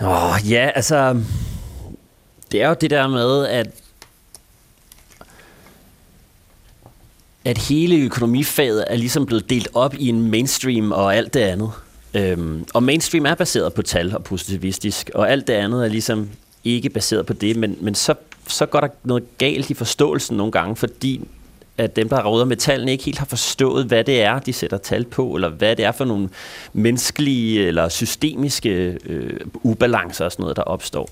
Åh, 0.00 0.50
ja, 0.50 0.70
altså... 0.74 1.20
Det 2.52 2.62
er 2.62 2.68
jo 2.68 2.76
det 2.80 2.90
der 2.90 3.08
med, 3.08 3.46
at 3.46 3.70
at 7.44 7.58
hele 7.58 7.96
økonomifaget 7.96 8.84
er 8.86 8.96
ligesom 8.96 9.26
blevet 9.26 9.50
delt 9.50 9.68
op 9.74 9.94
i 9.94 10.08
en 10.08 10.30
mainstream 10.30 10.92
og 10.92 11.16
alt 11.16 11.34
det 11.34 11.40
andet. 11.40 11.70
Øhm, 12.14 12.64
og 12.74 12.82
mainstream 12.82 13.26
er 13.26 13.34
baseret 13.34 13.74
på 13.74 13.82
tal 13.82 14.14
og 14.14 14.24
positivistisk, 14.24 15.10
og 15.14 15.30
alt 15.30 15.46
det 15.46 15.52
andet 15.52 15.84
er 15.84 15.88
ligesom 15.88 16.30
ikke 16.64 16.90
baseret 16.90 17.26
på 17.26 17.32
det, 17.32 17.56
men, 17.56 17.76
men 17.80 17.94
så, 17.94 18.14
så 18.48 18.66
går 18.66 18.80
der 18.80 18.88
noget 19.04 19.24
galt 19.38 19.70
i 19.70 19.74
forståelsen 19.74 20.36
nogle 20.36 20.52
gange, 20.52 20.76
fordi 20.76 21.20
at 21.78 21.96
dem, 21.96 22.08
der 22.08 22.24
råder 22.24 22.44
med 22.44 22.56
tallene, 22.56 22.92
ikke 22.92 23.04
helt 23.04 23.18
har 23.18 23.26
forstået, 23.26 23.86
hvad 23.86 24.04
det 24.04 24.22
er, 24.22 24.38
de 24.38 24.52
sætter 24.52 24.78
tal 24.78 25.04
på, 25.04 25.34
eller 25.34 25.48
hvad 25.48 25.76
det 25.76 25.84
er 25.84 25.92
for 25.92 26.04
nogle 26.04 26.28
menneskelige 26.72 27.66
eller 27.66 27.88
systemiske 27.88 28.98
øh, 29.06 29.40
ubalancer 29.54 30.24
og 30.24 30.32
sådan 30.32 30.42
noget, 30.42 30.56
der 30.56 30.62
opstår. 30.62 31.10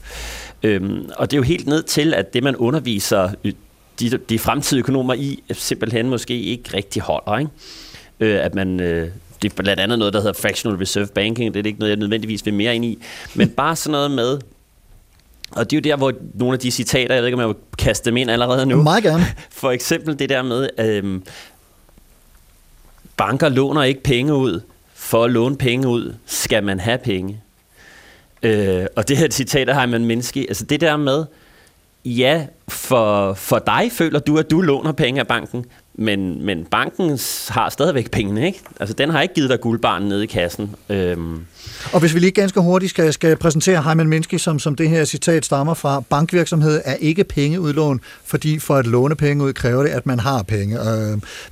Øhm, 0.62 1.10
og 1.16 1.30
det 1.30 1.36
er 1.36 1.38
jo 1.38 1.44
helt 1.44 1.66
ned 1.66 1.82
til, 1.82 2.14
at 2.14 2.34
det, 2.34 2.42
man 2.42 2.56
underviser 2.56 3.30
øh, 3.44 3.52
de, 4.00 4.10
de 4.10 4.38
fremtidige 4.38 4.80
økonomer 4.80 5.14
i, 5.14 5.42
simpelthen 5.52 6.08
måske 6.08 6.40
ikke 6.40 6.76
rigtig 6.76 7.02
holder. 7.02 7.38
Ikke? 7.38 7.50
Øh, 8.20 8.44
at 8.44 8.54
man... 8.54 8.80
Øh, 8.80 9.08
det 9.42 9.52
er 9.52 9.62
blandt 9.62 9.80
andet 9.80 9.98
noget, 9.98 10.14
der 10.14 10.20
hedder 10.20 10.32
fractional 10.32 10.78
reserve 10.78 11.06
banking. 11.06 11.54
Det 11.54 11.60
er 11.60 11.66
ikke 11.66 11.78
noget, 11.78 11.90
jeg 11.90 11.98
nødvendigvis 11.98 12.46
vil 12.46 12.54
mere 12.54 12.74
ind 12.74 12.84
i. 12.84 12.98
Men 13.34 13.48
bare 13.48 13.76
sådan 13.76 13.92
noget 13.92 14.10
med... 14.10 14.38
Og 15.56 15.70
det 15.70 15.76
er 15.76 15.80
jo 15.80 15.90
der, 15.90 15.96
hvor 15.96 16.12
nogle 16.34 16.52
af 16.52 16.58
de 16.58 16.70
citater, 16.70 17.14
jeg 17.14 17.22
ved 17.22 17.26
ikke, 17.26 17.34
om 17.34 17.40
jeg 17.40 17.48
vil 17.48 17.56
kaste 17.78 18.10
dem 18.10 18.16
ind 18.16 18.30
allerede 18.30 18.66
nu. 18.66 18.82
Meget 18.82 19.02
gerne. 19.02 19.24
For 19.50 19.70
eksempel 19.70 20.18
det 20.18 20.28
der 20.28 20.42
med, 20.42 20.68
øhm, 20.78 21.22
banker 23.16 23.48
låner 23.48 23.82
ikke 23.82 24.02
penge 24.02 24.34
ud. 24.34 24.60
For 24.94 25.24
at 25.24 25.30
låne 25.30 25.56
penge 25.56 25.88
ud, 25.88 26.14
skal 26.26 26.64
man 26.64 26.80
have 26.80 26.98
penge. 26.98 27.40
Øh, 28.42 28.86
og 28.96 29.08
det 29.08 29.16
her 29.16 29.30
citat 29.30 29.74
har 29.74 29.86
man 29.86 30.04
menneske. 30.04 30.46
Altså 30.48 30.64
det 30.64 30.80
der 30.80 30.96
med, 30.96 31.24
ja, 32.04 32.46
for, 32.68 33.34
for 33.34 33.58
dig 33.58 33.92
føler 33.92 34.18
du, 34.18 34.38
at 34.38 34.50
du 34.50 34.60
låner 34.60 34.92
penge 34.92 35.20
af 35.20 35.26
banken, 35.26 35.64
men, 35.94 36.46
men 36.46 36.64
banken 36.64 37.18
har 37.48 37.68
stadigvæk 37.70 38.10
pengene, 38.10 38.46
ikke? 38.46 38.60
Altså 38.80 38.94
den 38.94 39.10
har 39.10 39.22
ikke 39.22 39.34
givet 39.34 39.50
dig 39.50 39.60
guldbarn 39.60 40.02
nede 40.02 40.24
i 40.24 40.26
kassen. 40.26 40.74
Øhm, 40.88 41.46
Og 41.92 42.00
hvis 42.00 42.14
vi 42.14 42.20
lige 42.20 42.30
ganske 42.30 42.60
hurtigt 42.60 42.90
skal, 42.90 43.12
skal 43.12 43.36
præsentere 43.36 43.82
Heimann 43.82 44.08
Minsky, 44.08 44.34
som, 44.34 44.58
som 44.58 44.74
det 44.74 44.88
her 44.88 45.04
citat 45.04 45.44
stammer 45.44 45.74
fra, 45.74 46.00
bankvirksomhed 46.00 46.80
er 46.84 46.94
ikke 46.94 47.24
pengeudlån, 47.24 48.00
fordi 48.24 48.58
for 48.58 48.74
at 48.74 48.86
låne 48.86 49.14
penge 49.14 49.44
ud 49.44 49.52
kræver 49.52 49.82
det, 49.82 49.90
at 49.90 50.06
man 50.06 50.20
har 50.20 50.42
penge. 50.42 50.78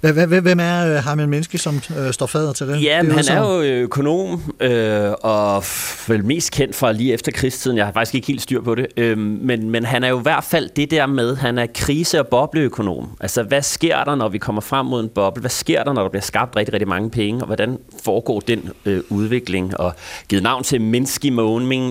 Øh, 0.01 0.41
hvem 0.43 0.61
er 0.61 0.97
øh, 0.97 1.05
Heimann 1.05 1.31
Minsky, 1.31 1.57
som 1.57 1.81
øh, 1.99 2.13
står 2.13 2.27
fader 2.27 2.53
til 2.53 2.69
det? 2.69 2.83
Ja, 2.83 3.01
det 3.03 3.13
han 3.13 3.39
er 3.39 3.55
jo 3.55 3.63
økonom, 3.63 4.55
øh, 4.61 5.13
og 5.21 5.65
vel 6.09 6.25
mest 6.25 6.51
kendt 6.51 6.77
fra 6.77 6.93
lige 6.93 7.13
efter 7.13 7.33
krigstiden. 7.33 7.77
Jeg 7.77 7.87
har 7.87 7.93
faktisk 7.93 8.15
ikke 8.15 8.27
helt 8.27 8.43
styr 8.43 8.63
på 8.63 8.75
det. 8.75 8.87
Øh, 8.97 9.19
men, 9.19 9.71
men 9.71 9.85
han 9.85 10.05
er 10.05 10.09
jo 10.09 10.19
i 10.19 10.23
hvert 10.23 10.45
fald 10.45 10.71
det 10.77 10.91
der 10.91 11.07
med, 11.07 11.37
han 11.37 11.59
er 11.59 11.67
krise- 11.75 12.21
og 12.21 12.27
bobleøkonom. 12.27 13.09
Altså, 13.21 13.43
hvad 13.43 13.63
sker 13.63 14.05
der, 14.05 14.15
når 14.15 14.29
vi 14.29 14.39
kommer 14.39 14.61
frem 14.61 14.87
mod 14.87 15.03
en 15.03 15.09
boble? 15.15 15.41
Hvad 15.41 15.51
sker 15.51 15.85
der, 15.85 15.93
når 15.93 16.03
der 16.03 16.11
bliver 16.11 16.23
skabt 16.23 16.57
rigtig, 16.57 16.73
rigtig 16.73 16.89
mange 16.89 17.11
penge? 17.11 17.41
Og 17.41 17.47
hvordan 17.47 17.79
foregår 18.05 18.41
den 18.41 18.71
øh, 18.85 19.01
udvikling? 19.09 19.77
Og 19.81 19.93
givet 20.29 20.43
navn 20.43 20.65
til 20.65 20.81
Minsky 20.81 21.31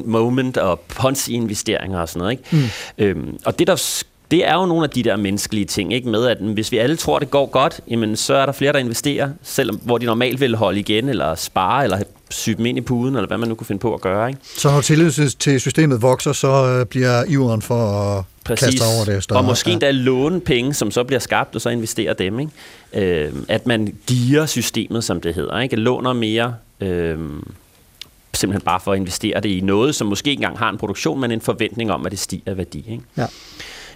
moment, 0.06 0.58
og 0.58 0.80
Ponzi-investeringer 0.80 2.00
og 2.00 2.10
sådan 2.10 2.20
noget. 2.20 2.32
Ikke? 2.32 2.44
Mm. 2.98 3.04
Øhm, 3.06 3.38
og 3.46 3.60
det 3.60 3.68
der 3.68 4.04
det 4.32 4.48
er 4.48 4.54
jo 4.54 4.66
nogle 4.66 4.84
af 4.84 4.90
de 4.90 5.04
der 5.04 5.16
menneskelige 5.16 5.66
ting, 5.66 5.94
ikke? 5.94 6.10
med 6.10 6.28
at 6.28 6.38
hvis 6.38 6.72
vi 6.72 6.78
alle 6.78 6.96
tror, 6.96 7.20
det 7.20 7.32
går 7.32 7.46
godt, 7.46 7.80
jamen, 7.90 8.16
så 8.16 8.34
er 8.34 8.46
der 8.46 8.54
flere, 8.54 8.74
der 8.74 8.80
investerer, 8.80 9.30
selvom 9.44 9.76
hvor 9.76 9.98
de 9.98 10.06
normalt 10.06 10.42
vil 10.42 10.56
holde 10.56 10.80
igen, 10.80 11.10
eller 11.10 11.36
spare, 11.36 11.84
eller 11.84 12.00
sy 12.30 12.50
dem 12.50 12.66
ind 12.66 12.78
i 12.78 12.82
puden, 12.82 13.16
eller 13.16 13.28
hvad 13.28 13.38
man 13.38 13.50
nu 13.50 13.56
kunne 13.56 13.68
finde 13.68 13.80
på 13.80 13.94
at 13.94 14.02
gøre. 14.02 14.28
Ikke? 14.30 14.40
Så 14.58 14.72
når 14.72 14.82
tilliden 14.82 15.30
til 15.40 15.60
systemet 15.62 16.02
vokser, 16.02 16.34
så 16.34 16.48
øh, 16.68 16.86
bliver 16.86 17.24
iveren 17.28 17.62
for 17.62 17.86
at 17.86 18.24
kaste 18.46 18.78
sig 18.78 18.88
over 18.98 19.06
det 19.06 19.24
større. 19.24 19.40
Og 19.40 19.46
måske 19.46 19.70
Ja. 19.70 19.74
endda 19.74 19.92
låne 19.92 20.40
penge, 20.40 20.74
som 20.74 20.92
så 20.92 21.04
bliver 21.04 21.20
skabt, 21.20 21.56
og 21.56 21.62
så 21.62 21.70
investere 21.70 22.14
dem. 22.14 22.40
Ikke? 22.40 22.52
Øh, 23.26 23.32
at 23.48 23.68
man 23.68 23.96
giver 24.08 24.46
systemet, 24.46 25.04
som 25.04 25.22
det 25.22 25.34
hedder. 25.36 25.60
Ikke? 25.60 25.76
Låner 25.76 26.14
mere, 26.14 26.56
øh, 26.82 27.18
simpelthen 28.34 28.66
bare 28.66 28.80
for 28.80 28.92
at 28.92 28.98
investere 28.98 29.40
det 29.40 29.50
i 29.50 29.62
noget, 29.62 29.96
som 29.96 30.08
måske 30.08 30.30
ikke 30.30 30.42
engang 30.42 30.60
har 30.60 30.70
en 30.70 30.78
produktion, 30.78 31.20
men 31.20 31.32
en 31.32 31.42
forventning 31.42 31.92
om, 31.92 32.06
at 32.06 32.12
det 32.12 32.20
stiger 32.20 32.54
værdi. 32.54 32.86
Ikke? 32.90 33.04
Ja. 33.18 33.26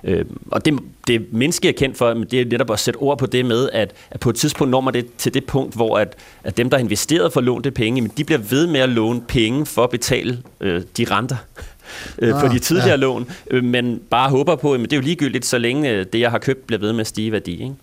Øh, 0.04 0.26
og 0.52 0.66
det, 0.66 0.80
det 1.08 1.34
menneske 1.34 1.70
er 1.70 1.74
kendt 1.74 1.98
for, 1.98 2.14
men 2.14 2.28
det 2.32 2.42
er 2.42 2.46
netop 2.46 2.72
at 2.72 2.80
sætte 2.80 2.98
ord 2.98 3.18
på 3.18 3.26
det 3.26 3.46
med, 3.46 3.70
at, 3.74 3.94
at 4.12 4.20
på 4.20 4.30
et 4.30 4.36
tidspunkt 4.36 4.72
når 4.72 4.82
man 4.82 4.94
det 4.94 5.08
til 5.18 5.34
det 5.34 5.46
punkt, 5.46 5.76
hvor 5.76 6.00
at, 6.00 6.16
at 6.44 6.58
dem, 6.58 6.70
der 6.70 6.78
har 6.78 6.84
investeret 6.84 7.34
for 7.34 7.42
det 7.42 7.74
penge, 7.74 8.02
men 8.02 8.12
de 8.18 8.24
bliver 8.24 8.40
ved 8.40 8.68
med 8.68 8.80
at 8.80 8.90
låne 8.90 9.22
penge 9.22 9.66
for 9.66 9.84
at 9.84 9.90
betale 9.90 10.44
øh, 10.62 10.82
de 10.98 11.06
renter 11.12 11.36
øh, 12.20 12.36
Ah, 12.36 12.42
på 12.42 12.54
de 12.54 12.60
tidligere 12.60 12.88
ja. 12.88 12.94
ja. 12.94 13.00
lån, 13.00 13.30
øh, 13.52 13.64
men 13.64 14.02
bare 14.10 14.30
håber 14.30 14.56
på, 14.56 14.74
at 14.74 14.80
det 14.80 14.94
er 14.94 14.98
jo 14.98 15.04
ligegyldigt, 15.04 15.46
så 15.46 15.58
længe 15.58 15.90
øh, 15.90 16.06
det, 16.14 16.20
jeg 16.20 16.32
har 16.32 16.40
købt, 16.40 16.68
bliver 16.68 16.80
ved 16.80 16.94
med 16.94 17.02
at 17.02 17.08
stige 17.08 17.28
i 17.28 17.32
værdi. 17.32 17.52
Ikke? 17.52 17.76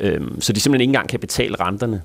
Øh, 0.00 0.20
så 0.40 0.52
de 0.52 0.60
simpelthen 0.60 0.80
ikke 0.80 0.90
engang 0.90 1.08
kan 1.08 1.20
betale 1.20 1.56
renterne. 1.60 2.02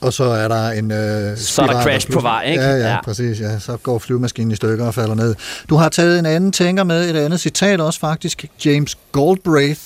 Og 0.00 0.12
så 0.12 0.24
er 0.24 0.48
der 0.48 0.70
en 0.70 0.90
øh, 0.92 1.36
Så 1.36 1.62
er 1.62 1.66
der 1.66 1.82
crash 1.82 2.10
på 2.10 2.20
vej, 2.20 2.44
ikke? 2.44 2.62
Ja, 2.62 2.70
ja, 2.76 2.88
ja, 2.90 3.02
præcis. 3.02 3.40
Ja. 3.40 3.58
Så 3.58 3.76
går 3.76 3.98
flyvemaskinen 3.98 4.50
i 4.50 4.56
stykker 4.56 4.86
og 4.86 4.94
falder 4.94 5.14
ned. 5.14 5.34
Du 5.68 5.76
har 5.76 5.88
taget 5.88 6.18
en 6.18 6.26
anden 6.26 6.52
tænker 6.52 6.84
med, 6.84 7.10
et 7.10 7.16
andet 7.16 7.40
citat 7.40 7.80
også 7.80 8.00
faktisk. 8.00 8.44
James 8.64 8.98
Goldbraith. 9.12 9.80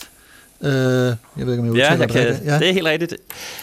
Øh, 0.62 0.70
jeg 0.70 1.14
ved 1.36 1.52
ikke, 1.52 1.58
om 1.58 1.66
jeg 1.66 1.74
Ja, 1.74 1.90
jeg 1.90 1.98
det 1.98 2.10
kan, 2.10 2.20
rigtigt. 2.26 2.46
ja, 2.46 2.58
det 2.58 2.68
er 2.68 2.72
helt 2.72 2.86
rigtigt. 2.86 3.14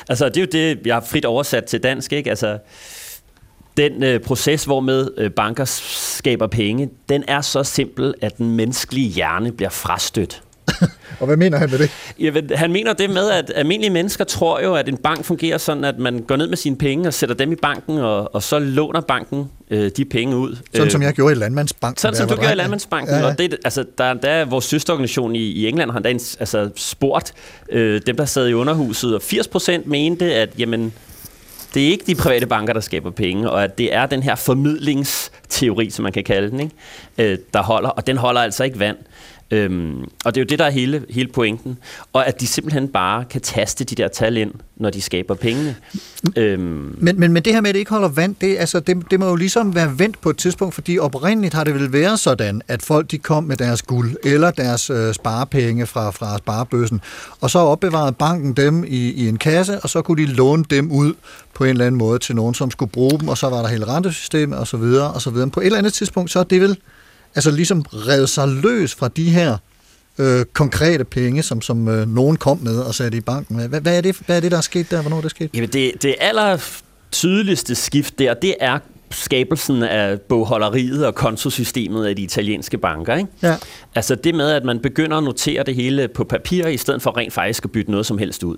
Altså, 0.10 0.30
det 0.30 0.38
er 0.38 0.42
jo 0.42 0.48
det, 0.52 0.80
jeg 0.88 0.96
har 0.96 1.06
frit 1.12 1.26
oversat 1.26 1.64
til 1.66 1.84
dansk, 1.84 2.14
ikke? 2.14 2.30
Altså, 2.30 2.58
den 3.78 4.04
øh, 4.04 4.20
proces, 4.20 4.64
hvormed 4.64 5.08
øh, 5.18 5.32
banker 5.32 5.66
skaber 5.66 6.48
penge, 6.48 6.90
den 7.10 7.24
er 7.28 7.42
så 7.42 7.64
simpel, 7.64 8.14
at 8.22 8.38
den 8.38 8.56
menneskelige 8.56 9.10
hjerne 9.10 9.52
bliver 9.52 9.70
frastødt. 9.70 10.42
Og 11.20 11.26
hvad 11.28 11.38
mener 11.38 11.58
han 11.58 11.70
med 11.72 11.80
det? 11.80 11.90
Jamen, 12.20 12.50
han 12.56 12.72
mener 12.72 12.94
det 12.94 13.10
med, 13.10 13.30
at 13.32 13.52
almindelige 13.56 13.90
mennesker 13.94 14.24
tror 14.24 14.62
jo, 14.62 14.76
at 14.76 14.90
en 14.90 14.98
bank 14.98 15.26
fungerer 15.26 15.58
sådan, 15.58 15.84
at 15.84 16.00
man 16.00 16.20
går 16.28 16.36
ned 16.36 16.48
med 16.48 16.58
sine 16.58 16.76
penge 16.78 17.08
og 17.08 17.14
sætter 17.14 17.36
dem 17.36 17.52
i 17.52 17.56
banken, 17.56 17.98
og, 17.98 18.36
og 18.36 18.44
så 18.44 18.60
låner 18.60 19.02
banken 19.02 19.46
øh, 19.72 19.92
de 19.98 20.06
penge 20.06 20.38
ud. 20.38 20.56
Sådan 20.74 20.86
Øh, 20.86 20.92
som 20.92 21.02
jeg 21.02 21.14
gjorde 21.14 21.32
i 21.32 21.36
Landmandsbanken. 21.36 22.00
sådan 22.02 22.14
da 22.14 22.20
som 22.20 22.30
du 22.30 22.36
gør 22.36 22.50
i. 22.52 22.56
Landmandsbanken. 22.56 23.16
Ja, 23.16 23.20
Ja. 23.22 23.28
Og 23.28 23.38
det, 23.38 23.56
altså, 23.66 23.86
der, 23.98 24.14
der 24.14 24.30
er 24.30 24.46
vores 24.46 24.66
søsterorganisation 24.66 25.36
i, 25.36 25.40
i 25.40 25.68
England, 25.68 25.92
har 25.92 26.00
en- 26.00 26.20
altså, 26.40 26.70
spurgt 26.76 27.34
øh, 27.72 28.02
dem, 28.08 28.16
der 28.18 28.26
sad 28.26 28.48
i 28.48 28.54
underhuset, 28.54 29.16
og 29.16 29.22
80% 29.24 29.82
mente, 29.86 30.34
at 30.36 30.50
jamen, 30.58 30.94
det 31.74 31.84
er 31.84 31.88
ikke 31.92 32.04
de 32.08 32.16
private 32.16 32.46
banker, 32.48 32.74
der 32.74 32.80
skaber 32.82 33.12
penge, 33.12 33.50
og 33.50 33.64
at 33.64 33.78
det 33.78 33.94
er 33.96 34.06
den 34.06 34.24
her 34.24 34.36
formidlingsteori, 34.36 35.90
som 35.90 36.04
man 36.04 36.12
kan 36.12 36.24
kalde 36.24 36.50
den, 36.52 36.60
ikke? 36.60 36.74
Øh, 37.18 37.38
der 37.54 37.62
holder, 37.64 37.90
og 37.90 38.08
den 38.08 38.18
holder 38.18 38.42
altså 38.42 38.64
ikke 38.64 38.80
vand. 38.80 38.98
Øhm, 39.52 40.04
og 40.26 40.36
det 40.36 40.38
er 40.38 40.42
jo 40.42 40.48
det, 40.50 40.60
der 40.60 40.66
er 40.66 40.70
hele, 40.70 41.06
hele 41.10 41.28
pointen. 41.28 41.78
Og 42.14 42.28
at 42.28 42.42
de 42.42 42.48
simpelthen 42.48 42.88
bare 42.88 43.26
kan 43.26 43.42
taste 43.42 43.84
de 43.84 43.96
der 43.96 44.08
tal 44.08 44.38
ind, 44.38 44.52
når 44.78 44.90
de 44.90 45.02
skaber 45.02 45.36
pengene. 45.36 45.76
Øhm, 46.36 46.96
Men, 46.98 47.20
men, 47.20 47.34
men 47.34 47.44
det 47.44 47.54
her 47.54 47.62
med, 47.62 47.70
at 47.70 47.74
det 47.74 47.80
ikke 47.80 47.92
holder 47.92 48.08
vand, 48.08 48.36
det, 48.42 48.58
altså, 48.58 48.80
det, 48.80 48.98
det 49.12 49.20
må 49.20 49.30
jo 49.30 49.36
ligesom 49.36 49.76
være 49.76 50.00
vendt 50.00 50.22
på 50.22 50.30
et 50.30 50.38
tidspunkt, 50.38 50.76
fordi 50.76 51.00
oprindeligt 51.00 51.54
har 51.54 51.64
det 51.64 51.74
vel 51.74 51.94
været 51.94 52.20
sådan, 52.20 52.62
at 52.68 52.82
folk 52.82 53.12
de 53.12 53.18
kom 53.18 53.44
med 53.44 53.58
deres 53.58 53.82
guld 53.82 54.16
eller 54.24 54.52
deres 54.52 54.90
øh, 54.90 55.14
sparepenge 55.14 55.86
fra, 55.86 56.12
fra 56.12 56.38
sparebøssen, 56.38 57.02
og 57.42 57.50
så 57.50 57.60
opbevarede 57.60 58.12
banken 58.12 58.54
dem 58.54 58.84
i, 58.84 59.12
i 59.12 59.28
en 59.28 59.38
kasse, 59.38 59.80
og 59.80 59.90
så 59.90 60.02
kunne 60.02 60.24
de 60.24 60.28
låne 60.32 60.64
dem 60.70 60.92
ud 60.92 61.14
på 61.54 61.64
en 61.64 61.70
eller 61.70 61.86
anden 61.86 62.00
måde 62.00 62.20
til 62.20 62.36
nogen, 62.36 62.54
som 62.54 62.72
skulle 62.72 62.92
bruge 62.92 63.20
dem, 63.20 63.28
og 63.28 63.38
så 63.38 63.50
var 63.50 63.62
der 63.62 63.68
hele 63.68 63.88
rentesystemet 63.88 64.60
og 64.60 64.68
så 64.68 64.78
videre 64.78 65.12
og 65.12 65.22
så 65.22 65.30
videre. 65.30 65.46
Men 65.46 65.52
på 65.52 65.60
et 65.60 65.66
eller 65.66 65.78
andet 65.78 65.94
tidspunkt, 65.94 66.32
så 66.32 66.40
er 66.40 66.44
det 66.44 66.62
vel 66.62 66.78
altså 67.36 67.52
ligesom 67.52 67.82
revet 67.82 68.30
sig 68.30 68.48
løs 68.48 68.96
fra 68.96 69.08
de 69.08 69.30
her 69.30 69.58
øh, 70.20 70.46
konkrete 70.54 71.04
penge, 71.04 71.44
som, 71.44 71.62
som 71.62 71.88
øh, 71.88 72.08
nogen 72.08 72.38
kom 72.38 72.58
med 72.58 72.80
og 72.80 72.96
satte 72.96 73.18
i 73.18 73.22
banken. 73.22 73.56
Hvad, 73.68 73.82
hvad, 73.82 73.98
er 73.98 74.02
det, 74.02 74.20
hvad 74.26 74.38
er 74.38 74.40
det, 74.40 74.52
der 74.52 74.58
er 74.58 74.62
sket 74.62 74.92
der? 74.92 75.02
Hvornår 75.02 75.18
er 75.18 75.22
det 75.22 75.32
sket? 75.32 75.50
Jamen 75.54 75.70
det, 75.70 75.92
det 76.02 76.16
aller 76.20 76.58
tydeligste 77.12 77.76
skift 77.76 78.20
der, 78.20 78.34
det 78.34 78.56
er 78.60 78.80
skabelsen 79.12 79.84
af 79.84 80.22
bogholderiet 80.22 81.06
og 81.06 81.16
kontosystemet 81.16 82.06
af 82.06 82.16
de 82.16 82.22
italienske 82.22 82.78
banker. 82.78 83.16
Ikke? 83.16 83.30
Ja. 83.42 83.56
Altså 83.96 84.16
det 84.16 84.36
med, 84.36 84.52
at 84.52 84.64
man 84.64 84.80
begynder 84.80 85.18
at 85.18 85.24
notere 85.24 85.64
det 85.64 85.76
hele 85.76 86.08
på 86.08 86.24
papir, 86.24 86.68
i 86.68 86.78
stedet 86.78 87.02
for 87.02 87.18
rent 87.18 87.34
faktisk 87.34 87.66
at 87.66 87.72
bytte 87.72 87.92
noget 87.92 88.06
som 88.06 88.18
helst 88.18 88.44
ud. 88.44 88.58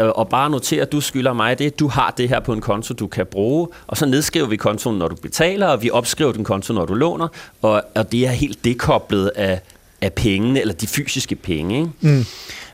Øh, 0.00 0.08
Og 0.08 0.28
bare 0.28 0.50
notere, 0.50 0.82
at 0.82 0.92
du 0.92 1.00
skylder 1.00 1.32
mig 1.32 1.58
det, 1.58 1.78
du 1.80 1.88
har 1.88 2.14
det 2.16 2.28
her 2.28 2.40
på 2.40 2.52
en 2.52 2.60
konto, 2.60 2.94
du 2.94 3.06
kan 3.06 3.26
bruge, 3.26 3.68
og 3.86 3.96
så 3.96 4.06
nedskriver 4.06 4.46
vi 4.46 4.56
kontoen, 4.56 4.98
når 4.98 5.08
du 5.08 5.14
betaler, 5.14 5.66
og 5.66 5.82
vi 5.82 5.90
opskriver 5.90 6.32
den 6.32 6.44
konto, 6.44 6.72
når 6.74 6.84
du 6.86 6.94
låner, 6.94 7.28
og, 7.62 7.82
og 7.94 8.12
det 8.12 8.26
er 8.26 8.30
helt 8.30 8.64
dekoblet 8.64 9.28
af, 9.36 9.60
af 10.00 10.12
pengene, 10.12 10.60
eller 10.60 10.74
de 10.74 10.86
fysiske 10.86 11.34
penge. 11.36 11.78
Ikke? 11.78 11.90
Mm. 12.00 12.24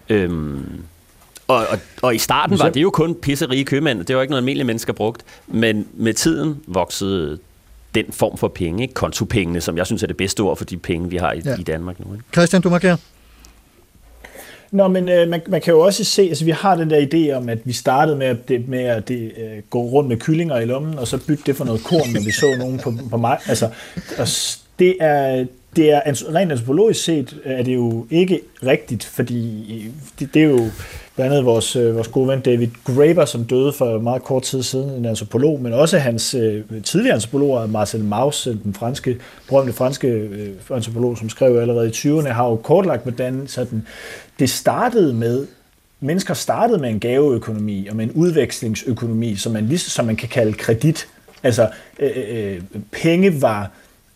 Øhm, 0.09 0.65
og, 1.49 1.57
og, 1.71 1.79
og 2.03 2.15
i 2.15 2.19
starten 2.19 2.59
var 2.59 2.69
det 2.69 2.83
jo 2.83 2.91
kun 2.91 3.15
pisserige 3.15 3.65
købmænd. 3.65 4.05
Det 4.05 4.17
var 4.17 4.23
ikke 4.23 4.31
noget, 4.31 4.43
almindelige 4.43 4.67
mennesker 4.67 4.93
brugt. 4.93 5.23
Men 5.47 5.87
med 5.95 6.15
tiden 6.15 6.61
voksede 6.67 7.39
den 7.95 8.05
form 8.11 8.39
for 8.39 8.49
penge, 8.49 8.83
ikke? 8.83 8.95
kontopengene, 8.95 9.61
som 9.61 9.77
jeg 9.77 9.87
synes 9.87 10.03
er 10.03 10.07
det 10.07 10.17
bedste 10.17 10.41
ord 10.41 10.57
for 10.57 10.65
de 10.65 10.77
penge, 10.77 11.11
vi 11.11 11.17
har 11.17 11.33
i, 11.33 11.41
Ja. 11.45 11.51
ja. 11.51 11.57
i 11.59 11.63
Danmark 11.63 12.01
nu. 12.01 12.13
Ikke? 12.15 12.25
Christian, 12.33 12.63
du 12.63 12.71
markerer. 12.71 12.97
Nå, 14.71 14.89
men 14.89 15.09
øh, 15.09 15.29
man, 15.29 15.41
man 15.49 15.61
kan 15.61 15.73
jo 15.73 15.81
også 15.81 16.05
se, 16.05 16.23
altså 16.23 16.45
vi 16.45 16.51
har 16.51 16.77
den 16.77 16.91
der 16.91 17.07
idé 17.07 17.37
om, 17.37 17.49
at 17.49 17.59
vi 17.65 17.73
startede 17.73 18.17
med 18.17 18.27
at, 18.27 18.49
det, 18.49 18.69
med 18.69 18.85
at 18.85 19.09
det, 19.09 19.33
øh, 19.37 19.63
gå 19.71 19.83
rundt 19.83 20.09
med 20.09 20.17
kyllinger 20.17 20.59
i 20.59 20.65
lommen, 20.65 20.99
og 20.99 21.09
så 21.09 21.19
bytte 21.27 21.43
det 21.47 21.57
for 21.57 21.65
noget 21.65 21.85
korn, 21.85 22.13
når 22.13 22.25
vi 22.25 22.31
så 22.31 22.55
nogen 22.59 22.79
på, 22.79 22.93
på 23.11 23.17
mig. 23.17 23.39
Altså, 23.49 23.69
og 24.19 24.27
det 24.79 24.97
er, 25.01 25.47
det 25.77 25.91
er 25.91 26.01
rent 26.35 26.53
antropologisk 26.53 27.05
set 27.05 27.37
øh, 27.45 27.53
er 27.53 27.63
det 27.63 27.75
jo 27.75 28.07
ikke 28.11 28.41
rigtigt, 28.67 29.05
fordi 29.05 29.75
øh, 29.77 29.93
det, 30.19 30.35
det 30.35 30.43
er 30.43 30.47
jo 30.47 30.71
blandt 31.19 31.33
andet 31.33 31.47
vores, 31.47 31.77
øh, 31.77 31.95
vores 31.95 32.09
gode 32.09 32.29
ven 32.29 32.41
David 32.41 32.69
Graeber, 32.85 33.25
som 33.25 33.45
døde 33.45 33.73
for 33.73 33.99
meget 33.99 34.23
kort 34.23 34.43
tid 34.43 34.63
siden, 34.63 34.91
en 34.91 35.05
antropolog, 35.05 35.61
men 35.63 35.73
også 35.73 35.99
hans 35.99 36.35
øh, 36.35 36.65
tidligere 36.85 37.15
antropologer, 37.15 37.67
Marcel 37.67 38.05
Mauss, 38.05 38.47
øh, 38.47 38.55
den 38.63 38.75
franske, 38.75 39.17
berømte 39.49 39.73
franske 39.73 40.09
øh, 40.09 40.51
antropolog, 40.71 41.19
som 41.19 41.29
skrev 41.29 41.57
allerede 41.57 41.89
i 41.89 41.91
20'erne, 41.91 42.29
har 42.29 42.45
jo 42.45 42.57
kortlagt, 42.57 43.03
hvordan 43.03 43.45
sådan, 43.47 43.87
det 44.39 44.51
startede 44.51 45.15
med 45.15 45.47
mennesker 46.01 46.35
startede 46.35 46.79
med 46.79 46.91
en 46.91 47.01
gaveøkonomi 47.01 47.87
og 47.87 47.97
med 47.97 48.05
en 48.05 48.13
udvekslingsøkonomi, 48.13 49.37
som 49.37 49.53
man, 49.53 49.67
lige, 49.67 49.79
som 49.79 50.05
man 50.05 50.17
kan 50.17 50.29
kalde 50.29 50.53
kredit. 50.53 51.09
Altså 51.43 51.69
øh, 51.99 52.11
øh, 52.17 52.55
øh 52.55 52.61
penge 52.93 53.43
var 53.43 53.71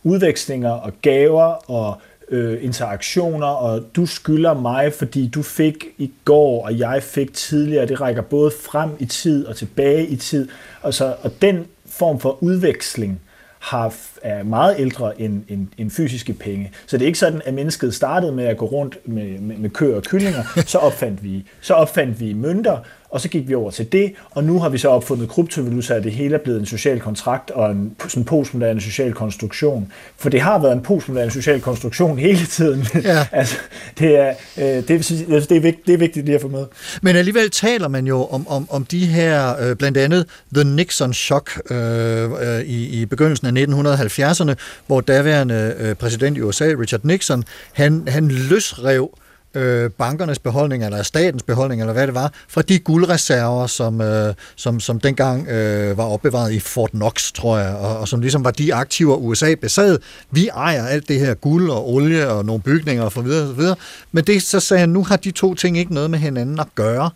udvekslinger 0.04 0.70
og 0.70 0.92
gaver 1.02 1.70
og 1.70 2.00
øh, 2.32 2.64
interaktioner, 2.64 3.46
og 3.46 3.82
du 3.96 4.06
skylder 4.06 4.54
mig, 4.54 4.92
fordi 4.92 5.28
du 5.28 5.42
fik 5.42 5.86
i 5.98 6.12
går, 6.24 6.64
og 6.64 6.78
jeg 6.78 7.02
fik 7.02 7.32
tidligere. 7.32 7.86
Det 7.86 8.00
rækker 8.00 8.22
både 8.22 8.50
frem 8.50 8.90
i 8.98 9.04
tid 9.04 9.46
og 9.46 9.56
tilbage 9.56 10.06
i 10.06 10.16
tid. 10.16 10.48
Og, 10.82 10.94
så, 10.94 11.14
og 11.22 11.30
den 11.42 11.66
form 11.86 12.20
for 12.20 12.42
udveksling 12.42 13.20
har, 13.58 13.94
er 14.22 14.42
meget 14.42 14.74
ældre 14.78 15.20
end, 15.20 15.42
end, 15.48 15.68
end 15.78 15.90
fysiske 15.90 16.32
penge. 16.32 16.72
Så 16.86 16.96
det 16.96 17.04
er 17.04 17.06
ikke 17.06 17.18
sådan, 17.18 17.42
at 17.44 17.54
mennesket 17.54 17.94
startede 17.94 18.32
med 18.32 18.44
at 18.44 18.56
gå 18.56 18.66
rundt 18.66 18.98
med, 19.04 19.38
med, 19.38 19.56
med 19.56 19.70
køer 19.70 19.96
og 19.96 20.02
kyllinger, 20.02 20.42
så 20.66 20.78
opfandt, 20.78 21.24
vi, 21.24 21.44
så 21.60 21.74
opfandt 21.74 22.20
vi 22.20 22.32
mønter, 22.32 22.78
og 23.12 23.20
så 23.20 23.28
gik 23.28 23.48
vi 23.48 23.54
over 23.54 23.70
til 23.70 23.92
det, 23.92 24.12
og 24.30 24.44
nu 24.44 24.58
har 24.58 24.68
vi 24.68 24.78
så 24.78 24.88
opfundet 24.88 25.28
kryptovaluta, 25.28 25.94
at 25.94 26.04
det 26.04 26.12
hele 26.12 26.34
er 26.34 26.38
blevet 26.38 26.60
en 26.60 26.66
social 26.66 27.00
kontrakt 27.00 27.50
og 27.50 27.70
en 27.70 27.96
sådan 28.08 28.24
postmoderne 28.24 28.80
social 28.80 29.12
konstruktion. 29.12 29.92
For 30.16 30.28
det 30.28 30.40
har 30.40 30.58
været 30.58 30.72
en 30.72 30.82
postmoderne 30.82 31.30
social 31.30 31.60
konstruktion 31.60 32.18
hele 32.18 32.46
tiden. 32.46 32.86
Ja. 33.04 33.26
altså, 33.32 33.56
det, 33.98 34.18
er, 34.18 34.34
øh, 34.58 34.64
det, 34.64 34.90
er, 34.90 34.94
altså, 35.34 35.46
det, 35.48 35.56
er 35.56 35.60
vigtigt, 35.60 35.86
det 35.86 35.94
er 35.94 35.98
vigtigt 35.98 36.26
lige 36.26 36.34
at 36.34 36.40
få 36.40 36.48
med. 36.48 36.66
Men 37.02 37.16
alligevel 37.16 37.50
taler 37.50 37.88
man 37.88 38.06
jo 38.06 38.24
om, 38.24 38.48
om, 38.48 38.66
om 38.70 38.84
de 38.84 39.06
her, 39.06 39.60
øh, 39.60 39.76
blandt 39.76 39.98
andet 39.98 40.26
The 40.54 40.64
Nixon 40.64 41.14
Shock 41.14 41.60
øh, 41.70 42.30
øh, 42.30 42.60
i, 42.60 43.00
i 43.00 43.06
begyndelsen 43.06 43.56
af 43.56 43.64
1970'erne, 43.64 44.54
hvor 44.86 45.00
daværende 45.00 45.74
øh, 45.78 45.94
præsident 45.94 46.38
i 46.38 46.40
USA, 46.40 46.64
Richard 46.64 47.00
Nixon, 47.04 47.44
han, 47.72 48.08
han 48.08 48.28
løsrev 48.28 49.18
øh, 49.54 49.90
bankernes 49.90 50.38
beholdning, 50.38 50.84
eller 50.84 51.02
statens 51.02 51.42
beholdning, 51.42 51.82
eller 51.82 51.92
hvad 51.92 52.06
det 52.06 52.14
var, 52.14 52.32
fra 52.48 52.62
de 52.62 52.78
guldreserver, 52.78 53.66
som, 53.66 54.00
øh, 54.00 54.34
som, 54.56 54.80
som 54.80 55.00
dengang 55.00 55.48
øh, 55.48 55.98
var 55.98 56.04
opbevaret 56.04 56.52
i 56.52 56.60
Fort 56.60 56.90
Knox, 56.90 57.32
tror 57.32 57.58
jeg, 57.58 57.74
og, 57.74 57.98
og 57.98 58.08
som 58.08 58.20
ligesom 58.20 58.44
var 58.44 58.50
de 58.50 58.74
aktiver, 58.74 59.16
USA 59.16 59.54
besad. 59.54 59.98
Vi 60.30 60.48
ejer 60.48 60.86
alt 60.86 61.08
det 61.08 61.20
her 61.20 61.34
guld 61.34 61.70
og 61.70 61.92
olie 61.92 62.28
og 62.28 62.44
nogle 62.44 62.62
bygninger 62.62 63.04
og 63.04 63.12
så 63.12 63.20
videre, 63.20 63.46
så 63.46 63.52
videre. 63.52 63.76
Men 64.12 64.24
det, 64.24 64.42
så 64.42 64.60
sagde 64.60 64.80
han, 64.80 64.88
nu 64.88 65.04
har 65.04 65.16
de 65.16 65.30
to 65.30 65.54
ting 65.54 65.78
ikke 65.78 65.94
noget 65.94 66.10
med 66.10 66.18
hinanden 66.18 66.60
at 66.60 66.66
gøre 66.74 67.10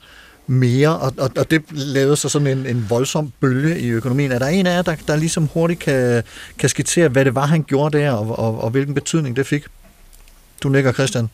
mere, 0.46 0.98
og, 0.98 1.14
og, 1.18 1.30
og 1.36 1.50
det 1.50 1.62
lavede 1.70 2.16
så 2.16 2.28
sådan 2.28 2.46
en, 2.46 2.66
en 2.66 2.86
voldsom 2.90 3.32
bølge 3.40 3.80
i 3.80 3.88
økonomien. 3.88 4.32
Er 4.32 4.38
der 4.38 4.46
en 4.46 4.66
af 4.66 4.76
jer, 4.76 4.82
der, 4.82 4.96
der 5.08 5.16
ligesom 5.16 5.46
hurtigt 5.46 5.80
kan, 5.80 6.22
kan 6.58 6.68
skitsere, 6.68 7.08
hvad 7.08 7.24
det 7.24 7.34
var, 7.34 7.46
han 7.46 7.62
gjorde 7.62 7.98
der, 7.98 8.10
og, 8.12 8.38
og, 8.38 8.64
og 8.64 8.70
hvilken 8.70 8.94
betydning 8.94 9.36
det 9.36 9.46
fik? 9.46 9.64
Du 10.62 10.68
nikker, 10.68 10.92
Christian. 10.92 11.28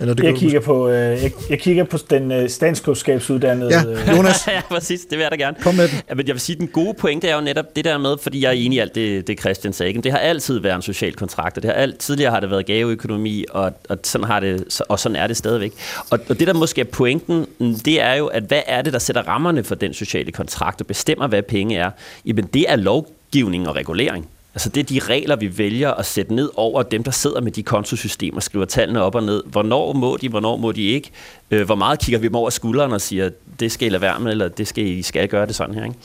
Eller 0.00 0.14
det 0.14 0.24
Jeg 0.24 0.34
kigger 0.34 0.60
på, 0.60 0.88
øh, 0.88 0.94
jeg, 0.94 1.32
jeg 1.50 1.60
kigger 1.60 1.84
på 1.84 1.98
den 2.10 2.32
øh, 2.32 2.48
statskundskabsuddannede... 2.48 3.70
Ja, 3.70 3.84
øh, 3.84 4.16
Jonas, 4.16 4.46
ja, 4.48 4.62
præcis. 4.68 5.00
Det 5.00 5.10
vil 5.10 5.18
jeg 5.20 5.30
da 5.30 5.36
gerne. 5.36 5.56
kom 5.62 5.74
med 5.74 5.88
den. 5.88 6.00
Ja, 6.08 6.14
men 6.14 6.26
jeg 6.26 6.34
vil 6.34 6.40
sige, 6.40 6.56
at 6.56 6.60
den 6.60 6.68
gode 6.68 6.94
pointe 6.94 7.28
er 7.28 7.34
jo 7.34 7.40
netop 7.40 7.76
det 7.76 7.84
der 7.84 7.98
med, 7.98 8.16
fordi 8.22 8.42
jeg 8.42 8.48
er 8.48 8.52
enig 8.52 8.76
i 8.76 8.78
alt 8.78 8.94
det, 8.94 9.26
det 9.26 9.40
Christian 9.40 9.72
sagde. 9.72 9.88
ikke? 9.88 10.00
Det 10.00 10.12
har 10.12 10.18
altid 10.18 10.58
været 10.58 10.76
en 10.76 10.82
social 10.82 11.14
kontrakt, 11.14 11.56
og 11.56 11.62
det 11.62 11.70
har 11.70 11.76
alt, 11.76 11.98
tidligere 11.98 12.30
har 12.30 12.40
det 12.40 12.50
været 12.50 12.66
gaveøkonomi, 12.66 13.44
og, 13.50 13.72
og, 13.88 13.98
sådan 14.02 14.26
har 14.26 14.40
det, 14.40 14.80
og 14.88 14.98
sådan 14.98 15.16
er 15.16 15.26
det 15.26 15.36
stadigvæk. 15.36 15.72
Og, 16.10 16.18
og 16.28 16.38
det, 16.38 16.46
der 16.46 16.54
måske 16.54 16.80
er 16.80 16.84
pointen, 16.84 17.46
det 17.84 18.00
er 18.00 18.14
jo, 18.14 18.26
at 18.26 18.42
hvad 18.42 18.62
er 18.66 18.82
det, 18.82 18.92
der 18.92 18.98
sætter 18.98 19.22
rammerne 19.22 19.64
for 19.64 19.74
den 19.74 19.94
sociale 19.94 20.32
kontrakt, 20.32 20.80
og 20.80 20.86
bestemmer, 20.86 21.26
hvad 21.26 21.42
penge 21.42 21.76
er? 21.76 21.90
Jamen, 22.26 22.44
det 22.44 22.64
er 22.68 22.76
lovgivning 22.76 23.68
og 23.68 23.76
regulering. 23.76 24.28
Altså 24.56 24.68
det 24.68 24.80
er 24.80 24.84
de 24.84 24.98
regler, 24.98 25.36
vi 25.36 25.58
vælger 25.58 25.90
at 25.90 26.06
sætte 26.06 26.34
ned 26.34 26.50
over 26.54 26.82
dem, 26.82 27.04
der 27.04 27.10
sidder 27.10 27.40
med 27.40 27.52
de 27.52 27.62
kontosystemer, 27.62 28.40
skriver 28.40 28.64
tallene 28.64 29.02
op 29.02 29.14
og 29.14 29.22
ned. 29.22 29.42
Hvornår 29.46 29.92
må 29.92 30.16
de, 30.16 30.28
hvornår 30.28 30.56
må 30.56 30.72
de 30.72 30.82
ikke? 30.82 31.10
Øh, 31.50 31.66
hvor 31.66 31.74
meget 31.74 31.98
kigger 31.98 32.18
vi 32.18 32.26
dem 32.26 32.34
over 32.34 32.50
skulderen 32.50 32.92
og 32.92 33.00
siger, 33.00 33.30
det 33.60 33.72
skal 33.72 33.86
I 33.86 33.90
lade 33.90 34.02
være 34.02 34.20
med, 34.20 34.32
eller 34.32 34.48
det 34.48 34.68
skal 34.68 34.86
I 34.86 35.02
skal 35.02 35.28
gøre 35.28 35.46
det 35.46 35.54
sådan 35.54 35.74
her. 35.74 35.84
Ikke? 35.84 35.96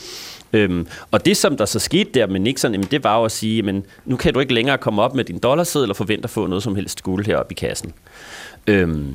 Øhm, 0.54 0.88
og 1.12 1.26
det, 1.26 1.38
som 1.38 1.58
der 1.58 1.66
så 1.66 1.80
skete 1.80 2.10
der 2.14 2.28
med 2.28 2.40
Nixon, 2.40 2.72
jamen, 2.72 2.88
det 2.92 3.04
var 3.04 3.18
jo 3.18 3.26
at 3.26 3.32
sige, 3.32 3.62
men 3.62 3.84
nu 4.06 4.16
kan 4.16 4.34
du 4.34 4.40
ikke 4.40 4.54
længere 4.54 4.78
komme 4.78 5.02
op 5.02 5.16
med 5.16 5.24
din 5.24 5.40
dollarseddel 5.40 5.90
og 5.90 5.96
forvente 5.96 6.24
at 6.24 6.30
få 6.30 6.48
noget 6.48 6.64
som 6.64 6.76
helst 6.76 7.04
guld 7.04 7.26
heroppe 7.26 7.52
i 7.52 7.56
kassen. 7.56 7.94
Øhm, 8.68 9.14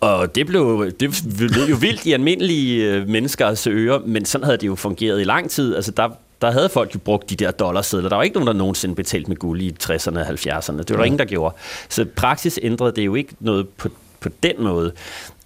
og 0.00 0.34
det 0.34 0.46
blev 0.46 0.90
det 1.00 1.10
blev 1.36 1.64
jo 1.70 1.76
vildt 1.76 2.06
i 2.06 2.12
almindelige 2.12 2.94
øh, 2.94 3.08
menneskers 3.08 3.66
ører, 3.66 3.98
men 4.06 4.24
sådan 4.24 4.44
havde 4.44 4.58
det 4.58 4.66
jo 4.66 4.74
fungeret 4.74 5.20
i 5.20 5.24
lang 5.24 5.50
tid. 5.50 5.76
Altså 5.76 5.90
der, 5.90 6.08
der 6.42 6.50
havde 6.50 6.68
folk 6.68 6.94
jo 6.94 6.98
brugt 6.98 7.30
de 7.30 7.36
der 7.36 7.50
dollarsedler. 7.50 8.08
Der 8.08 8.16
var 8.16 8.22
ikke 8.22 8.34
nogen, 8.34 8.46
der 8.46 8.52
nogensinde 8.52 8.94
betalte 8.94 9.28
med 9.28 9.36
guld 9.36 9.62
i 9.62 9.76
60'erne 9.82 10.18
og 10.18 10.26
70'erne. 10.26 10.78
Det 10.78 10.90
var 10.90 10.96
der 10.96 11.04
ingen, 11.04 11.18
der 11.18 11.24
gjorde. 11.24 11.54
Så 11.88 12.06
praksis 12.16 12.58
ændrede 12.62 12.92
det 12.96 13.06
jo 13.06 13.14
ikke 13.14 13.34
noget 13.40 13.68
på, 13.68 13.88
på 14.20 14.28
den 14.42 14.54
måde. 14.58 14.92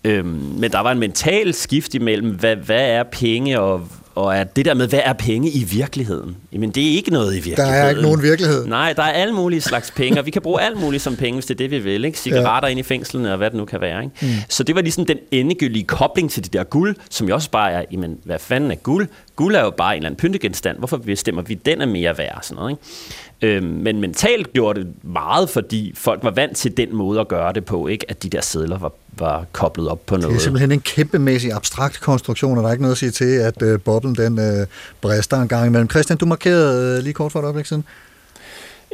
Øhm, 0.04 0.26
men 0.58 0.72
der 0.72 0.80
var 0.80 0.92
en 0.92 0.98
mental 0.98 1.54
skift 1.54 1.94
imellem, 1.94 2.30
hvad, 2.30 2.56
hvad 2.56 2.90
er 2.90 3.02
penge, 3.02 3.60
og, 3.60 3.88
og 4.14 4.36
er 4.36 4.44
det 4.44 4.64
der 4.64 4.74
med, 4.74 4.88
hvad 4.88 5.00
er 5.04 5.12
penge 5.12 5.50
i 5.50 5.64
virkeligheden? 5.64 6.36
Jamen, 6.52 6.70
det 6.70 6.86
er 6.88 6.90
ikke 6.90 7.10
noget 7.10 7.32
i 7.32 7.36
Der 7.36 7.42
virkeligheden. 7.44 7.84
er 7.84 7.88
ikke 7.88 8.02
nogen 8.02 8.22
virkelighed. 8.22 8.66
Nej, 8.66 8.92
der 8.92 9.02
er 9.02 9.12
alle 9.12 9.34
mulige 9.34 9.60
slags 9.60 9.90
penge, 9.90 10.20
og 10.20 10.26
vi 10.26 10.30
kan 10.30 10.42
bruge 10.42 10.60
alt 10.62 10.80
muligt 10.80 11.02
som 11.02 11.16
penge, 11.16 11.34
hvis 11.34 11.46
det 11.46 11.54
er 11.54 11.58
det, 11.58 11.70
vi 11.70 11.78
vil. 11.78 12.04
Ikke? 12.04 12.18
Cigaretter 12.18 12.68
ja. 12.68 12.70
ind 12.70 12.80
i 12.80 12.82
fængslerne, 12.82 13.30
og 13.32 13.36
hvad 13.36 13.50
det 13.50 13.56
nu 13.58 13.64
kan 13.64 13.80
være. 13.80 14.04
Ikke? 14.04 14.14
Mm. 14.22 14.28
Så 14.48 14.62
det 14.62 14.74
var 14.74 14.80
ligesom 14.80 15.06
den 15.06 15.18
endegyldige 15.30 15.84
kobling 15.84 16.30
til 16.30 16.44
det 16.44 16.52
der 16.52 16.64
guld, 16.64 16.96
som 17.10 17.28
jo 17.28 17.34
også 17.34 17.50
bare 17.50 17.72
er, 17.72 17.84
jamen, 17.92 18.18
hvad 18.24 18.38
fanden 18.38 18.70
er 18.70 18.74
guld? 18.74 19.08
Guld 19.36 19.54
er 19.54 19.60
jo 19.60 19.70
bare 19.70 19.92
en 19.92 19.96
eller 19.96 20.08
anden 20.08 20.18
pyntegenstand. 20.18 20.78
Hvorfor 20.78 20.96
bestemmer 20.96 21.42
vi, 21.42 21.54
at 21.54 21.66
den 21.66 21.80
er 21.80 21.86
mere 21.86 22.18
værd? 22.18 22.38
Sådan 22.42 22.56
noget, 22.56 22.70
ikke? 22.70 23.56
Øhm, 23.56 23.66
men 23.66 24.00
mentalt 24.00 24.52
gjorde 24.52 24.80
det 24.80 24.88
meget, 25.02 25.48
fordi 25.50 25.92
folk 25.94 26.24
var 26.24 26.30
vant 26.30 26.56
til 26.56 26.76
den 26.76 26.96
måde 26.96 27.20
at 27.20 27.28
gøre 27.28 27.52
det 27.52 27.64
på, 27.64 27.86
ikke? 27.86 28.06
at 28.08 28.22
de 28.22 28.28
der 28.28 28.40
sedler 28.40 28.78
var, 28.78 28.92
var 29.18 29.44
koblet 29.52 29.88
op 29.88 30.06
på 30.06 30.16
Det 30.16 30.24
er 30.24 30.28
noget. 30.28 30.42
simpelthen 30.42 30.72
en 30.72 30.80
kæmpemæssig 30.80 31.52
abstrakt 31.52 32.00
konstruktion, 32.00 32.58
og 32.58 32.62
der 32.62 32.68
er 32.68 32.72
ikke 32.72 32.82
noget 32.82 32.94
at 32.94 32.98
sige 32.98 33.10
til, 33.10 33.24
at 33.38 33.62
øh, 33.62 33.80
boblen 33.80 34.14
den 34.14 34.38
øh, 34.38 34.66
brister 35.00 35.40
en 35.42 35.48
gang 35.48 35.66
imellem. 35.66 35.90
Christian, 35.90 36.18
du 36.18 36.26
markerede 36.26 36.96
øh, 36.96 37.02
lige 37.04 37.12
kort 37.14 37.32
for 37.32 37.38
et 37.38 37.44
øjeblik 37.44 37.66
siden. 37.66 37.84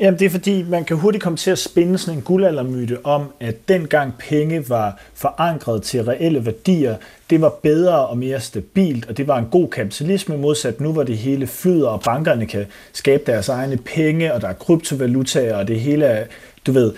Jamen, 0.01 0.19
det 0.19 0.27
er 0.27 0.31
fordi, 0.31 0.63
man 0.63 0.85
kan 0.85 0.97
hurtigt 0.97 1.25
komme 1.25 1.37
til 1.37 1.51
at 1.51 1.59
spænde 1.59 1.99
sådan 1.99 2.15
en 2.19 2.23
guldaldermyte 2.23 2.99
om, 3.05 3.23
at 3.41 3.69
dengang 3.69 4.15
penge 4.19 4.69
var 4.69 5.01
forankret 5.15 5.83
til 5.83 6.05
reelle 6.05 6.47
værdier, 6.47 6.97
det 7.31 7.41
var 7.41 7.49
bedre 7.63 8.07
og 8.07 8.19
mere 8.19 8.41
stabilt, 8.41 9.09
og 9.09 9.17
det 9.17 9.29
var 9.29 9.39
en 9.39 9.47
god 9.51 9.69
kapitalisme, 9.69 10.37
modsat 10.37 10.81
nu, 10.81 10.93
hvor 10.93 11.03
det 11.03 11.19
hele 11.19 11.47
flyder, 11.47 11.89
og 11.89 12.01
bankerne 12.01 12.47
kan 12.47 12.67
skabe 12.93 13.23
deres 13.27 13.49
egne 13.49 13.77
penge, 13.77 14.35
og 14.35 14.41
der 14.41 14.49
er 14.49 14.53
kryptovalutaer, 14.53 15.57
og 15.57 15.69
det 15.69 15.81
hele 15.81 16.05
er, 16.05 16.27
du 16.67 16.73
ved, 16.73 16.93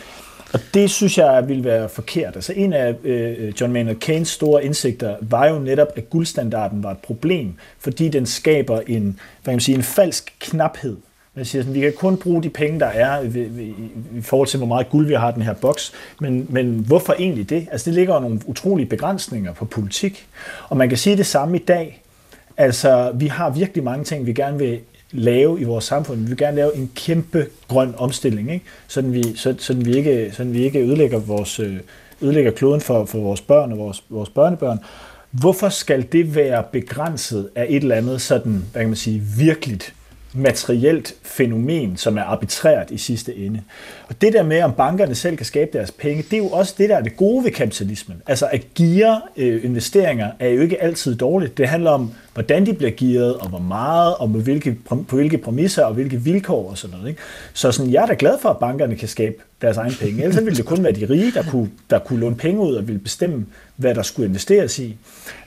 og 0.52 0.60
det 0.74 0.90
synes 0.90 1.18
jeg 1.18 1.48
ville 1.48 1.64
være 1.64 1.88
forkert. 1.88 2.34
Altså 2.36 2.52
en 2.56 2.72
af 2.72 2.94
øh, 3.04 3.52
John 3.60 3.72
Maynard 3.72 3.96
Keynes 3.96 4.28
store 4.28 4.64
indsigter 4.64 5.16
var 5.20 5.48
jo 5.48 5.58
netop, 5.58 5.88
at 5.96 6.10
guldstandarden 6.10 6.82
var 6.82 6.90
et 6.90 6.98
problem, 6.98 7.54
fordi 7.78 8.08
den 8.08 8.26
skaber 8.26 8.80
en, 8.86 9.02
hvad 9.02 9.44
kan 9.44 9.52
man 9.52 9.60
sige, 9.60 9.76
en 9.76 9.82
falsk 9.82 10.34
knaphed. 10.40 10.96
Man 11.34 11.44
siger 11.44 11.62
sådan, 11.62 11.74
vi 11.74 11.80
kan 11.80 11.92
kun 11.96 12.16
bruge 12.16 12.42
de 12.42 12.50
penge, 12.50 12.80
der 12.80 12.86
er 12.86 13.22
øh, 13.22 13.36
i, 13.36 13.62
i, 13.62 13.74
i 14.16 14.20
forhold 14.20 14.48
til, 14.48 14.58
hvor 14.58 14.66
meget 14.66 14.90
guld 14.90 15.06
vi 15.06 15.14
har 15.14 15.30
i 15.30 15.34
den 15.34 15.42
her 15.42 15.54
boks. 15.54 15.92
Men, 16.20 16.46
men 16.50 16.84
hvorfor 16.86 17.14
egentlig 17.18 17.50
det? 17.50 17.68
Altså 17.72 17.84
det 17.84 17.94
ligger 17.94 18.14
jo 18.14 18.20
nogle 18.20 18.40
utrolige 18.46 18.86
begrænsninger 18.86 19.52
på 19.52 19.64
politik. 19.64 20.26
Og 20.68 20.76
man 20.76 20.88
kan 20.88 20.98
sige 20.98 21.16
det 21.16 21.26
samme 21.26 21.56
i 21.56 21.60
dag. 21.60 22.02
Altså 22.56 23.12
vi 23.14 23.26
har 23.26 23.50
virkelig 23.50 23.84
mange 23.84 24.04
ting, 24.04 24.26
vi 24.26 24.32
gerne 24.32 24.58
vil 24.58 24.80
lave 25.12 25.60
i 25.60 25.64
vores 25.64 25.84
samfund. 25.84 26.20
Vi 26.20 26.26
vil 26.26 26.36
gerne 26.36 26.56
lave 26.56 26.76
en 26.76 26.90
kæmpe 26.94 27.46
grøn 27.68 27.94
omstilling, 27.96 28.52
ikke? 28.52 28.64
Sådan, 28.88 29.12
vi, 29.12 29.36
så, 29.36 29.54
sådan, 29.58 29.86
vi 29.86 29.96
ikke, 29.96 30.30
sådan 30.32 30.52
vi 30.52 30.64
ikke 30.64 30.80
ødelægger, 30.80 31.18
vores, 31.18 31.60
øh, 31.60 31.76
ødelægger 32.22 32.50
kloden 32.50 32.80
for, 32.80 33.04
for 33.04 33.18
vores 33.18 33.40
børn 33.40 33.72
og 33.72 33.78
vores, 33.78 34.04
vores 34.10 34.28
børnebørn. 34.28 34.78
Hvorfor 35.30 35.68
skal 35.68 36.06
det 36.12 36.34
være 36.34 36.64
begrænset 36.72 37.48
af 37.54 37.66
et 37.68 37.82
eller 37.82 37.96
andet 37.96 38.20
sådan, 38.20 38.64
hvad 38.72 38.82
kan 38.82 38.88
man 38.88 38.96
sige, 38.96 39.22
virkeligt 39.38 39.94
materielt 40.34 41.14
fænomen, 41.22 41.96
som 41.96 42.18
er 42.18 42.22
arbitrært 42.22 42.90
i 42.90 42.98
sidste 42.98 43.36
ende. 43.36 43.62
Og 44.08 44.20
det 44.20 44.32
der 44.32 44.42
med, 44.42 44.62
om 44.62 44.72
bankerne 44.72 45.14
selv 45.14 45.36
kan 45.36 45.46
skabe 45.46 45.78
deres 45.78 45.90
penge, 45.90 46.22
det 46.22 46.32
er 46.32 46.38
jo 46.38 46.48
også 46.48 46.74
det, 46.78 46.88
der 46.88 46.96
er 46.96 47.02
det 47.02 47.16
gode 47.16 47.44
ved 47.44 47.50
kapitalismen. 47.50 48.22
Altså 48.26 48.48
at 48.52 48.74
geare 48.74 49.20
øh, 49.36 49.64
investeringer 49.64 50.30
er 50.38 50.48
jo 50.48 50.60
ikke 50.60 50.82
altid 50.82 51.14
dårligt. 51.14 51.58
Det 51.58 51.68
handler 51.68 51.90
om, 51.90 52.12
hvordan 52.34 52.66
de 52.66 52.72
bliver 52.72 52.92
gearet, 52.96 53.34
og 53.34 53.48
hvor 53.48 53.58
meget, 53.58 54.14
og 54.14 54.32
på 54.32 54.38
hvilke, 54.38 54.76
på 55.08 55.16
hvilke 55.16 55.38
præmisser 55.38 55.84
og 55.84 55.94
hvilke 55.94 56.16
vilkår 56.16 56.70
og 56.70 56.78
sådan 56.78 56.96
noget. 56.96 57.08
Ikke? 57.08 57.20
Så 57.52 57.72
sådan, 57.72 57.92
jeg 57.92 58.02
er 58.02 58.06
da 58.06 58.14
glad 58.18 58.38
for, 58.42 58.48
at 58.48 58.58
bankerne 58.58 58.96
kan 58.96 59.08
skabe 59.08 59.34
deres 59.62 59.76
egen 59.76 59.92
penge. 60.00 60.22
Ellers 60.22 60.44
ville 60.44 60.56
det 60.56 60.64
kun 60.64 60.84
være 60.84 60.92
de 60.92 61.06
rige, 61.10 61.32
der 61.32 61.42
kunne, 61.42 61.70
der 61.90 61.98
kunne 61.98 62.20
låne 62.20 62.36
penge 62.36 62.60
ud 62.60 62.74
og 62.74 62.88
ville 62.88 62.98
bestemme, 62.98 63.46
hvad 63.76 63.94
der 63.94 64.02
skulle 64.02 64.28
investeres 64.28 64.78
i. 64.78 64.96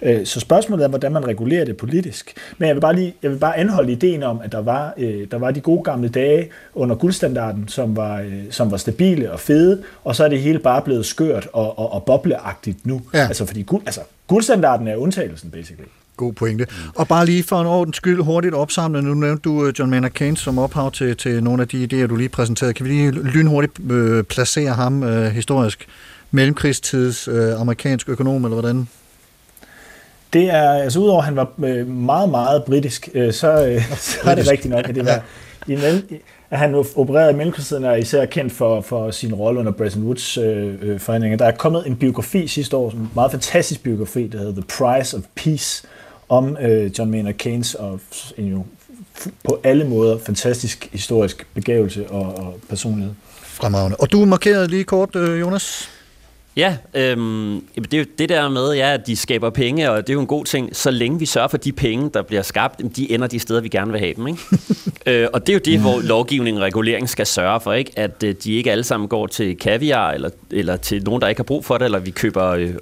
Øh, 0.01 0.25
så 0.25 0.39
spørgsmålet 0.39 0.83
er, 0.83 0.87
hvordan 0.87 1.11
man 1.11 1.27
regulerer 1.27 1.65
det 1.65 1.77
politisk. 1.77 2.33
Men 2.57 2.67
jeg 2.67 2.75
vil 2.75 2.81
bare, 2.81 2.95
lige, 2.95 3.15
jeg 3.23 3.31
vil 3.31 3.37
bare 3.37 3.57
anholde 3.57 3.91
ideen 3.91 4.23
om, 4.23 4.41
at 4.43 4.51
der 4.51 4.61
var, 4.61 4.93
øh, 4.97 5.27
der 5.31 5.37
var 5.37 5.51
de 5.51 5.61
gode 5.61 5.83
gamle 5.83 6.09
dage 6.09 6.49
under 6.73 6.95
guldstandarden, 6.95 7.67
som 7.67 7.95
var, 7.95 8.19
øh, 8.19 8.43
som 8.49 8.71
var 8.71 8.77
stabile 8.77 9.31
og 9.31 9.39
fede, 9.39 9.83
og 10.03 10.15
så 10.15 10.23
er 10.23 10.29
det 10.29 10.41
hele 10.41 10.59
bare 10.59 10.81
blevet 10.81 11.05
skørt 11.05 11.47
og, 11.53 11.79
og, 11.79 11.93
og 11.93 12.03
bobleagtigt 12.03 12.85
nu. 12.85 13.01
Ja. 13.13 13.27
Altså, 13.27 13.45
fordi 13.45 13.61
guld, 13.61 13.83
altså, 13.85 14.01
guldstandarden 14.27 14.87
er 14.87 14.95
undtagelsen, 14.95 15.51
basically. 15.51 15.87
God 16.17 16.33
pointe. 16.33 16.67
Og 16.95 17.07
bare 17.07 17.25
lige 17.25 17.43
for 17.43 17.61
en 17.61 17.67
ordens 17.67 17.97
skyld 17.97 18.21
hurtigt 18.21 18.53
opsamle, 18.53 19.01
nu 19.01 19.13
nævnte 19.13 19.41
du 19.41 19.65
øh, 19.65 19.73
John 19.79 19.91
Maynard 19.91 20.11
Keynes 20.11 20.39
som 20.39 20.59
ophav 20.59 20.91
til, 20.91 21.17
til 21.17 21.43
nogle 21.43 21.61
af 21.61 21.67
de 21.67 21.83
idéer, 21.83 22.07
du 22.07 22.15
lige 22.15 22.29
præsenterede. 22.29 22.73
Kan 22.73 22.85
vi 22.85 22.91
lige 22.91 23.11
lynhurtigt 23.11 23.91
øh, 23.91 24.23
placere 24.23 24.73
ham 24.73 25.03
øh, 25.03 25.31
historisk? 25.31 25.87
Mellemkrigstids 26.31 27.27
øh, 27.27 27.61
amerikansk 27.61 28.09
økonom, 28.09 28.45
eller 28.45 28.59
hvordan? 28.59 28.87
Det 30.33 30.49
er, 30.49 30.69
altså 30.71 30.99
udover 30.99 31.19
at 31.19 31.25
han 31.25 31.35
var 31.35 31.51
øh, 31.63 31.87
meget, 31.87 32.29
meget 32.29 32.63
britisk, 32.63 33.09
øh, 33.13 33.33
så, 33.33 33.67
øh, 33.67 33.81
så 33.97 34.29
er 34.29 34.35
det 34.35 34.51
rigtigt 34.51 34.73
nok, 34.73 34.89
at 34.89 34.95
det 34.95 35.05
var 35.05 35.23
i 35.67 35.75
mellem, 35.75 36.21
at 36.49 36.59
han 36.59 36.75
opererede 36.95 37.31
i 37.31 37.35
mellemkrigstiden 37.35 37.83
er 37.83 37.95
især 37.95 38.25
kendt 38.25 38.53
for, 38.53 38.81
for 38.81 39.11
sin 39.11 39.33
rolle 39.33 39.59
under 39.59 39.71
Bretton 39.71 40.03
Woods 40.03 40.37
øh, 40.37 40.73
øh, 40.81 40.99
forhandlinger. 40.99 41.37
Der 41.37 41.45
er 41.45 41.51
kommet 41.51 41.87
en 41.87 41.95
biografi 41.95 42.47
sidste 42.47 42.77
år, 42.77 42.91
en 42.91 43.11
meget 43.15 43.31
fantastisk 43.31 43.83
biografi, 43.83 44.27
der 44.27 44.37
hedder 44.37 44.53
The 44.53 44.63
Price 44.77 45.17
of 45.17 45.23
Peace, 45.35 45.87
om 46.29 46.57
øh, 46.61 46.91
John 46.99 47.11
Maynard 47.11 47.33
Keynes, 47.33 47.75
og 47.75 47.99
en 48.37 48.47
jo 48.47 48.65
på 49.43 49.59
alle 49.63 49.83
måder 49.83 50.17
fantastisk 50.17 50.89
historisk 50.91 51.47
begævelse 51.53 52.09
og, 52.09 52.37
og 52.37 52.59
personlighed. 52.69 53.13
Fremragende. 53.43 53.97
Og 53.97 54.11
du 54.11 54.25
markerede 54.25 54.67
lige 54.67 54.83
kort, 54.83 55.15
øh, 55.15 55.39
Jonas? 55.39 55.89
Ja, 56.57 56.77
øhm, 56.93 57.61
det 57.75 57.93
er 57.93 57.97
jo 57.97 58.05
det 58.17 58.29
der 58.29 58.49
med, 58.49 58.73
ja, 58.73 58.93
at 58.93 59.07
de 59.07 59.15
skaber 59.15 59.49
penge, 59.49 59.91
og 59.91 59.97
det 59.97 60.09
er 60.09 60.13
jo 60.13 60.19
en 60.19 60.27
god 60.27 60.45
ting, 60.45 60.75
så 60.75 60.91
længe 60.91 61.19
vi 61.19 61.25
sørger 61.25 61.47
for, 61.47 61.57
at 61.57 61.63
de 61.63 61.71
penge, 61.71 62.09
der 62.13 62.21
bliver 62.21 62.41
skabt, 62.41 62.81
de 62.95 63.11
ender 63.11 63.27
de 63.27 63.39
steder, 63.39 63.61
vi 63.61 63.69
gerne 63.69 63.91
vil 63.91 63.99
have 63.99 64.13
dem. 64.13 64.27
Ikke? 64.27 64.39
øh, 65.23 65.27
og 65.33 65.47
det 65.47 65.49
er 65.49 65.53
jo 65.53 65.61
det, 65.65 65.79
hvor 65.79 66.01
lovgivning 66.01 66.57
og 66.57 66.63
regulering 66.63 67.09
skal 67.09 67.25
sørge 67.25 67.59
for, 67.59 67.73
ikke? 67.73 67.91
at 67.95 68.23
øh, 68.23 68.35
de 68.43 68.53
ikke 68.53 68.71
alle 68.71 68.83
sammen 68.83 69.09
går 69.09 69.27
til 69.27 69.57
kaviar, 69.57 70.11
eller, 70.11 70.29
eller 70.51 70.77
til 70.77 71.03
nogen, 71.03 71.21
der 71.21 71.27
ikke 71.27 71.39
har 71.39 71.43
brug 71.43 71.65
for 71.65 71.77
det, 71.77 71.85
eller 71.85 71.99
vi 71.99 72.11
køber 72.11 72.49
øh, 72.49 72.73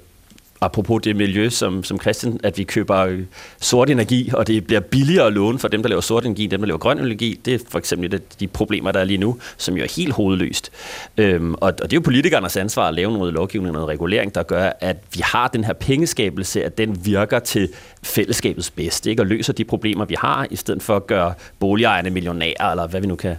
apropos 0.64 1.02
det 1.02 1.16
miljø, 1.16 1.50
som, 1.50 1.84
som 1.84 2.00
Christian, 2.00 2.40
at 2.42 2.58
vi 2.58 2.64
køber 2.64 2.96
øh, 2.96 3.20
sort 3.60 3.90
energi, 3.90 4.30
og 4.34 4.46
det 4.46 4.66
bliver 4.66 4.80
billigere 4.80 5.26
at 5.26 5.32
låne 5.32 5.58
for 5.58 5.68
dem, 5.68 5.82
der 5.82 5.88
laver 5.88 6.00
sort 6.00 6.24
energi, 6.24 6.46
dem, 6.46 6.60
der 6.60 6.66
laver 6.66 6.78
grøn 6.78 6.98
energi. 6.98 7.40
Det 7.44 7.54
er 7.54 7.58
for 7.68 7.78
eksempel 7.78 8.06
et 8.06 8.14
af 8.14 8.20
de 8.40 8.46
problemer, 8.46 8.92
der 8.92 9.00
er 9.00 9.04
lige 9.04 9.18
nu, 9.18 9.36
som 9.56 9.76
jo 9.76 9.82
er 9.82 9.92
helt 9.96 10.12
hovedløst. 10.12 10.70
Øhm, 11.16 11.54
og, 11.54 11.60
og 11.60 11.82
det 11.82 11.92
er 11.92 11.96
jo 11.96 12.00
politikernes 12.00 12.56
ansvar 12.56 12.88
at 12.88 12.94
lave 12.94 13.12
noget 13.12 13.32
lovgivning, 13.32 13.72
noget 13.72 13.88
regulering, 13.88 14.34
der 14.34 14.42
gør, 14.42 14.72
at 14.80 14.96
vi 15.14 15.20
har 15.24 15.48
den 15.48 15.64
her 15.64 15.72
pengeskabelse, 15.72 16.64
at 16.64 16.78
den 16.78 17.06
virker 17.06 17.38
til 17.38 17.68
fællesskabets 18.02 18.70
bedste, 18.70 19.10
ikke? 19.10 19.22
og 19.22 19.26
løser 19.26 19.52
de 19.52 19.64
problemer, 19.64 20.04
vi 20.04 20.16
har, 20.18 20.46
i 20.50 20.56
stedet 20.56 20.82
for 20.82 20.96
at 20.96 21.06
gøre 21.06 21.34
boligejerne 21.58 22.10
millionærer, 22.10 22.70
eller 22.70 22.86
hvad 22.86 23.00
vi 23.00 23.06
nu 23.06 23.16
kan 23.16 23.36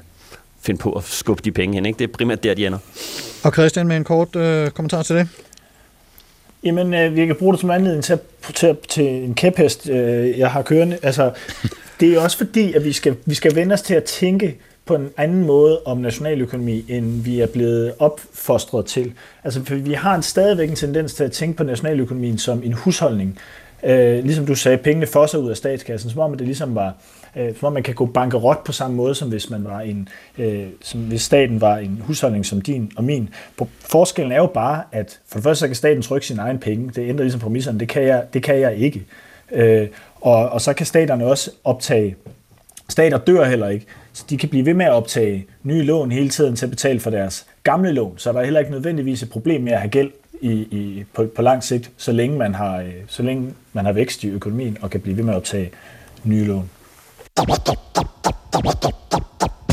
finde 0.61 0.79
på 0.79 0.91
at 0.91 1.03
skubbe 1.03 1.41
de 1.45 1.51
penge 1.51 1.75
hen. 1.75 1.85
Ikke? 1.85 1.99
Det 1.99 2.09
er 2.09 2.13
primært 2.13 2.43
der, 2.43 2.53
de 2.53 2.65
ender. 2.65 2.79
Og 3.43 3.53
Christian 3.53 3.87
med 3.87 3.97
en 3.97 4.03
kort 4.03 4.35
øh, 4.35 4.69
kommentar 4.71 5.03
til 5.03 5.15
det? 5.15 5.27
Jamen, 6.65 6.93
øh, 6.93 7.15
vi 7.15 7.25
kan 7.25 7.35
bruge 7.35 7.53
det 7.53 7.61
som 7.61 7.71
anledning 7.71 8.03
til, 8.03 8.19
til, 8.53 8.77
til 8.89 9.05
en 9.05 9.35
kæphest, 9.35 9.89
øh, 9.89 10.39
jeg 10.39 10.51
har 10.51 10.61
kørende. 10.61 10.97
Altså, 11.03 11.31
det 11.99 12.13
er 12.13 12.21
også 12.21 12.37
fordi, 12.37 12.73
at 12.73 12.83
vi 12.83 12.93
skal, 12.93 13.15
vi 13.25 13.33
skal 13.33 13.55
vende 13.55 13.73
os 13.73 13.81
til 13.81 13.93
at 13.93 14.03
tænke 14.03 14.57
på 14.85 14.95
en 14.95 15.09
anden 15.17 15.45
måde 15.45 15.81
om 15.85 15.97
nationaløkonomi, 15.97 16.85
end 16.89 17.23
vi 17.23 17.41
er 17.41 17.47
blevet 17.47 17.93
opfostret 17.99 18.85
til. 18.85 19.13
Altså, 19.43 19.63
for 19.65 19.75
vi 19.75 19.93
har 19.93 20.15
en 20.15 20.23
stadigvæk 20.23 20.69
en 20.69 20.75
tendens 20.75 21.13
til 21.13 21.23
at 21.23 21.31
tænke 21.31 21.57
på 21.57 21.63
nationaløkonomien 21.63 22.37
som 22.37 22.63
en 22.63 22.73
husholdning. 22.73 23.39
Øh, 23.83 24.23
ligesom 24.23 24.45
du 24.45 24.55
sagde, 24.55 24.77
pengene 24.77 25.07
fosser 25.07 25.37
ud 25.37 25.49
af 25.49 25.57
statskassen, 25.57 26.09
som 26.09 26.19
om 26.19 26.37
det 26.37 26.47
ligesom 26.47 26.75
var, 26.75 26.93
øh, 27.35 27.55
som 27.55 27.67
om 27.67 27.73
man 27.73 27.83
kan 27.83 27.95
gå 27.95 28.05
bankerot 28.05 28.63
på 28.63 28.71
samme 28.71 28.97
måde, 28.97 29.15
som 29.15 29.29
hvis 29.29 29.49
man 29.49 29.63
var 29.63 29.81
en, 29.81 30.09
øh, 30.37 30.67
som 30.81 31.01
hvis 31.01 31.21
staten 31.21 31.61
var 31.61 31.77
en 31.77 32.01
husholdning 32.03 32.45
som 32.45 32.61
din 32.61 32.91
og 32.95 33.03
min. 33.03 33.29
Forskellen 33.79 34.31
er 34.31 34.37
jo 34.37 34.47
bare, 34.47 34.83
at 34.91 35.19
for 35.27 35.37
det 35.37 35.43
første 35.43 35.59
så 35.59 35.67
kan 35.67 35.75
staten 35.75 36.01
trykke 36.01 36.27
sin 36.27 36.39
egen 36.39 36.59
penge. 36.59 36.91
Det 36.95 37.09
ændrer 37.09 37.23
ligesom 37.23 37.41
præmisserne. 37.41 37.79
Det 37.79 37.89
kan 37.89 38.03
jeg, 38.03 38.23
det 38.33 38.43
kan 38.43 38.59
jeg 38.59 38.75
ikke. 38.75 39.05
Øh, 39.51 39.87
og, 40.21 40.49
og 40.49 40.61
så 40.61 40.73
kan 40.73 40.85
staterne 40.85 41.25
også 41.25 41.51
optage 41.63 42.15
Stater 42.89 43.17
dør 43.17 43.43
heller 43.43 43.69
ikke, 43.69 43.85
så 44.13 44.25
de 44.29 44.37
kan 44.37 44.49
blive 44.49 44.65
ved 44.65 44.73
med 44.73 44.85
at 44.85 44.91
optage 44.91 45.45
nye 45.63 45.83
lån 45.83 46.11
hele 46.11 46.29
tiden 46.29 46.55
til 46.55 46.65
at 46.65 46.69
betale 46.69 46.99
for 46.99 47.09
deres 47.09 47.45
gamle 47.63 47.91
lån. 47.91 48.17
Så 48.17 48.31
der 48.33 48.39
er 48.39 48.43
heller 48.43 48.59
ikke 48.59 48.71
nødvendigvis 48.71 49.23
et 49.23 49.29
problem 49.29 49.61
med 49.61 49.71
at 49.71 49.79
have 49.79 49.89
gæld 49.89 50.11
i, 50.41 50.51
i, 50.51 51.05
på, 51.13 51.25
på 51.35 51.41
lang 51.41 51.63
sigt, 51.63 51.91
så 51.97 52.11
længe, 52.11 52.37
man 52.37 52.55
har, 52.55 52.79
øh, 52.79 52.93
så 53.07 53.23
længe 53.23 53.53
man 53.73 53.85
har 53.85 53.91
vækst 53.91 54.23
i 54.23 54.29
økonomien 54.29 54.77
og 54.81 54.89
kan 54.89 55.01
blive 55.01 55.17
ved 55.17 55.23
med 55.23 55.33
at 55.33 55.37
optage 55.37 55.71
nye 56.23 56.45
lån. 56.45 56.69
tap 57.35 57.47
tap 57.65 57.79
tap 57.93 58.07
tap 58.23 58.35
tap 58.49 58.79
tap 58.79 58.95
tap 59.09 59.39
tap 59.39 59.64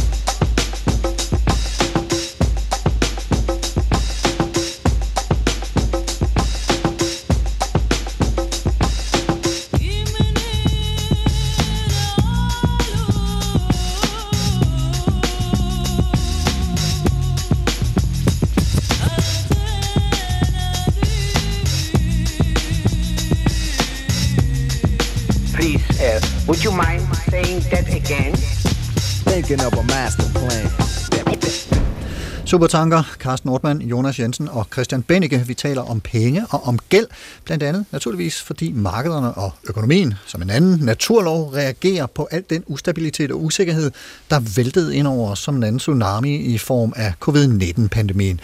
Supertanker, 32.52 33.02
Carsten 33.18 33.48
Nordmann, 33.48 33.82
Jonas 33.82 34.18
Jensen 34.18 34.48
og 34.48 34.66
Christian 34.72 35.02
Bennike. 35.02 35.44
Vi 35.46 35.54
taler 35.54 35.82
om 35.90 36.00
penge 36.00 36.46
og 36.50 36.66
om 36.66 36.78
gæld, 36.88 37.06
blandt 37.44 37.62
andet 37.62 37.84
naturligvis 37.92 38.42
fordi 38.42 38.72
markederne 38.72 39.34
og 39.34 39.52
økonomien, 39.68 40.14
som 40.26 40.42
en 40.42 40.50
anden 40.50 40.78
naturlov, 40.82 41.48
reagerer 41.48 42.06
på 42.06 42.28
al 42.30 42.44
den 42.50 42.64
ustabilitet 42.66 43.30
og 43.32 43.44
usikkerhed, 43.44 43.90
der 44.30 44.40
væltede 44.56 44.96
ind 44.96 45.06
over 45.06 45.30
os 45.30 45.38
som 45.38 45.56
en 45.56 45.62
anden 45.62 45.78
tsunami 45.78 46.36
i 46.36 46.58
form 46.58 46.92
af 46.96 47.12
covid-19-pandemien. 47.20 48.40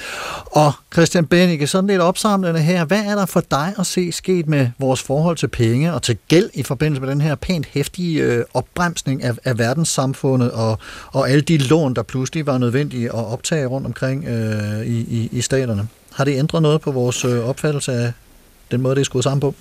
Og 0.46 0.72
Christian 0.92 1.26
Bennike, 1.26 1.66
sådan 1.66 1.88
lidt 1.88 2.00
opsamlende 2.00 2.60
her, 2.60 2.84
hvad 2.84 3.04
er 3.04 3.14
der 3.14 3.26
for 3.26 3.42
dig 3.50 3.74
at 3.78 3.86
se 3.86 4.12
sket 4.12 4.48
med 4.48 4.68
vores 4.78 5.02
forhold 5.02 5.36
til 5.36 5.48
penge 5.48 5.94
og 5.94 6.02
til 6.02 6.18
gæld 6.28 6.50
i 6.54 6.62
forbindelse 6.62 7.00
med 7.00 7.10
den 7.10 7.20
her 7.20 7.34
pænt 7.34 7.66
hæftige 7.66 8.22
øh, 8.22 8.44
opbremsning 8.54 9.22
af, 9.22 9.34
af 9.44 9.58
verdenssamfundet 9.58 10.50
og, 10.50 10.78
og 11.12 11.30
alle 11.30 11.40
de 11.40 11.58
lån, 11.58 11.94
der 11.94 12.02
pludselig 12.02 12.46
var 12.46 12.58
nødvendige 12.58 13.06
at 13.06 13.14
optage 13.32 13.66
rundt 13.66 13.86
omkring 13.98 14.24
øh, 14.24 14.86
i, 14.86 14.98
i, 14.98 15.28
i 15.32 15.40
staterne. 15.40 15.88
Har 16.12 16.24
det 16.24 16.38
ændret 16.38 16.62
noget 16.62 16.80
på 16.80 16.90
vores 16.90 17.24
øh, 17.24 17.48
opfattelse 17.48 17.92
af 17.92 18.12
den 18.70 18.80
måde, 18.80 18.94
det 18.94 19.00
er 19.00 19.04
skruet 19.04 19.24
sammen 19.24 19.40
på? 19.40 19.54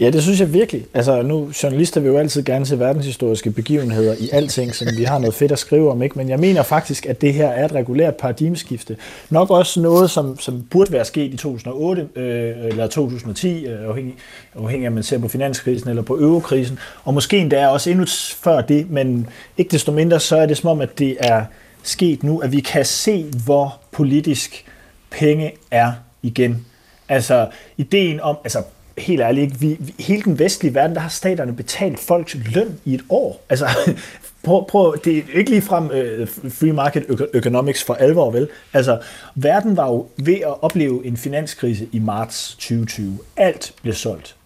Ja, 0.00 0.10
det 0.10 0.22
synes 0.22 0.40
jeg 0.40 0.52
virkelig. 0.52 0.86
Altså 0.94 1.22
nu, 1.22 1.50
journalister 1.62 2.00
vil 2.00 2.08
jo 2.08 2.18
altid 2.18 2.42
gerne 2.42 2.66
se 2.66 2.78
verdenshistoriske 2.78 3.50
begivenheder 3.50 4.14
i 4.18 4.28
alting, 4.32 4.74
så 4.74 4.94
vi 4.96 5.04
har 5.04 5.18
noget 5.18 5.34
fedt 5.34 5.52
at 5.52 5.58
skrive 5.58 5.90
om, 5.90 6.02
ikke? 6.02 6.18
Men 6.18 6.28
jeg 6.28 6.38
mener 6.38 6.62
faktisk, 6.62 7.06
at 7.06 7.20
det 7.20 7.34
her 7.34 7.48
er 7.48 7.64
et 7.64 7.72
regulært 7.72 8.16
paradigmeskifte. 8.16 8.96
Nok 9.30 9.50
også 9.50 9.80
noget, 9.80 10.10
som, 10.10 10.38
som 10.38 10.62
burde 10.70 10.92
være 10.92 11.04
sket 11.04 11.34
i 11.34 11.36
2008 11.36 12.08
øh, 12.16 12.54
eller 12.64 12.86
2010, 12.86 13.66
øh, 13.66 13.88
afhængig, 13.88 14.14
afhængig 14.54 14.86
af, 14.86 14.90
om 14.90 14.94
man 14.94 15.02
ser 15.02 15.18
på 15.18 15.28
finanskrisen 15.28 15.90
eller 15.90 16.02
på 16.02 16.18
øvekrisen, 16.18 16.78
og 17.04 17.14
måske 17.14 17.38
endda 17.38 17.68
også 17.68 17.90
endnu 17.90 18.06
før 18.36 18.60
det, 18.60 18.90
men 18.90 19.28
ikke 19.56 19.70
desto 19.70 19.92
mindre, 19.92 20.20
så 20.20 20.36
er 20.36 20.46
det 20.46 20.56
som 20.56 20.70
om, 20.70 20.80
at 20.80 20.98
det 20.98 21.16
er 21.20 21.44
sket 21.82 22.22
nu, 22.22 22.38
at 22.38 22.52
vi 22.52 22.60
kan 22.60 22.84
se, 22.84 23.30
hvor 23.44 23.80
politisk 23.92 24.66
penge 25.10 25.52
er 25.70 25.92
igen. 26.22 26.66
Altså 27.08 27.48
ideen 27.76 28.20
om, 28.20 28.36
altså 28.44 28.62
helt 28.98 29.20
ærligt, 29.20 29.44
ikke? 29.44 29.60
Vi, 29.60 29.76
vi, 29.80 29.94
hele 29.98 30.22
den 30.22 30.38
vestlige 30.38 30.74
verden, 30.74 30.94
der 30.94 31.00
har 31.00 31.08
staterne 31.08 31.56
betalt 31.56 31.98
folks 31.98 32.36
løn 32.54 32.80
i 32.84 32.94
et 32.94 33.04
år. 33.08 33.44
Altså, 33.48 33.68
prøv, 34.44 34.66
prøv, 34.66 34.96
det 35.04 35.18
er 35.18 35.22
ikke 35.38 35.50
lige 35.50 35.62
frem 35.62 35.90
øh, 35.90 36.28
free 36.28 36.72
market 36.72 37.30
economics 37.34 37.84
for 37.84 37.94
alvor, 37.94 38.30
vel? 38.30 38.48
Altså, 38.72 39.00
verden 39.34 39.76
var 39.76 39.88
jo 39.88 40.06
ved 40.16 40.34
at 40.34 40.62
opleve 40.62 41.06
en 41.06 41.16
finanskrise 41.16 41.88
i 41.92 41.98
marts 41.98 42.54
2020. 42.54 43.18
Alt 43.36 43.74
blev 43.82 43.94
solgt. 43.94 44.37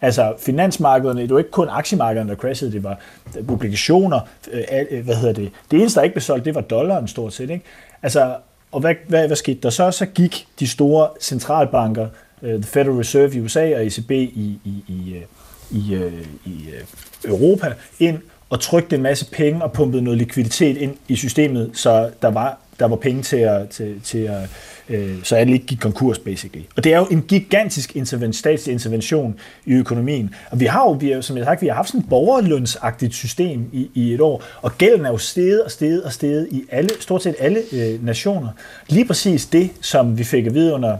Altså, 0.00 0.34
finansmarkederne, 0.38 1.22
det 1.22 1.30
var 1.30 1.38
ikke 1.38 1.50
kun 1.50 1.68
aktiemarkederne, 1.70 2.30
der 2.30 2.36
crashede, 2.36 2.72
det 2.72 2.84
var 2.84 2.98
øh, 3.38 3.48
obligationer, 3.48 4.20
øh, 4.52 4.62
øh, 4.90 5.04
hvad 5.04 5.14
hedder 5.14 5.34
det? 5.34 5.50
Det 5.70 5.80
eneste, 5.80 6.00
der 6.00 6.04
ikke 6.04 6.14
blev 6.14 6.22
solgt, 6.22 6.44
det 6.44 6.54
var 6.54 6.60
dollaren 6.60 7.08
stort 7.08 7.32
set, 7.32 7.50
ikke? 7.50 7.64
Altså, 8.02 8.34
og 8.72 8.80
hvad, 8.80 8.94
hvad, 9.08 9.26
hvad 9.26 9.36
skete 9.36 9.60
der 9.62 9.70
så? 9.70 9.90
Så 9.90 10.06
gik 10.06 10.48
de 10.60 10.68
store 10.68 11.08
centralbanker 11.20 12.08
øh, 12.42 12.54
The 12.54 12.62
Federal 12.62 12.96
Reserve 12.96 13.34
i 13.34 13.40
USA 13.40 13.76
og 13.76 13.86
ECB 13.86 14.10
i, 14.10 14.60
i, 14.64 14.84
i, 14.88 15.14
øh, 15.14 15.22
i, 15.70 15.94
øh, 15.94 16.12
i 16.44 16.68
øh, 16.70 16.84
Europa 17.24 17.72
ind 17.98 18.18
og 18.50 18.60
trykte 18.60 18.96
en 18.96 19.02
masse 19.02 19.30
penge 19.30 19.62
og 19.62 19.72
pumpede 19.72 20.02
noget 20.02 20.18
likviditet 20.18 20.76
ind 20.76 20.96
i 21.08 21.16
systemet, 21.16 21.70
så 21.74 22.10
der 22.22 22.28
var, 22.28 22.58
der 22.78 22.86
var 22.86 22.96
penge 22.96 23.22
til 23.22 23.36
at, 23.36 23.68
til, 23.68 24.00
til 24.04 24.18
at 24.18 24.48
øh, 24.88 25.14
så 25.22 25.36
alle 25.36 25.52
ikke 25.52 25.66
gik 25.66 25.78
konkurs, 25.78 26.18
basically. 26.18 26.64
Og 26.76 26.84
det 26.84 26.94
er 26.94 26.98
jo 26.98 27.06
en 27.10 27.22
gigantisk 27.22 27.96
interven, 27.96 28.32
statslig 28.32 28.72
intervention 28.72 29.34
i 29.66 29.72
økonomien. 29.72 30.34
Og 30.50 30.60
vi 30.60 30.64
har 30.64 30.82
jo, 30.82 30.90
vi 30.90 31.12
er, 31.12 31.20
som 31.20 31.36
jeg 31.36 31.44
har 31.44 31.52
sagt, 31.52 31.62
vi 31.62 31.66
har 31.66 31.74
haft 31.74 31.88
sådan 31.88 32.00
et 32.00 32.08
borgerlønsagtigt 32.08 33.14
system 33.14 33.68
i, 33.72 33.90
i 33.94 34.14
et 34.14 34.20
år, 34.20 34.42
og 34.62 34.78
gælden 34.78 35.06
er 35.06 35.10
jo 35.10 35.18
steget 35.18 35.62
og 35.62 35.70
steget 35.70 36.02
og 36.02 36.12
steget 36.12 36.48
i 36.50 36.64
alle, 36.70 36.90
stort 37.00 37.22
set 37.22 37.34
alle 37.38 37.60
øh, 37.72 38.04
nationer. 38.04 38.48
Lige 38.88 39.04
præcis 39.04 39.46
det, 39.46 39.70
som 39.80 40.18
vi 40.18 40.24
fik 40.24 40.46
at 40.46 40.54
vide 40.54 40.74
under 40.74 40.96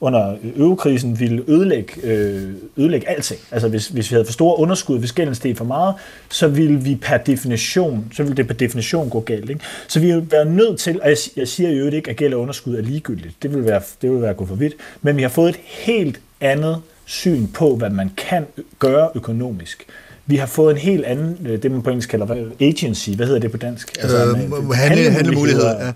under 0.00 0.36
øvekrisen 0.56 1.20
ville 1.20 1.42
ødelægge, 1.48 1.92
øh, 2.02 2.52
ødelægge 2.76 3.08
alting. 3.08 3.40
Altså 3.50 3.68
hvis, 3.68 3.88
hvis 3.88 4.10
vi 4.10 4.14
havde 4.14 4.24
for 4.24 4.32
store 4.32 4.58
underskud, 4.58 4.98
hvis 4.98 5.12
gælden 5.12 5.34
steg 5.34 5.56
for 5.56 5.64
meget, 5.64 5.94
så 6.30 6.48
ville 6.48 6.80
vi 6.80 6.98
per 7.02 7.16
definition, 7.16 8.12
så 8.16 8.22
ville 8.22 8.36
det 8.36 8.46
per 8.46 8.54
definition 8.54 9.10
gå 9.10 9.20
galt. 9.20 9.50
Ikke? 9.50 9.60
Så 9.88 10.00
vi 10.00 10.06
vil 10.06 10.26
være 10.30 10.44
nødt 10.44 10.78
til, 10.78 11.02
og 11.02 11.08
jeg, 11.08 11.16
jeg 11.36 11.48
siger 11.48 11.70
jo 11.70 11.86
ikke, 11.86 12.10
at 12.10 12.16
gæld 12.16 12.34
og 12.34 12.40
underskud 12.40 12.76
er 12.76 12.82
ligegyldigt. 12.82 13.34
Det 13.42 13.54
vil 13.54 13.64
være, 13.64 13.80
det 14.02 14.10
vil 14.10 14.22
være 14.22 14.34
gå 14.34 14.46
for 14.46 14.54
vidt. 14.54 14.74
Men 15.02 15.16
vi 15.16 15.22
har 15.22 15.28
fået 15.28 15.48
et 15.48 15.60
helt 15.64 16.20
andet 16.40 16.76
syn 17.04 17.46
på, 17.46 17.76
hvad 17.76 17.90
man 17.90 18.10
kan 18.16 18.46
gøre 18.78 19.10
økonomisk. 19.14 19.86
Vi 20.26 20.36
har 20.36 20.46
fået 20.46 20.72
en 20.72 20.78
helt 20.78 21.04
anden, 21.04 21.46
øh, 21.46 21.62
det 21.62 21.70
man 21.70 21.82
på 21.82 21.90
engelsk 21.90 22.08
kalder 22.08 22.46
agency, 22.60 23.10
hvad 23.10 23.26
hedder 23.26 23.40
det 23.40 23.50
på 23.50 23.56
dansk? 23.56 23.98
Altså, 24.00 24.16
øh, 24.16 24.70
handle, 24.70 25.10
handlemuligheder, 25.10 25.86
ja 25.86 25.92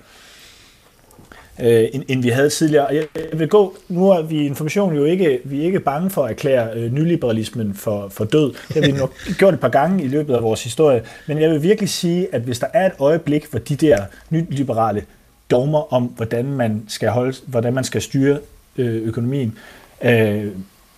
øh, 1.61 1.89
end, 1.93 2.03
end 2.09 2.23
vi 2.23 2.29
havde 2.29 2.51
tidligere. 2.51 2.87
jeg, 2.87 3.07
jeg 3.15 3.39
vil 3.39 3.49
gå, 3.49 3.77
nu 3.89 4.11
er 4.11 4.23
vi 4.23 4.47
information 4.47 4.95
jo 4.95 5.05
ikke, 5.05 5.41
vi 5.45 5.61
er 5.61 5.65
ikke 5.65 5.81
bange 5.81 6.11
for 6.11 6.25
at 6.25 6.31
erklære 6.31 6.69
øh, 6.75 6.93
nyliberalismen 6.93 7.75
for, 7.75 8.09
for 8.09 8.25
død. 8.25 8.55
Det 8.69 8.85
har 8.85 8.93
vi 8.93 8.99
nok 8.99 9.13
gjort 9.39 9.55
et 9.55 9.61
par 9.61 9.69
gange 9.69 10.05
i 10.05 10.09
løbet 10.09 10.35
af 10.35 10.43
vores 10.43 10.65
historie. 10.65 11.03
Men 11.27 11.41
jeg 11.41 11.51
vil 11.51 11.63
virkelig 11.63 11.89
sige, 11.89 12.35
at 12.35 12.41
hvis 12.41 12.59
der 12.59 12.67
er 12.73 12.87
et 12.87 12.93
øjeblik, 12.99 13.47
hvor 13.51 13.59
de 13.59 13.77
der 13.77 14.05
nyliberale 14.31 15.05
dogmer 15.51 15.93
om, 15.93 16.03
hvordan 16.03 16.45
man 16.45 16.85
skal, 16.89 17.09
holde, 17.09 17.37
hvordan 17.47 17.75
man 17.75 17.85
skal 17.85 18.03
styre 18.03 18.39
øh, 18.77 19.03
økonomien, 19.03 19.59
øh, 20.05 20.47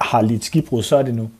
har 0.01 0.23
lidt 0.23 0.45
skibbrud, 0.45 0.83
så 0.83 0.97
er 0.97 1.03
det 1.03 1.15
nu. 1.15 1.31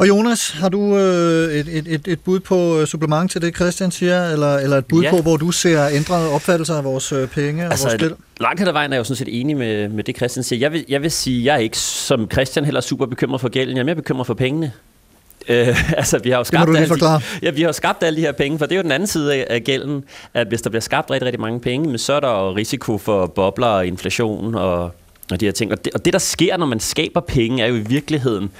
Og 0.00 0.08
Jonas, 0.08 0.50
har 0.50 0.68
du 0.68 0.96
øh, 0.96 1.54
et, 1.54 1.86
et, 1.86 2.08
et 2.08 2.20
bud 2.20 2.40
på 2.40 2.80
øh, 2.80 2.86
supplement 2.86 3.30
til 3.30 3.42
det, 3.42 3.56
Christian 3.56 3.90
siger, 3.90 4.30
eller, 4.30 4.56
eller 4.56 4.76
et 4.76 4.86
bud 4.86 5.02
ja. 5.02 5.10
på, 5.10 5.16
hvor 5.16 5.36
du 5.36 5.50
ser 5.50 5.88
ændrede 5.92 6.30
opfattelser 6.30 6.74
af 6.74 6.84
vores 6.84 7.12
øh, 7.12 7.28
penge 7.28 7.66
og 7.66 7.70
altså, 7.70 7.88
vores 7.88 8.00
gæld? 8.00 8.12
Langt 8.40 8.60
hen 8.60 8.68
ad 8.68 8.72
vejen 8.72 8.92
er 8.92 8.96
jeg 8.96 8.98
jo 8.98 9.04
sådan 9.04 9.16
set 9.16 9.40
enig 9.40 9.56
med, 9.56 9.88
med 9.88 10.04
det, 10.04 10.16
Christian 10.16 10.44
siger. 10.44 10.60
Jeg 10.60 10.72
vil, 10.72 10.84
jeg 10.88 11.02
vil 11.02 11.10
sige, 11.10 11.44
jeg 11.44 11.54
er 11.54 11.58
ikke 11.58 11.78
som 11.78 12.30
Christian 12.32 12.64
heller 12.64 12.80
super 12.80 13.06
bekymret 13.06 13.40
for 13.40 13.48
gælden. 13.48 13.76
Jeg 13.76 13.80
er 13.80 13.84
mere 13.84 13.94
bekymret 13.94 14.26
for 14.26 14.34
pengene. 14.34 14.72
Øh, 15.48 15.92
altså, 16.00 16.18
vi 16.18 16.30
har 16.30 16.38
jo 16.38 16.44
skabt 16.44 16.76
alle 16.76 16.88
de, 16.88 17.20
ja, 17.42 17.50
vi 17.50 17.62
har 17.62 17.72
skabt 17.72 18.02
alle 18.02 18.16
de 18.16 18.20
her 18.20 18.32
penge, 18.32 18.58
for 18.58 18.66
det 18.66 18.72
er 18.72 18.76
jo 18.76 18.82
den 18.82 18.92
anden 18.92 19.06
side 19.06 19.34
af, 19.34 19.46
af 19.50 19.64
gælden, 19.64 20.04
at 20.34 20.48
hvis 20.48 20.62
der 20.62 20.70
bliver 20.70 20.80
skabt 20.80 21.10
rigtig, 21.10 21.26
rigtig 21.26 21.40
mange 21.40 21.60
penge, 21.60 21.88
men 21.88 21.98
så 21.98 22.12
er 22.12 22.20
der 22.20 22.30
jo 22.30 22.56
risiko 22.56 22.98
for 22.98 23.26
bobler 23.26 23.66
og 23.66 23.86
inflation 23.86 24.54
og, 24.54 24.82
og 25.32 25.40
de 25.40 25.44
her 25.44 25.52
ting. 25.52 25.72
Og 25.72 25.84
det, 25.84 25.92
og 25.94 26.04
det, 26.04 26.12
der 26.12 26.18
sker, 26.18 26.56
når 26.56 26.66
man 26.66 26.80
skaber 26.80 27.20
penge, 27.20 27.62
er 27.62 27.66
jo 27.66 27.74
i 27.74 27.84
virkeligheden, 27.88 28.50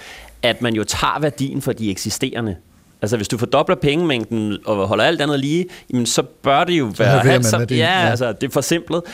at 0.43 0.62
man 0.62 0.74
jo 0.74 0.84
tager 0.84 1.20
værdien 1.20 1.62
for 1.62 1.72
de 1.72 1.91
eksisterende. 1.91 2.57
Altså 3.03 3.16
hvis 3.16 3.28
du 3.28 3.38
fordobler 3.38 3.76
pengemængden 3.76 4.59
og 4.64 4.88
holder 4.88 5.05
alt 5.05 5.20
andet 5.20 5.41
lige, 5.41 5.66
jamen, 5.93 6.07
så 6.07 6.22
bør 6.22 6.64
det 6.64 6.78
jo 6.78 6.84
være 6.99 7.43
så, 7.43 7.66
ja, 7.70 7.76
ja, 7.76 8.11
altså 8.11 8.32
det 8.32 8.47
er 8.47 8.51
for 8.51 8.61
simpelt. 8.61 9.05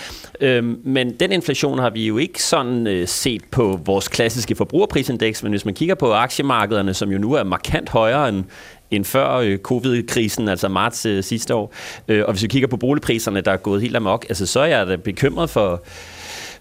Øhm, 0.41 0.81
men 0.85 1.14
den 1.20 1.33
inflation 1.33 1.79
har 1.79 1.91
vi 1.91 2.07
jo 2.07 2.18
ikke 2.18 2.43
sådan 2.43 2.87
øh, 2.87 3.09
set 3.09 3.45
på 3.51 3.81
vores 3.85 4.09
klassiske 4.09 4.55
forbrugerprisindeks, 4.55 5.43
men 5.43 5.53
hvis 5.53 5.64
man 5.64 5.74
kigger 5.74 5.95
på 5.95 6.12
aktiemarkederne, 6.12 6.95
som 6.95 7.11
jo 7.11 7.18
nu 7.18 7.33
er 7.33 7.45
markant 7.45 7.89
højere 7.89 8.29
end, 8.29 8.45
end 8.91 9.05
før 9.05 9.35
øh, 9.35 9.59
covid-krisen, 9.59 10.49
altså 10.49 10.68
marts 10.68 11.07
øh, 11.07 11.24
sidste 11.24 11.55
år, 11.55 11.74
øh, 12.09 12.24
og 12.27 12.33
hvis 12.33 12.43
vi 12.43 12.49
kigger 12.49 12.68
på 12.68 12.77
boligpriserne, 12.77 13.41
der 13.41 13.53
er 13.53 13.57
gået 13.57 13.83
helt 13.83 13.97
amok, 13.97 14.27
altså 14.29 14.47
så 14.47 14.61
er 14.61 14.66
jeg 14.66 14.87
da 14.87 14.97
bekymret 14.97 15.51
for 15.51 15.83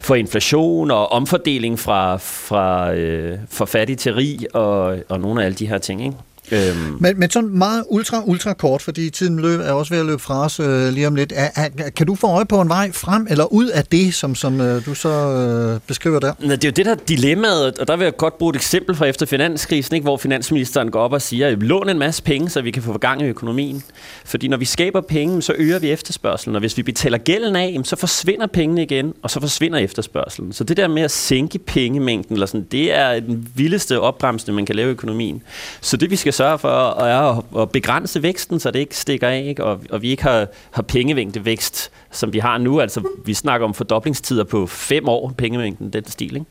for 0.05 0.15
inflation 0.15 0.91
og 0.91 1.11
omfordeling 1.11 1.79
fra, 1.79 2.17
fra, 2.17 2.93
øh, 2.93 3.39
fra 3.49 3.65
fattig 3.65 3.97
til 3.97 4.13
rig 4.13 4.55
og, 4.55 4.97
og 5.09 5.19
nogle 5.19 5.41
af 5.41 5.45
alle 5.45 5.55
de 5.55 5.67
her 5.67 5.77
ting. 5.77 6.05
Ikke? 6.05 6.17
Øhm. 6.51 6.97
Men, 6.99 7.19
men 7.19 7.29
sådan 7.29 7.49
meget 7.49 7.83
ultra, 7.89 8.23
ultra 8.25 8.53
kort, 8.53 8.81
fordi 8.81 9.09
tiden 9.09 9.39
løb, 9.39 9.59
er 9.59 9.71
også 9.71 9.93
ved 9.93 9.99
at 9.99 10.05
løbe 10.05 10.21
fra 10.21 10.45
os 10.45 10.59
øh, 10.59 10.93
lige 10.93 11.07
om 11.07 11.15
lidt. 11.15 11.33
Er, 11.35 11.49
er, 11.55 11.89
kan 11.89 12.07
du 12.07 12.15
få 12.15 12.27
øje 12.27 12.45
på 12.45 12.61
en 12.61 12.69
vej 12.69 12.91
frem 12.91 13.27
eller 13.29 13.53
ud 13.53 13.67
af 13.67 13.85
det, 13.85 14.13
som, 14.13 14.35
som 14.35 14.61
øh, 14.61 14.85
du 14.85 14.95
så 14.95 15.09
øh, 15.09 15.79
beskriver 15.87 16.19
der? 16.19 16.33
Det 16.33 16.63
er 16.63 16.67
jo 16.67 16.71
det 16.71 16.85
der 16.85 16.95
dilemmaet, 16.95 17.79
og 17.79 17.87
der 17.87 17.95
vil 17.95 18.03
jeg 18.03 18.17
godt 18.17 18.37
bruge 18.37 18.49
et 18.49 18.55
eksempel 18.55 18.95
fra 18.95 19.05
efter 19.05 19.25
finanskrisen, 19.25 19.95
ikke, 19.95 20.03
hvor 20.03 20.17
finansministeren 20.17 20.91
går 20.91 20.99
op 20.99 21.13
og 21.13 21.21
siger, 21.21 21.55
lån 21.55 21.89
en 21.89 21.99
masse 21.99 22.23
penge, 22.23 22.49
så 22.49 22.61
vi 22.61 22.71
kan 22.71 22.83
få 22.83 22.97
gang 22.97 23.21
i 23.21 23.25
økonomien. 23.25 23.83
Fordi 24.25 24.47
når 24.47 24.57
vi 24.57 24.65
skaber 24.65 25.01
penge, 25.01 25.41
så 25.41 25.53
øger 25.57 25.79
vi 25.79 25.91
efterspørgselen, 25.91 26.55
og 26.55 26.59
hvis 26.59 26.77
vi 26.77 26.83
betaler 26.83 27.17
gælden 27.17 27.55
af, 27.55 27.79
så 27.83 27.95
forsvinder 27.95 28.47
pengene 28.47 28.83
igen, 28.83 29.13
og 29.21 29.31
så 29.31 29.39
forsvinder 29.39 29.79
efterspørgselen. 29.79 30.53
Så 30.53 30.63
det 30.63 30.77
der 30.77 30.87
med 30.87 31.01
at 31.01 31.11
sænke 31.11 31.59
pengemængden, 31.59 32.33
eller 32.33 32.45
sådan, 32.45 32.67
det 32.71 32.93
er 32.93 33.19
den 33.19 33.47
vildeste 33.55 33.99
opbremsning, 33.99 34.55
man 34.55 34.65
kan 34.65 34.75
lave 34.75 34.87
i 34.87 34.91
økonomien. 34.91 35.43
Så 35.81 35.97
det 35.97 36.09
vi 36.09 36.15
skal 36.15 36.33
sørge 36.35 36.59
for 36.59 36.69
at, 36.69 37.43
at 37.61 37.71
begrænse 37.71 38.23
væksten, 38.23 38.59
så 38.59 38.71
det 38.71 38.79
ikke 38.79 38.97
stikker 38.97 39.27
af, 39.27 39.43
ikke? 39.47 39.63
Og, 39.63 39.79
og 39.89 40.01
vi 40.01 40.09
ikke 40.09 40.23
har, 40.23 40.47
har 40.71 40.81
pengemængdevækst, 40.81 41.91
som 42.11 42.33
vi 42.33 42.39
har 42.39 42.57
nu. 42.57 42.79
Altså, 42.79 43.03
vi 43.25 43.33
snakker 43.33 43.67
om 43.67 43.73
fordoblingstider 43.73 44.43
på 44.43 44.67
fem 44.67 45.07
år, 45.07 45.33
pengemængden, 45.37 45.93
den 45.93 46.05
stil, 46.05 46.35
ikke? 46.35 46.45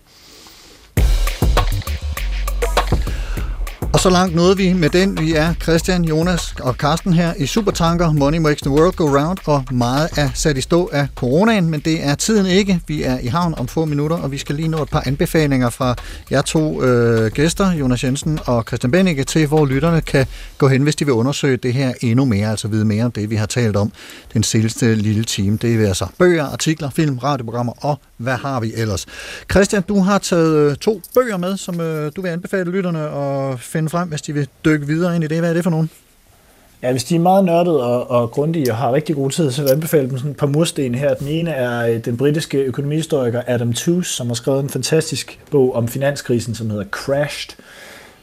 Så 4.05 4.11
langt 4.11 4.35
nåede 4.35 4.57
vi 4.57 4.73
med 4.73 4.91
den. 4.91 5.19
Vi 5.21 5.35
er 5.35 5.55
Christian, 5.55 6.05
Jonas 6.05 6.55
og 6.61 6.75
Carsten 6.75 7.13
her 7.13 7.35
i 7.39 7.47
Supertanker. 7.47 8.13
Money 8.13 8.39
makes 8.39 8.63
the 8.63 8.71
world 8.71 8.93
go 8.97 9.05
round, 9.05 9.39
og 9.45 9.65
meget 9.73 10.09
er 10.17 10.31
sat 10.35 10.57
i 10.57 10.61
stå 10.61 10.91
af 10.93 11.09
coronaen, 11.15 11.71
men 11.71 11.81
det 11.81 12.05
er 12.05 12.15
tiden 12.15 12.47
ikke. 12.47 12.81
Vi 12.87 13.03
er 13.03 13.19
i 13.19 13.27
havn 13.27 13.55
om 13.59 13.69
få 13.69 13.85
minutter, 13.85 14.17
og 14.17 14.33
vi 14.33 14.39
skal 14.39 14.55
lige 14.55 14.69
nå 14.69 14.83
et 14.83 14.89
par 14.89 15.03
anbefalinger 15.07 15.71
fra 15.71 15.95
jer 16.31 16.43
to 16.43 16.83
øh, 16.83 17.33
gæster, 17.33 17.73
Jonas 17.73 18.05
Jensen 18.05 18.39
og 18.47 18.65
Christian 18.67 18.91
Bennicke, 18.91 19.25
til 19.25 19.47
hvor 19.47 19.67
lytterne 19.67 20.01
kan 20.01 20.27
gå 20.59 20.69
hen, 20.69 20.83
hvis 20.83 20.97
de 20.97 21.05
vil 21.05 21.15
undersøge 21.15 21.57
det 21.57 21.75
her 21.75 21.93
endnu 22.01 22.25
mere, 22.25 22.51
altså 22.51 22.69
vide 22.69 22.85
mere 22.85 23.05
om 23.05 23.13
det, 23.13 23.31
vi 23.31 23.37
har 23.37 23.47
talt 23.47 23.77
om 23.77 23.93
den 24.33 24.43
seneste 24.43 24.95
lille 24.95 25.25
time. 25.25 25.57
Det 25.57 25.85
er 25.85 25.89
altså 25.89 26.07
bøger, 26.19 26.45
artikler, 26.45 26.91
film, 26.91 27.19
radioprogrammer 27.19 27.73
og 27.85 28.01
hvad 28.25 28.37
har 28.37 28.61
vi 28.61 28.73
ellers. 28.77 29.07
Christian, 29.51 29.83
du 29.83 30.01
har 30.01 30.19
taget 30.19 30.71
øh, 30.71 30.77
to 30.77 31.01
bøger 31.15 31.37
med, 31.37 31.57
som 31.57 31.81
øh, 31.81 32.13
du 32.17 32.23
vil 32.23 32.29
anbefale 32.29 32.71
lytterne 32.71 33.11
at 33.11 33.61
finde 33.61 33.89
frem, 33.89 34.09
hvis 34.09 34.23
de 34.23 34.33
vil 34.33 34.49
dykke 34.65 34.87
videre 34.87 35.15
ind 35.15 35.25
i 35.25 35.27
det. 35.27 35.39
Hvad 35.39 35.51
er 35.51 35.55
det 35.55 35.63
for 35.63 35.71
nogen? 35.71 35.91
Ja, 36.83 36.91
hvis 36.91 37.05
de 37.05 37.15
er 37.15 37.21
meget 37.21 37.45
nørdede 37.45 37.85
og, 37.85 38.11
og 38.11 38.31
grundige 38.31 38.73
og 38.73 38.77
har 38.77 38.93
rigtig 38.93 39.17
god 39.17 39.31
tid, 39.31 39.51
så 39.51 39.63
vil 39.63 39.69
jeg 39.69 39.75
anbefale 39.75 40.11
dem 40.11 40.19
sådan 40.19 40.31
et 40.31 40.37
par 40.37 40.47
mursten 40.47 40.95
her. 40.95 41.15
Den 41.15 41.29
ene 41.29 41.51
er 41.51 41.87
øh, 41.87 42.05
den 42.05 42.17
britiske 42.17 42.59
økonomihistoriker 42.59 43.43
Adam 43.47 43.73
Tooze, 43.73 44.11
som 44.11 44.27
har 44.27 44.35
skrevet 44.35 44.63
en 44.63 44.69
fantastisk 44.69 45.41
bog 45.51 45.75
om 45.75 45.89
finanskrisen, 45.89 46.55
som 46.55 46.71
hedder 46.71 46.85
Crashed. 46.91 47.57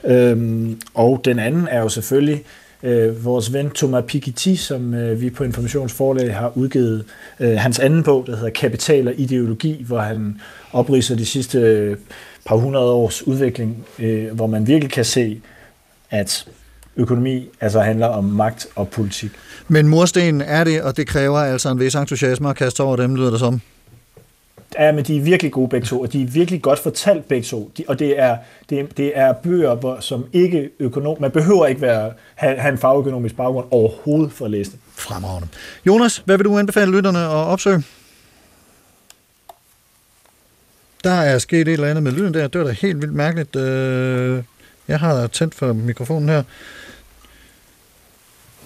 Øhm, 0.04 0.82
og 0.94 1.22
den 1.26 1.40
anden 1.40 1.68
er 1.68 1.80
jo 1.80 1.90
selvfølgelig 1.90 2.44
øh, 2.84 3.26
vores 3.26 3.54
ven 3.54 3.70
Thomas 3.70 4.04
Piketty, 4.08 4.56
som 4.56 4.94
øh, 4.94 5.22
vi 5.22 5.30
på 5.30 5.44
Informationsforlag 5.44 6.36
har 6.36 6.52
udgivet 6.56 7.06
øh, 7.40 7.58
hans 7.58 7.80
anden 7.80 8.04
bog, 8.04 8.28
der 8.28 8.36
hedder 8.36 8.50
Kapital 8.50 9.08
og 9.08 9.14
Ideologi, 9.18 9.84
hvor 9.88 10.00
han 10.00 10.42
opriser 10.74 11.16
de 11.16 11.26
sidste 11.26 11.60
øh, 11.60 11.98
par 12.46 12.56
hundrede 12.56 12.92
års 12.92 13.28
udvikling, 13.28 13.86
øh, 14.00 14.32
hvor 14.36 14.48
man 14.48 14.68
virkelig 14.68 14.92
kan 14.92 15.06
se, 15.06 15.42
at 16.10 16.48
økonomi 16.98 17.50
altså 17.62 17.80
handler 17.80 18.08
om 18.08 18.24
magt 18.24 18.68
og 18.76 18.90
politik. 18.90 19.32
Men 19.68 19.88
murstenen 19.88 20.42
er 20.42 20.64
det, 20.64 20.82
og 20.82 20.98
det 20.98 21.08
kræver 21.08 21.38
altså 21.40 21.72
en 21.72 21.80
vis 21.80 21.96
entusiasme 21.96 22.50
at 22.50 22.56
kaste 22.56 22.84
over 22.84 22.96
dem, 22.96 23.16
lyder 23.16 23.30
det 23.30 23.40
som. 23.40 23.62
Ja, 24.80 24.92
men 24.92 25.06
de 25.06 25.18
er 25.18 25.22
virkelig 25.22 25.52
gode 25.52 25.70
begge 25.70 25.88
to, 25.88 26.02
og 26.02 26.14
de 26.14 26.22
er 26.22 26.28
virkelig 26.28 26.62
godt 26.62 26.80
fortalt 26.80 27.28
begge 27.28 27.44
to. 27.48 27.72
De, 27.78 27.84
og 27.88 28.00
det 28.00 28.20
er, 28.20 28.38
det, 28.70 28.80
er- 28.80 28.86
det 28.98 29.12
er 29.18 29.34
bøger, 29.34 29.76
hvor, 29.76 30.00
som 30.00 30.26
ikke 30.34 30.70
økonom... 30.80 31.18
Man 31.20 31.32
behøver 31.32 31.66
ikke 31.68 31.82
være, 31.82 32.14
have, 32.36 32.58
have 32.58 32.72
en 32.72 32.78
fagøkonomisk 32.78 33.36
baggrund 33.36 33.68
overhovedet 33.72 34.32
for 34.32 34.46
at 34.46 34.52
læse 34.52 34.72
det. 34.72 34.80
Fremragende. 34.96 35.48
Jonas, 35.88 36.18
hvad 36.26 36.38
vil 36.38 36.46
du 36.46 36.58
anbefale 36.58 36.92
lytterne 36.92 37.20
at 37.20 37.28
opsøge? 37.30 37.84
Der 41.04 41.12
er 41.12 41.38
sket 41.40 41.62
et 41.62 41.68
eller 41.68 41.88
andet 41.88 42.04
med 42.04 42.12
lyden 42.12 42.34
der. 42.34 42.48
Det 42.48 42.62
var 42.62 42.68
da 42.68 42.74
helt 42.74 43.02
vildt 43.02 43.14
mærkeligt. 43.14 43.56
Øh, 43.56 44.44
jeg 44.88 45.00
har 45.00 45.28
tændt 45.28 45.56
for 45.56 45.74
mikrofonen 45.74 46.30
her. 46.30 46.44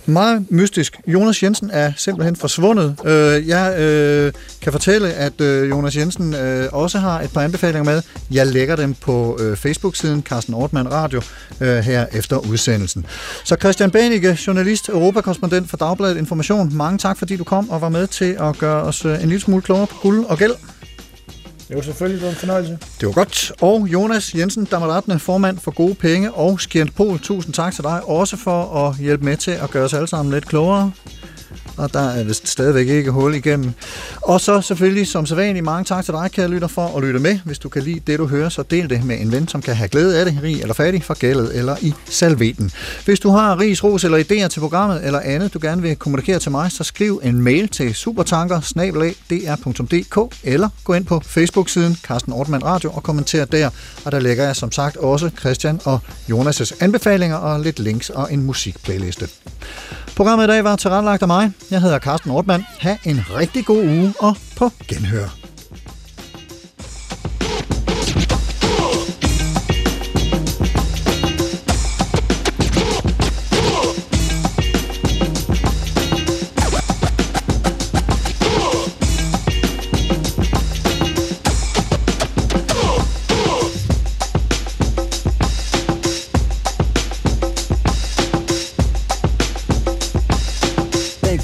Meget 0.08 0.46
mystisk. 0.52 1.00
Jonas 1.08 1.44
Jensen 1.44 1.70
er 1.74 1.92
simpelthen 1.98 2.36
forsvundet. 2.36 2.96
Øh, 3.06 3.48
Jeg 3.48 3.80
øh, 3.80 4.34
kan 4.62 4.72
fortælle, 4.72 5.14
at 5.14 5.42
øh, 5.42 5.70
Jonas 5.70 5.96
Jensen 5.98 6.34
øh, 6.36 6.70
også 6.72 7.00
har 7.00 7.22
et 7.22 7.34
par 7.34 7.42
anbefalinger 7.42 7.84
med. 7.84 8.02
Jeg 8.32 8.48
lægger 8.48 8.76
dem 8.76 8.94
på 8.94 9.38
øh, 9.42 9.58
Facebook-siden 9.58 10.22
Carsten 10.22 10.54
Ortmann 10.54 10.92
Radio 10.92 11.22
øh, 11.62 11.78
her 11.78 12.06
efter 12.14 12.38
udsendelsen. 12.38 13.06
Så 13.44 13.56
Christian 13.60 13.92
Benike, 13.92 14.38
journalist, 14.48 14.90
europakorrespondent 14.90 15.70
for 15.70 15.78
Dagbladet 15.78 16.18
Information. 16.18 16.76
Mange 16.76 16.98
tak, 16.98 17.18
fordi 17.18 17.36
du 17.38 17.44
kom 17.44 17.70
og 17.70 17.82
var 17.82 17.90
med 17.90 18.08
til 18.08 18.38
at 18.40 18.58
gøre 18.58 18.84
os 18.84 19.06
øh, 19.06 19.24
en 19.24 19.30
lille 19.30 19.42
smule 19.42 19.62
klogere 19.62 19.88
på 19.88 19.96
guld 20.02 20.26
og 20.26 20.38
gæld. 20.38 20.54
Det 21.76 21.86
var 21.86 21.86
selvfølgelig 21.86 22.22
det 22.22 22.26
var 22.26 22.32
en 22.32 22.38
fornøjelse. 22.38 22.80
Det 23.00 23.08
var 23.08 23.14
godt. 23.14 23.52
Og 23.62 23.88
Jonas 23.88 24.36
Jensen, 24.36 24.66
Damaratne, 24.66 25.20
formand 25.20 25.60
for 25.60 25.72
Gode 25.72 25.96
Penge 25.96 26.32
og 26.34 26.62
Skjent 26.62 26.96
Pol, 26.96 27.20
tusind 27.20 27.54
tak 27.54 27.74
til 27.74 27.84
dig 27.84 28.04
også 28.04 28.38
for 28.38 28.88
at 28.88 28.98
hjælpe 28.98 29.26
med 29.26 29.38
til 29.38 29.52
at 29.52 29.70
gøre 29.70 29.84
os 29.84 29.94
alle 29.94 30.08
sammen 30.08 30.34
lidt 30.34 30.48
klogere. 30.48 30.92
Og 31.78 31.94
der 31.94 32.10
er 32.10 32.24
vist 32.24 32.48
stadigvæk 32.48 32.88
ikke 32.88 33.12
hul 33.12 33.36
igennem. 33.36 33.72
Og 34.22 34.42
så 34.42 34.62
selvfølgelig 34.62 35.08
som 35.08 35.26
sædvanligt 35.26 35.66
mange 35.66 35.84
tak 35.84 36.06
til 36.06 36.14
dig, 36.14 36.32
kære 36.32 36.48
lytter, 36.48 36.68
for 36.68 36.98
at 36.98 37.04
lytte 37.04 37.20
med. 37.20 37.40
Hvis 37.46 37.60
du 37.60 37.70
kan 37.70 37.84
lide 37.84 38.00
det, 38.08 38.20
du 38.20 38.28
hører, 38.28 38.50
så 38.50 38.64
del 38.64 38.90
det 38.90 39.04
med 39.04 39.22
en 39.22 39.32
ven, 39.32 39.48
som 39.48 39.62
kan 39.62 39.76
have 39.76 39.88
glæde 39.88 40.20
af 40.20 40.26
det, 40.26 40.40
rig 40.44 40.62
eller 40.62 40.74
fattig, 40.74 41.04
for 41.04 41.14
gældet 41.14 41.58
eller 41.58 41.76
i 41.82 41.94
salveten. 42.10 42.72
Hvis 43.06 43.20
du 43.20 43.30
har 43.30 43.60
ris, 43.60 43.84
ros 43.84 44.04
eller 44.04 44.18
idéer 44.18 44.48
til 44.48 44.60
programmet 44.60 45.06
eller 45.06 45.20
andet, 45.20 45.54
du 45.54 45.60
gerne 45.62 45.82
vil 45.82 45.96
kommunikere 45.96 46.40
til 46.40 46.52
mig, 46.52 46.72
så 46.72 46.84
skriv 46.84 47.22
en 47.24 47.42
mail 47.42 47.68
til 47.68 47.96
supertanker 47.96 48.62
eller 50.44 50.70
gå 50.84 50.94
ind 50.94 51.06
på 51.06 51.22
Facebook-siden 51.26 51.98
Carsten 52.04 52.34
Ortmann 52.34 52.66
Radio 52.66 52.92
og 52.92 53.04
kommenter 53.04 53.46
der. 53.46 53.70
Og 54.06 54.12
der 54.12 54.20
lægger 54.20 54.44
jeg 54.44 54.56
som 54.56 54.72
sagt 54.72 54.98
også 54.98 55.30
Christian 55.40 55.80
og 55.84 56.00
Jonas' 56.32 56.78
anbefalinger 56.80 57.36
og 57.36 57.60
lidt 57.60 57.80
links 57.80 58.10
og 58.10 58.34
en 58.34 58.44
musikplayliste. 58.44 59.28
Programmet 60.16 60.44
i 60.44 60.48
dag 60.48 60.64
var 60.64 60.76
tilrettelagt 60.76 61.22
af 61.22 61.28
mig. 61.28 61.52
Jeg 61.72 61.82
hedder 61.82 62.00
Carsten 62.00 62.32
Ortmann. 62.32 62.66
Ha' 62.80 62.96
en 63.06 63.24
rigtig 63.40 63.66
god 63.66 63.84
uge 63.84 64.14
og 64.20 64.36
på 64.58 64.72
genhør. 64.88 65.45